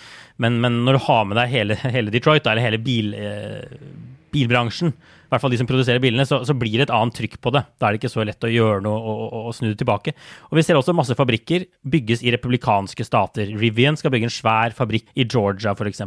Men, 0.45 0.61
men, 0.65 0.83
når 0.89 0.99
du 0.99 1.05
har 1.09 1.29
med 1.29 1.41
deg 1.41 1.53
hele, 1.53 1.81
hele 1.97 2.13
Detroit, 2.13 2.49
eller 2.49 2.65
hele 2.69 2.81
bil, 2.85 3.13
uh, 3.17 4.17
bilbransjen, 4.33 4.93
i 5.27 5.33
hvert 5.33 5.43
fall 5.43 5.53
de 5.53 5.59
som 5.61 5.69
produserer 5.69 6.03
bilene, 6.03 6.27
så, 6.29 6.41
så, 6.47 6.55
blir 6.57 6.79
det 6.79 6.87
et 6.87 6.95
annet 6.95 7.17
trykk 7.19 7.41
på 7.43 7.53
det. 7.57 7.65
Da 7.77 7.89
er 7.89 7.95
det 7.95 8.01
ikke 8.01 8.13
så 8.15 8.25
lett 8.27 8.47
å 8.47 8.53
gjøre 8.53 8.85
noe 8.87 8.97
og, 8.97 9.25
og, 9.27 9.51
og 9.51 9.57
snu 9.59 9.69
det 9.73 9.81
tilbake. 9.83 10.15
Og 10.51 10.61
vi 10.61 10.65
ser 10.67 10.79
også 10.79 10.95
masse 10.97 11.17
fabrikker 11.19 11.67
bygges 11.83 12.23
i 12.23 12.33
republikanske 12.35 13.07
stater. 13.07 13.51
Rivian 13.59 13.99
skal 13.99 14.15
bygge 14.15 14.31
en 14.31 14.39
svær 14.39 14.77
fabrikk 14.79 15.11
i 15.19 15.27
Georgia, 15.27 15.75
f.eks 15.75 16.03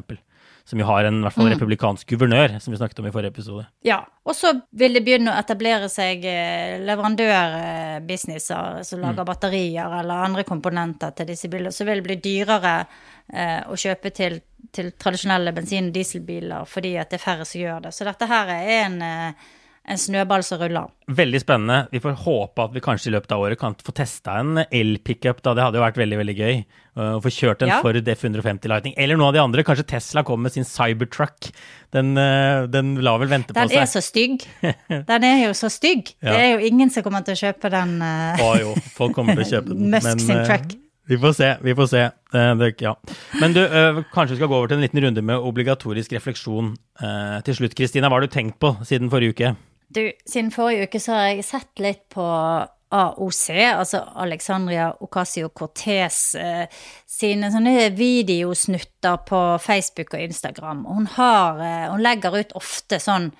som 0.69 0.77
jo 0.77 0.85
har 0.85 1.07
en 1.07 1.15
i 1.17 1.23
hvert 1.25 1.33
fall 1.33 1.47
mm. 1.47 1.53
republikansk 1.55 2.11
guvernør, 2.13 2.59
som 2.61 2.73
vi 2.73 2.77
snakket 2.77 2.99
om 3.01 3.07
i 3.09 3.13
forrige 3.13 3.33
episode. 3.33 3.63
Ja, 3.85 4.03
og 4.21 4.35
så 4.37 4.51
vil 4.77 4.93
det 4.93 5.01
begynne 5.05 5.31
å 5.33 5.39
etablere 5.41 5.89
seg 5.89 6.25
eh, 6.29 6.75
leverandørbusinesser 6.85 8.83
som 8.85 9.01
lager 9.01 9.23
mm. 9.23 9.29
batterier 9.31 9.95
eller 10.01 10.27
andre 10.27 10.45
komponenter 10.45 11.15
til 11.17 11.31
disse 11.31 11.49
bilene. 11.49 11.73
Så 11.73 11.87
vil 11.89 12.03
det 12.03 12.05
bli 12.05 12.19
dyrere 12.21 12.75
eh, 12.85 13.65
å 13.65 13.73
kjøpe 13.79 14.13
til, 14.13 14.37
til 14.75 14.91
tradisjonelle 14.99 15.53
bensin- 15.55 15.89
og 15.89 15.95
dieselbiler 15.95 16.67
fordi 16.69 16.95
at 17.01 17.09
det 17.11 17.19
er 17.19 17.25
færre 17.25 17.47
som 17.47 17.61
gjør 17.61 17.87
det. 17.87 17.93
Så 17.95 18.07
dette 18.07 18.29
her 18.29 18.53
er 18.53 18.75
en 18.83 19.01
eh, 19.05 19.47
en 19.89 19.97
snøball 19.97 20.43
som 20.45 20.59
ruller. 20.61 20.89
Veldig 21.17 21.39
spennende. 21.41 21.87
Vi 21.91 22.01
får 22.03 22.17
håpe 22.21 22.65
at 22.67 22.73
vi 22.75 22.81
kanskje 22.83 23.09
i 23.09 23.13
løpet 23.15 23.31
av 23.33 23.41
året 23.41 23.59
kan 23.59 23.73
få 23.73 23.93
testa 23.97 24.35
en 24.41 24.61
elpickup. 24.61 25.41
Det 25.41 25.55
hadde 25.57 25.79
jo 25.79 25.85
vært 25.85 25.97
veldig 25.97 26.19
veldig 26.19 26.35
gøy. 26.37 26.59
Å 26.99 27.21
få 27.23 27.31
kjørt 27.33 27.63
en 27.65 27.71
ja. 27.71 27.79
Ford 27.81 27.97
F150 28.13 28.69
Lightning. 28.69 28.93
Eller 29.01 29.17
noen 29.17 29.31
av 29.31 29.37
de 29.37 29.41
andre. 29.41 29.63
Kanskje 29.65 29.87
Tesla 29.89 30.21
kommer 30.27 30.49
med 30.49 30.57
sin 30.57 30.67
Cybertruck. 30.67 31.49
Den, 31.95 32.11
eh, 32.21 32.67
den 32.69 32.97
lar 33.05 33.21
vel 33.23 33.31
vente 33.31 33.55
den 33.55 33.57
på 33.57 33.71
seg. 33.71 33.79
Den 33.79 33.87
er 33.87 33.89
så 33.89 34.03
stygg. 34.05 34.45
Den 35.09 35.25
er 35.25 35.41
jo 35.47 35.55
så 35.57 35.71
stygg. 35.73 36.13
Ja. 36.19 36.35
Det 36.35 36.43
er 36.43 36.51
jo 36.51 36.69
ingen 36.69 36.93
som 36.93 37.05
kommer 37.05 37.25
til 37.25 37.37
å 37.37 37.41
kjøpe 37.41 37.71
den. 37.73 37.97
Å 38.03 38.51
jo, 38.61 38.75
folk 38.93 39.17
kommer 39.17 39.39
til 39.39 39.47
å 39.47 39.49
kjøpe 39.55 39.73
den. 39.73 39.89
Musk 39.95 40.21
sin 40.21 40.43
truck. 40.45 40.77
Vi 41.09 41.17
får 41.17 41.33
se, 41.33 41.49
vi 41.65 41.73
får 41.73 41.87
se. 41.89 42.03
Det, 42.31 42.69
ja. 42.85 42.93
Men 43.41 43.55
du, 43.55 43.63
kanskje 44.13 44.35
vi 44.35 44.39
skal 44.39 44.51
gå 44.51 44.57
over 44.59 44.69
til 44.69 44.77
en 44.77 44.85
liten 44.85 45.01
runde 45.01 45.23
med 45.25 45.41
obligatorisk 45.41 46.13
refleksjon 46.13 46.75
til 47.47 47.57
slutt. 47.57 47.73
Kristina, 47.73 48.11
hva 48.11 48.19
har 48.19 48.27
du 48.27 48.33
tenkt 48.33 48.59
på 48.61 48.75
siden 48.85 49.09
forrige 49.09 49.33
uke? 49.33 49.53
Du, 49.89 50.03
siden 50.29 50.51
forrige 50.53 50.85
uke 50.85 51.01
så 51.01 51.15
har 51.17 51.31
jeg 51.31 51.47
sett 51.47 51.81
litt 51.81 52.03
på 52.13 52.27
AOC, 52.89 53.49
altså 53.73 54.01
Alexandria 54.15 54.89
Ocasio-Cortez 55.05 56.19
eh, 56.41 56.79
sine 57.05 57.51
sånne 57.53 57.91
videosnutter 57.93 59.19
på 59.29 59.41
Facebook 59.61 60.15
og 60.17 60.23
Instagram. 60.23 60.85
Hun, 60.89 61.05
har, 61.13 61.61
eh, 61.61 61.85
hun 61.91 62.01
legger 62.01 62.39
ut 62.39 62.57
ofte 62.57 63.01
sånn 63.03 63.31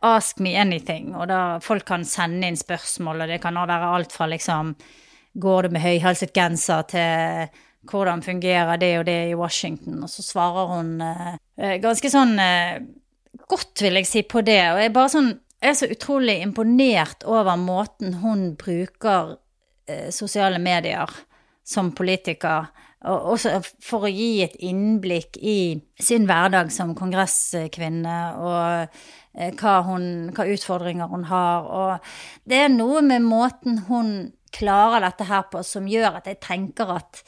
Ask 0.00 0.38
me 0.40 0.54
anything, 0.56 1.10
og 1.12 1.26
da 1.28 1.58
folk 1.60 1.84
kan 1.84 2.06
sende 2.08 2.48
inn 2.48 2.56
spørsmål, 2.56 3.20
og 3.20 3.28
det 3.28 3.36
kan 3.42 3.58
være 3.60 3.88
alt 3.98 4.14
fra 4.16 4.30
liksom 4.32 4.70
Går 5.34 5.62
det 5.62 5.74
med 5.74 5.84
høyhalset 5.84 6.32
genser 6.34 6.86
til 6.90 7.50
hvordan 7.90 8.22
fungerer 8.22 8.76
det 8.80 8.94
og 8.98 9.06
det 9.06 9.20
i 9.30 9.36
Washington? 9.38 10.02
Og 10.02 10.10
så 10.10 10.24
svarer 10.26 10.72
hun 10.74 10.96
eh, 11.04 11.36
eh 11.58 11.76
ganske 11.82 12.10
sånn 12.10 12.34
eh, 12.38 12.80
godt, 13.48 13.82
vil 13.82 14.00
jeg 14.00 14.06
si, 14.06 14.22
på 14.22 14.42
det. 14.42 14.60
Og 14.72 14.80
jeg 14.82 14.90
er 14.90 14.98
bare 14.98 15.12
sånn 15.14 15.32
jeg 15.60 15.74
er 15.74 15.76
så 15.76 15.88
utrolig 15.92 16.38
imponert 16.40 17.24
over 17.28 17.56
måten 17.60 18.14
hun 18.22 18.54
bruker 18.56 19.34
eh, 19.86 20.08
sosiale 20.08 20.56
medier 20.58 21.10
som 21.64 21.92
politiker, 21.92 22.70
og 23.04 23.26
også 23.34 23.58
for 23.84 24.08
å 24.08 24.12
gi 24.12 24.40
et 24.44 24.56
innblikk 24.64 25.36
i 25.36 25.76
sin 26.00 26.24
hverdag 26.28 26.72
som 26.72 26.94
kongresskvinne, 26.96 28.16
og 28.40 28.96
eh, 29.36 29.52
hva, 29.60 29.76
hun, 29.84 30.32
hva 30.32 30.48
utfordringer 30.48 31.12
hun 31.12 31.28
har. 31.28 31.68
Og 31.68 32.48
det 32.48 32.64
er 32.64 32.72
noe 32.72 33.04
med 33.04 33.28
måten 33.28 33.84
hun 33.90 34.14
klarer 34.54 35.04
dette 35.06 35.28
her 35.28 35.46
på, 35.52 35.62
som 35.66 35.88
gjør 35.88 36.20
at 36.20 36.28
jeg 36.30 36.40
tenker 36.44 36.92
at 36.96 37.22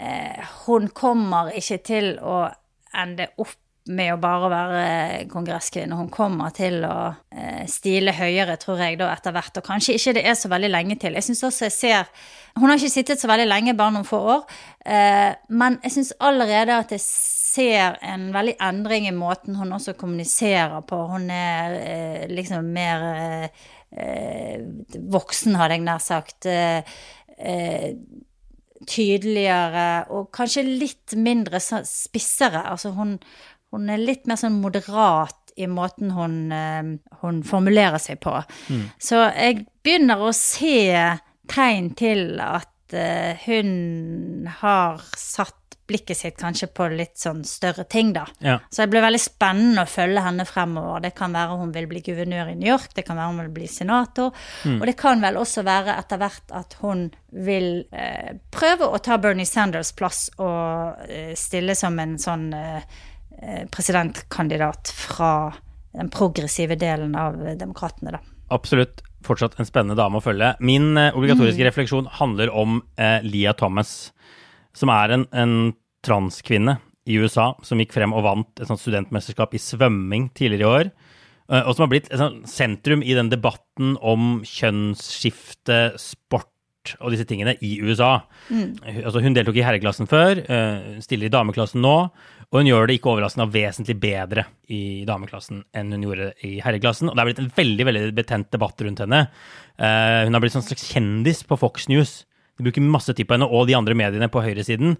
eh, 0.00 0.42
hun 0.66 0.90
kommer 0.96 1.52
ikke 1.56 1.80
til 1.84 2.14
å 2.22 2.46
ende 2.96 3.30
opp 3.42 3.58
med 3.86 4.10
å 4.10 4.18
bare 4.18 4.48
være 4.50 5.26
kongresskvinne. 5.30 5.96
Hun 5.98 6.08
kommer 6.10 6.50
til 6.54 6.80
å 6.86 6.96
eh, 7.30 7.62
stile 7.70 8.14
høyere, 8.16 8.56
tror 8.58 8.80
jeg, 8.82 8.98
da 8.98 9.12
etter 9.12 9.34
hvert. 9.36 9.60
Og 9.60 9.66
kanskje 9.66 9.94
ikke 9.94 10.16
det 10.16 10.24
er 10.26 10.34
så 10.38 10.50
veldig 10.50 10.70
lenge 10.72 10.96
til. 11.02 11.14
Jeg 11.14 11.26
syns 11.28 11.44
også 11.46 11.68
jeg 11.68 11.76
ser 11.76 12.10
Hun 12.56 12.70
har 12.70 12.80
ikke 12.80 12.88
sittet 12.88 13.20
så 13.20 13.28
veldig 13.30 13.46
lenge, 13.46 13.76
bare 13.78 13.94
noen 13.94 14.08
få 14.08 14.18
år. 14.32 14.42
Eh, 14.80 15.32
men 15.54 15.78
jeg 15.84 15.92
syns 15.98 16.14
allerede 16.24 16.80
at 16.80 16.96
jeg 16.96 17.04
ser 17.04 17.98
en 18.02 18.30
veldig 18.34 18.56
endring 18.64 19.06
i 19.08 19.14
måten 19.14 19.58
hun 19.60 19.76
også 19.76 19.94
kommuniserer 19.98 20.80
på. 20.88 21.02
Hun 21.12 21.30
er 21.30 21.78
eh, 21.78 22.26
liksom 22.32 22.72
mer 22.74 23.50
voksen, 23.92 25.56
hadde 25.56 25.76
jeg 25.78 25.84
nær 25.86 26.02
sagt 26.02 26.48
tydeligere 28.86 29.88
og 30.12 30.30
kanskje 30.36 30.64
litt 30.66 31.14
mindre 31.16 31.60
spissere. 31.60 32.62
Altså 32.68 32.92
hun, 32.96 33.16
hun 33.72 33.90
er 33.92 34.02
litt 34.02 34.26
mer 34.28 34.40
sånn 34.40 34.60
moderat 34.60 35.54
i 35.56 35.68
måten 35.70 36.12
hun, 36.12 36.52
eh, 36.52 36.90
hun 37.22 37.42
formulerer 37.46 38.00
seg 38.02 38.20
på. 38.24 38.34
Mm. 38.68 38.82
Så 39.00 39.22
jeg 39.30 39.64
begynner 39.86 40.26
å 40.26 40.32
se 40.36 40.92
tegn 41.48 41.92
til 41.96 42.40
at 42.42 42.72
hun 43.46 44.46
har 44.60 45.00
satt 45.18 45.65
blikket 45.86 46.18
sitt 46.18 46.36
kanskje 46.40 46.68
på 46.74 46.88
litt 46.92 47.16
sånn 47.20 47.44
større 47.46 47.86
ting, 47.90 48.12
da. 48.16 48.26
Ja. 48.44 48.58
Så 48.70 48.84
det 48.84 48.90
blir 48.94 49.04
veldig 49.06 49.22
spennende 49.22 49.86
å 49.86 49.90
følge 49.90 50.24
henne 50.24 50.46
fremover. 50.48 51.02
Det 51.04 51.14
kan 51.18 51.34
være 51.36 51.58
hun 51.60 51.74
vil 51.74 51.88
bli 51.90 52.04
guvernør 52.06 52.52
i 52.52 52.58
New 52.58 52.70
York, 52.70 52.94
det 52.96 53.06
kan 53.06 53.18
være 53.20 53.32
hun 53.32 53.42
vil 53.44 53.52
bli 53.60 53.70
senator, 53.70 54.32
mm. 54.64 54.78
og 54.80 54.86
det 54.90 54.96
kan 55.00 55.22
vel 55.24 55.40
også 55.40 55.66
være 55.66 55.98
etter 56.00 56.22
hvert 56.22 56.56
at 56.56 56.78
hun 56.82 57.08
vil 57.46 57.84
eh, 57.92 58.32
prøve 58.54 58.88
å 58.88 59.02
ta 59.02 59.18
Bernie 59.20 59.48
Sanders' 59.48 59.94
plass 59.96 60.26
og 60.38 61.04
eh, 61.10 61.34
stille 61.38 61.76
som 61.78 61.98
en 62.00 62.16
sånn 62.20 62.48
eh, 62.56 63.04
Eh, 63.42 63.68
presidentkandidat 63.68 64.88
fra 64.88 65.52
den 65.92 66.10
progressive 66.10 66.74
delen 66.74 67.14
av 67.14 67.36
demokratene, 67.58 68.16
da. 68.16 68.20
Absolutt. 68.48 69.02
Fortsatt 69.26 69.58
en 69.58 69.66
spennende 69.66 69.96
dame 69.98 70.20
å 70.20 70.24
følge. 70.24 70.52
Min 70.64 70.94
eh, 70.96 71.12
obligatoriske 71.12 71.60
mm. 71.60 71.66
refleksjon 71.66 72.08
handler 72.20 72.52
om 72.54 72.78
eh, 72.96 73.18
Lia 73.26 73.52
Thomas, 73.58 74.14
som 74.76 74.92
er 74.92 75.16
en, 75.16 75.26
en, 75.32 75.58
transkvinne 76.06 76.76
i 77.10 77.16
USA 77.18 77.48
som 77.66 77.80
gikk 77.82 77.96
frem 77.96 78.12
og 78.14 78.22
vant 78.22 78.60
et 78.60 78.68
sånt 78.68 78.78
studentmesterskap 78.78 79.56
i 79.56 79.62
svømming 79.62 80.28
tidligere 80.36 80.62
i 80.62 80.68
år. 80.70 80.90
Eh, 81.50 81.62
og 81.62 81.74
som 81.74 81.86
har 81.86 81.90
blitt 81.90 82.10
et 82.12 82.20
sånt 82.20 82.46
sentrum 82.50 83.02
i 83.02 83.16
den 83.16 83.30
debatten 83.32 83.96
om 83.98 84.44
kjønnsskifte, 84.46 85.96
sport 85.98 86.52
og 87.00 87.10
disse 87.10 87.26
tingene 87.26 87.56
i 87.66 87.72
USA. 87.82 88.20
Mm. 88.46 88.76
Altså, 89.00 89.22
hun 89.24 89.34
deltok 89.34 89.58
i 89.58 89.64
herreklassen 89.66 90.06
før, 90.06 90.38
uh, 90.46 91.00
stiller 91.02 91.26
i 91.26 91.34
dameklassen 91.34 91.82
nå. 91.82 91.96
Og 92.46 92.60
hun 92.60 92.68
gjør 92.68 92.86
det 92.86 93.00
ikke 93.00 93.10
overraskende 93.10 93.48
vesentlig 93.50 93.96
bedre 93.98 94.44
i 94.70 95.02
dameklassen 95.08 95.64
enn 95.74 95.90
hun 95.96 96.04
gjorde 96.06 96.28
i 96.46 96.60
herreklassen. 96.62 97.10
Og 97.10 97.16
det 97.16 97.24
er 97.24 97.30
blitt 97.32 97.42
en 97.42 97.50
veldig 97.56 97.86
veldig 97.88 98.04
betent 98.14 98.52
debatt 98.54 98.86
rundt 98.86 99.02
henne. 99.02 99.24
Uh, 99.74 100.22
hun 100.28 100.38
har 100.38 100.44
blitt 100.44 100.58
en 100.60 100.66
slags 100.66 100.86
kjendis 100.92 101.42
på 101.48 101.58
Fox 101.58 101.90
News. 101.90 102.20
De 102.56 102.66
bruker 102.66 102.84
masse 102.84 103.12
tid 103.12 103.28
på 103.28 103.36
henne 103.36 103.48
og 103.48 103.66
de 103.68 103.76
andre 103.78 103.96
mediene 103.98 104.30
på 104.32 104.42
høyresiden. 104.44 104.96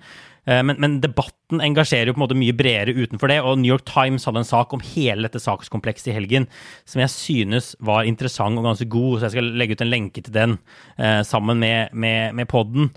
Uh, 0.47 0.63
men, 0.63 0.77
men, 0.83 0.97
debatten 1.03 1.63
engasjerer 1.65 2.11
jo 2.11 2.17
på 2.17 2.21
en 2.21 2.27
måte 2.27 2.39
mye 2.39 2.57
bredere 2.57 2.95
utenfor 2.97 3.33
det. 3.33 3.41
Og 3.43 3.61
New 3.61 3.73
York 3.73 3.87
Times 3.89 4.29
hadde 4.29 4.45
en 4.45 4.49
sak 4.49 4.75
om 4.77 4.85
hele 4.95 5.27
dette 5.27 5.43
sakskomplekset 5.43 6.13
i 6.13 6.17
helgen 6.17 6.49
som 6.89 7.03
jeg 7.03 7.15
synes 7.15 7.75
var 7.85 8.09
interessant 8.09 8.59
og 8.61 8.67
ganske 8.69 8.89
god, 8.93 9.19
så 9.19 9.29
jeg 9.29 9.39
skal 9.39 9.55
legge 9.61 9.77
ut 9.77 9.85
en 9.87 9.93
lenke 9.93 10.25
til 10.25 10.35
den 10.37 10.59
uh, 11.01 11.23
sammen 11.27 11.63
med, 11.63 11.95
med, 11.97 12.37
med 12.37 12.51
podden. 12.53 12.93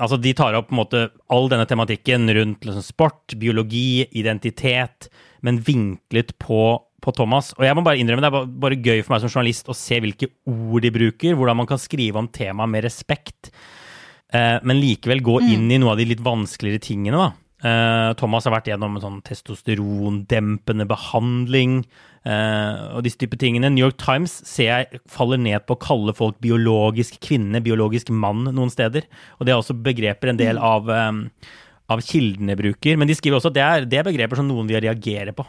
Altså, 0.00 0.16
de 0.16 0.32
tar 0.36 0.56
opp 0.56 0.70
på 0.70 0.76
en 0.76 0.80
måte 0.80 1.02
all 1.32 1.50
denne 1.52 1.66
tematikken 1.68 2.30
rundt 2.32 2.64
liksom, 2.64 2.84
sport, 2.84 3.34
biologi, 3.40 4.06
identitet, 4.16 5.10
men 5.44 5.60
vinklet 5.60 6.32
på, 6.40 6.62
på, 7.04 7.14
Thomas. 7.16 7.52
Og 7.58 7.66
jeg 7.66 7.76
må 7.76 7.84
bare 7.84 8.00
innrømme, 8.00 8.24
det 8.24 8.30
er 8.30 8.48
bare, 8.64 8.80
gøy 8.80 9.02
for 9.02 9.14
meg 9.14 9.24
som 9.24 9.34
journalist 9.34 9.68
å 9.68 9.76
se 9.76 10.00
hvilke 10.00 10.30
ord 10.48 10.84
de 10.84 10.94
bruker, 10.94 11.36
hvordan 11.36 11.60
man 11.60 11.68
kan 11.68 11.80
skrive 11.82 12.22
om 12.22 12.30
temaet 12.32 12.72
med 12.72 12.86
respekt, 12.86 13.52
eh, 13.52 13.80
men 14.32 14.78
likevel 14.80 15.20
gå 15.20 15.34
mm. 15.42 15.48
inn 15.52 15.66
i 15.74 15.76
noe 15.82 15.92
av 15.92 15.98
de 16.00 16.06
litt 16.08 16.22
vanskeligere 16.24 16.80
tingene, 16.80 17.18
da. 17.20 17.30
Uh, 17.62 18.10
Thomas 18.18 18.42
har 18.48 18.56
vært 18.56 18.72
gjennom 18.72 18.96
en 18.98 19.02
sånn 19.04 19.18
testosterondempende 19.22 20.82
behandling 20.90 21.76
uh, 22.26 22.96
og 22.96 23.04
disse 23.06 23.20
type 23.20 23.38
tingene. 23.38 23.70
New 23.70 23.84
York 23.84 24.00
Times 24.02 24.34
ser 24.48 24.66
jeg 24.66 25.02
faller 25.10 25.38
ned 25.38 25.62
på 25.68 25.76
å 25.76 25.82
kalle 25.82 26.14
folk 26.18 26.40
biologisk 26.42 27.20
kvinne, 27.22 27.62
biologisk 27.62 28.10
mann 28.10 28.48
noen 28.48 28.72
steder. 28.72 29.06
Og 29.38 29.46
det 29.46 29.54
er 29.54 29.62
også 29.62 29.78
begreper 29.78 30.32
en 30.32 30.40
del 30.40 30.58
mm. 30.58 30.66
av, 30.72 30.90
av 31.94 32.02
kildene 32.02 32.58
bruker. 32.58 32.98
Men 32.98 33.10
de 33.10 33.18
skriver 33.18 33.38
også 33.38 33.52
at 33.52 33.58
det 33.60 33.66
er, 33.68 33.86
det 33.86 34.02
er 34.02 34.10
begreper 34.10 34.42
som 34.42 34.50
noen 34.50 34.66
vil 34.66 34.82
reagere 34.82 35.36
på. 35.36 35.46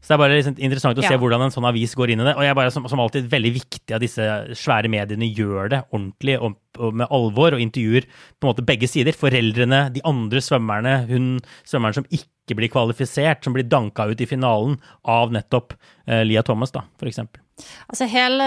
Så 0.00 0.12
det 0.12 0.16
er 0.16 0.20
bare 0.22 0.36
liksom 0.36 0.58
interessant 0.62 0.98
å 1.00 1.02
ja. 1.02 1.10
se 1.10 1.18
hvordan 1.18 1.42
en 1.46 1.54
sånn 1.54 1.66
avis 1.66 1.96
går 1.98 2.12
inn 2.12 2.22
i 2.22 2.26
det. 2.28 2.36
Og 2.38 2.44
jeg 2.44 2.52
er 2.52 2.58
bare 2.58 2.72
som, 2.74 2.84
som, 2.90 3.00
alltid 3.02 3.26
veldig 3.32 3.52
viktig 3.56 3.96
at 3.96 4.04
disse 4.04 4.26
svære 4.58 4.90
mediene 4.92 5.26
gjør 5.26 5.72
det 5.72 5.80
ordentlig 5.88 6.36
og, 6.38 6.58
og, 6.78 6.94
med 7.02 7.10
alvor, 7.16 7.56
og 7.56 7.64
intervjuer 7.64 8.06
på 8.06 8.46
en 8.46 8.52
måte 8.52 8.66
begge 8.68 8.90
sider. 8.90 9.16
Foreldrene, 9.18 9.86
de 9.94 10.04
andre 10.06 10.42
svømmerne, 10.44 10.94
hun 11.10 11.32
svømmeren 11.66 11.98
som 11.98 12.06
ikke 12.14 12.58
blir 12.60 12.70
kvalifisert, 12.70 13.42
som 13.42 13.56
blir 13.56 13.66
danka 13.66 14.06
ut 14.06 14.22
i 14.22 14.30
finalen 14.30 14.78
av 15.10 15.34
nettopp 15.34 15.74
uh, 15.74 16.22
Lia 16.22 16.44
Thomas, 16.46 16.74
da, 16.76 16.84
for 17.00 17.10
eksempel. 17.10 17.42
Altså 17.90 18.06
hele 18.12 18.46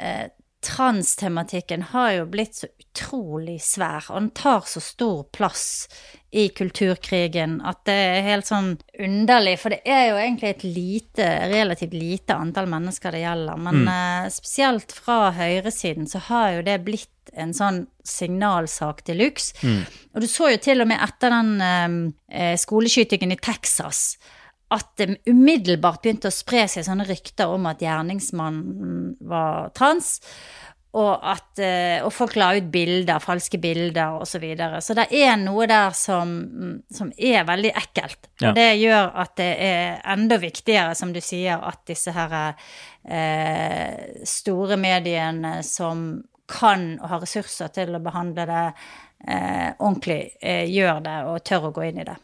eh, 0.00 0.26
transtematikken 0.60 1.82
har 1.82 2.12
jo 2.12 2.24
blitt 2.28 2.58
så 2.58 2.68
utrolig 2.68 3.60
svær, 3.64 4.04
og 4.10 4.18
den 4.18 4.30
tar 4.36 4.66
så 4.68 4.82
stor 4.84 5.22
plass 5.32 5.88
i 6.30 6.48
kulturkrigen 6.54 7.58
at 7.66 7.80
det 7.88 7.96
er 7.96 8.26
helt 8.26 8.48
sånn 8.48 8.74
underlig. 9.00 9.56
For 9.62 9.74
det 9.74 9.80
er 9.88 10.10
jo 10.10 10.18
egentlig 10.20 10.50
et 10.50 10.66
lite, 10.66 11.28
relativt 11.50 11.96
lite 11.96 12.36
antall 12.36 12.68
mennesker 12.70 13.16
det 13.16 13.22
gjelder. 13.24 13.62
Men 13.62 13.80
mm. 13.80 13.88
uh, 13.88 14.28
spesielt 14.34 14.92
fra 14.94 15.32
høyresiden 15.38 16.10
så 16.10 16.22
har 16.28 16.58
jo 16.58 16.66
det 16.68 16.76
blitt 16.86 17.32
en 17.32 17.54
sånn 17.54 17.84
signalsak 18.06 19.04
de 19.06 19.16
luxe. 19.16 19.56
Mm. 19.64 19.82
Og 20.14 20.22
du 20.22 20.28
så 20.30 20.52
jo 20.52 20.60
til 20.62 20.84
og 20.84 20.90
med 20.90 21.02
etter 21.02 21.34
den 21.34 21.56
uh, 21.62 22.54
skoleskytingen 22.60 23.32
i 23.34 23.40
Texas 23.40 24.18
at 24.70 24.90
det 25.00 25.18
umiddelbart 25.26 26.02
begynte 26.04 26.30
å 26.30 26.34
spre 26.34 26.66
seg 26.70 26.86
sånne 26.86 27.06
rykter 27.08 27.50
om 27.50 27.66
at 27.70 27.82
gjerningsmannen 27.82 29.16
var 29.30 29.72
trans. 29.76 30.18
Og, 30.90 31.12
at, 31.22 31.58
eh, 31.62 32.02
og 32.02 32.10
folk 32.10 32.34
la 32.34 32.48
ut 32.56 32.66
bilder, 32.72 33.22
falske 33.22 33.60
bilder 33.62 34.16
osv. 34.18 34.32
Så, 34.32 34.40
videre. 34.42 34.80
så 34.82 34.96
det 34.98 35.04
er 35.14 35.36
noe 35.38 35.68
der 35.70 35.94
som, 35.94 36.32
som 36.90 37.12
er 37.14 37.44
veldig 37.46 37.70
ekkelt. 37.78 38.32
Og 38.42 38.56
det 38.58 38.72
gjør 38.80 39.12
at 39.22 39.36
det 39.38 39.50
er 39.68 40.00
enda 40.16 40.40
viktigere, 40.42 40.96
som 40.98 41.14
du 41.14 41.20
sier, 41.22 41.62
at 41.62 41.84
disse 41.86 42.14
her 42.14 42.34
eh, 43.06 44.24
store 44.26 44.80
mediene 44.82 45.60
som 45.66 46.08
kan 46.50 46.96
og 46.98 47.06
har 47.12 47.22
ressurser 47.22 47.70
til 47.74 47.94
å 47.94 48.02
behandle 48.02 48.46
det 48.50 48.64
eh, 48.66 49.70
ordentlig, 49.78 50.22
eh, 50.42 50.66
gjør 50.70 51.04
det 51.06 51.16
og 51.30 51.44
tør 51.46 51.70
å 51.70 51.72
gå 51.76 51.86
inn 51.86 52.02
i 52.02 52.08
det. 52.08 52.18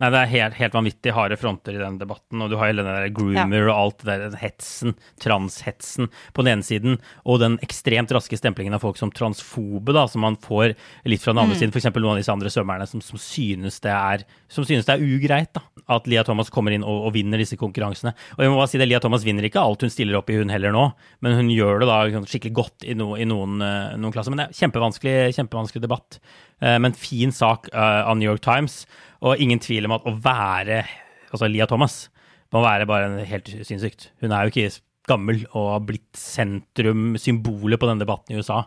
Nei, 0.00 0.08
det 0.08 0.18
er 0.18 0.30
helt, 0.30 0.54
helt 0.56 0.74
vanvittig 0.74 1.12
harde 1.14 1.36
fronter 1.36 1.76
i 1.76 1.80
den 1.80 1.98
debatten. 2.00 2.40
Og 2.42 2.48
du 2.50 2.56
har 2.56 2.70
hele 2.70 2.82
den 2.82 2.96
der 2.96 3.12
groomer 3.14 3.68
og 3.68 3.72
alt 3.76 4.00
det 4.06 4.16
der 4.22 4.36
hetsen, 4.40 4.96
transhetsen, 5.20 6.08
på 6.32 6.42
den 6.42 6.56
ene 6.56 6.66
siden, 6.66 6.96
og 7.28 7.42
den 7.42 7.58
ekstremt 7.62 8.10
raske 8.16 8.38
stemplingen 8.40 8.74
av 8.74 8.82
folk 8.82 8.96
som 8.98 9.12
transfobe, 9.14 9.92
da, 9.94 10.06
som 10.10 10.24
man 10.24 10.38
får 10.42 10.72
litt 11.06 11.22
fra 11.22 11.34
den 11.34 11.42
andre 11.44 11.54
mm. 11.54 11.60
siden. 11.60 11.74
F.eks. 11.76 11.90
noen 11.92 12.14
av 12.14 12.22
disse 12.22 12.34
andre 12.34 12.52
svømmerne 12.54 12.88
som, 12.88 13.04
som, 13.04 13.20
synes 13.20 13.78
det 13.84 13.92
er, 13.92 14.24
som 14.50 14.66
synes 14.66 14.88
det 14.88 14.96
er 14.96 15.04
ugreit 15.04 15.52
da, 15.54 15.62
at 15.94 16.08
Lia 16.10 16.24
Thomas 16.26 16.50
kommer 16.50 16.74
inn 16.74 16.86
og, 16.86 17.06
og, 17.06 17.12
vinner 17.14 17.38
disse 17.42 17.60
konkurransene. 17.60 18.14
Og 18.38 18.42
jeg 18.42 18.50
må 18.50 18.58
bare 18.58 18.72
si 18.72 18.80
det, 18.80 18.88
Lia 18.88 19.02
Thomas 19.04 19.26
vinner 19.28 19.46
ikke 19.46 19.62
alt 19.62 19.84
hun 19.84 19.92
stiller 19.92 20.18
opp 20.18 20.32
i, 20.32 20.40
hun 20.40 20.50
heller 20.50 20.72
nå, 20.74 20.88
men 21.22 21.36
hun 21.36 21.52
gjør 21.52 21.84
det 21.84 21.90
da 21.92 22.24
skikkelig 22.32 22.56
godt 22.56 22.88
i, 22.88 22.96
no, 22.98 23.12
i 23.20 23.28
noen, 23.28 23.60
uh, 23.60 23.92
noen 24.00 24.16
klasser. 24.16 24.32
Men 24.32 24.42
det 24.42 24.48
er 24.48 24.64
kjempevanskelig, 24.64 25.18
kjempevanskelig 25.36 25.84
debatt. 25.84 26.18
Uh, 26.62 26.78
men 26.82 26.94
fin 26.96 27.34
sak 27.34 27.68
uh, 27.74 28.06
av 28.06 28.16
New 28.18 28.28
York 28.28 28.44
Times. 28.44 28.84
Og 29.22 29.42
ingen 29.42 29.60
tvil 29.62 29.88
om 29.88 29.96
at 29.98 30.06
å 30.08 30.14
være 30.22 30.84
altså 31.32 31.48
Lia 31.50 31.66
Thomas 31.68 32.06
må 32.52 32.62
være 32.64 32.88
bare 32.88 33.26
helt 33.28 33.50
sinnssykt. 33.64 34.10
Hun 34.22 34.34
er 34.34 34.46
jo 34.46 34.52
ikke 34.52 34.72
gammel 35.08 35.44
og 35.50 35.70
har 35.72 35.84
blitt 35.86 36.18
sentrum, 36.18 37.14
symbolet 37.18 37.80
på 37.80 37.88
denne 37.88 38.04
debatten 38.04 38.34
i 38.34 38.38
USA. 38.38 38.62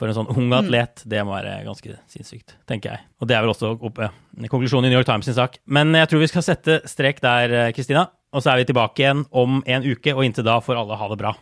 For 0.00 0.08
en 0.08 0.16
sånn 0.16 0.30
ung 0.32 0.48
mm. 0.48 0.56
atlet, 0.56 1.04
det 1.08 1.20
må 1.22 1.36
være 1.36 1.60
ganske 1.66 1.94
sinnssykt, 2.10 2.56
tenker 2.68 2.94
jeg. 2.94 3.04
Og 3.22 3.28
det 3.30 3.36
er 3.36 3.44
vel 3.44 3.52
også 3.52 3.74
oppe, 3.76 4.08
konklusjonen 4.50 4.88
i 4.88 4.92
New 4.92 4.98
York 4.98 5.08
Times 5.08 5.28
sin 5.28 5.36
sak. 5.36 5.60
Men 5.70 5.94
jeg 5.94 6.10
tror 6.10 6.24
vi 6.24 6.30
skal 6.32 6.46
sette 6.46 6.80
strek 6.90 7.22
der, 7.22 7.54
Kristina. 7.76 8.08
Og 8.32 8.42
så 8.42 8.52
er 8.54 8.62
vi 8.62 8.70
tilbake 8.72 9.04
igjen 9.04 9.26
om 9.30 9.60
en 9.68 9.86
uke, 9.86 10.16
og 10.16 10.24
inntil 10.24 10.48
da 10.48 10.56
får 10.64 10.80
alle 10.80 10.98
ha 10.98 11.12
det 11.12 11.20
bra. 11.20 11.36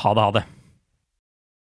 Ha 0.00 0.14
det, 0.14 0.24
ha 0.24 0.34
det. 0.38 0.46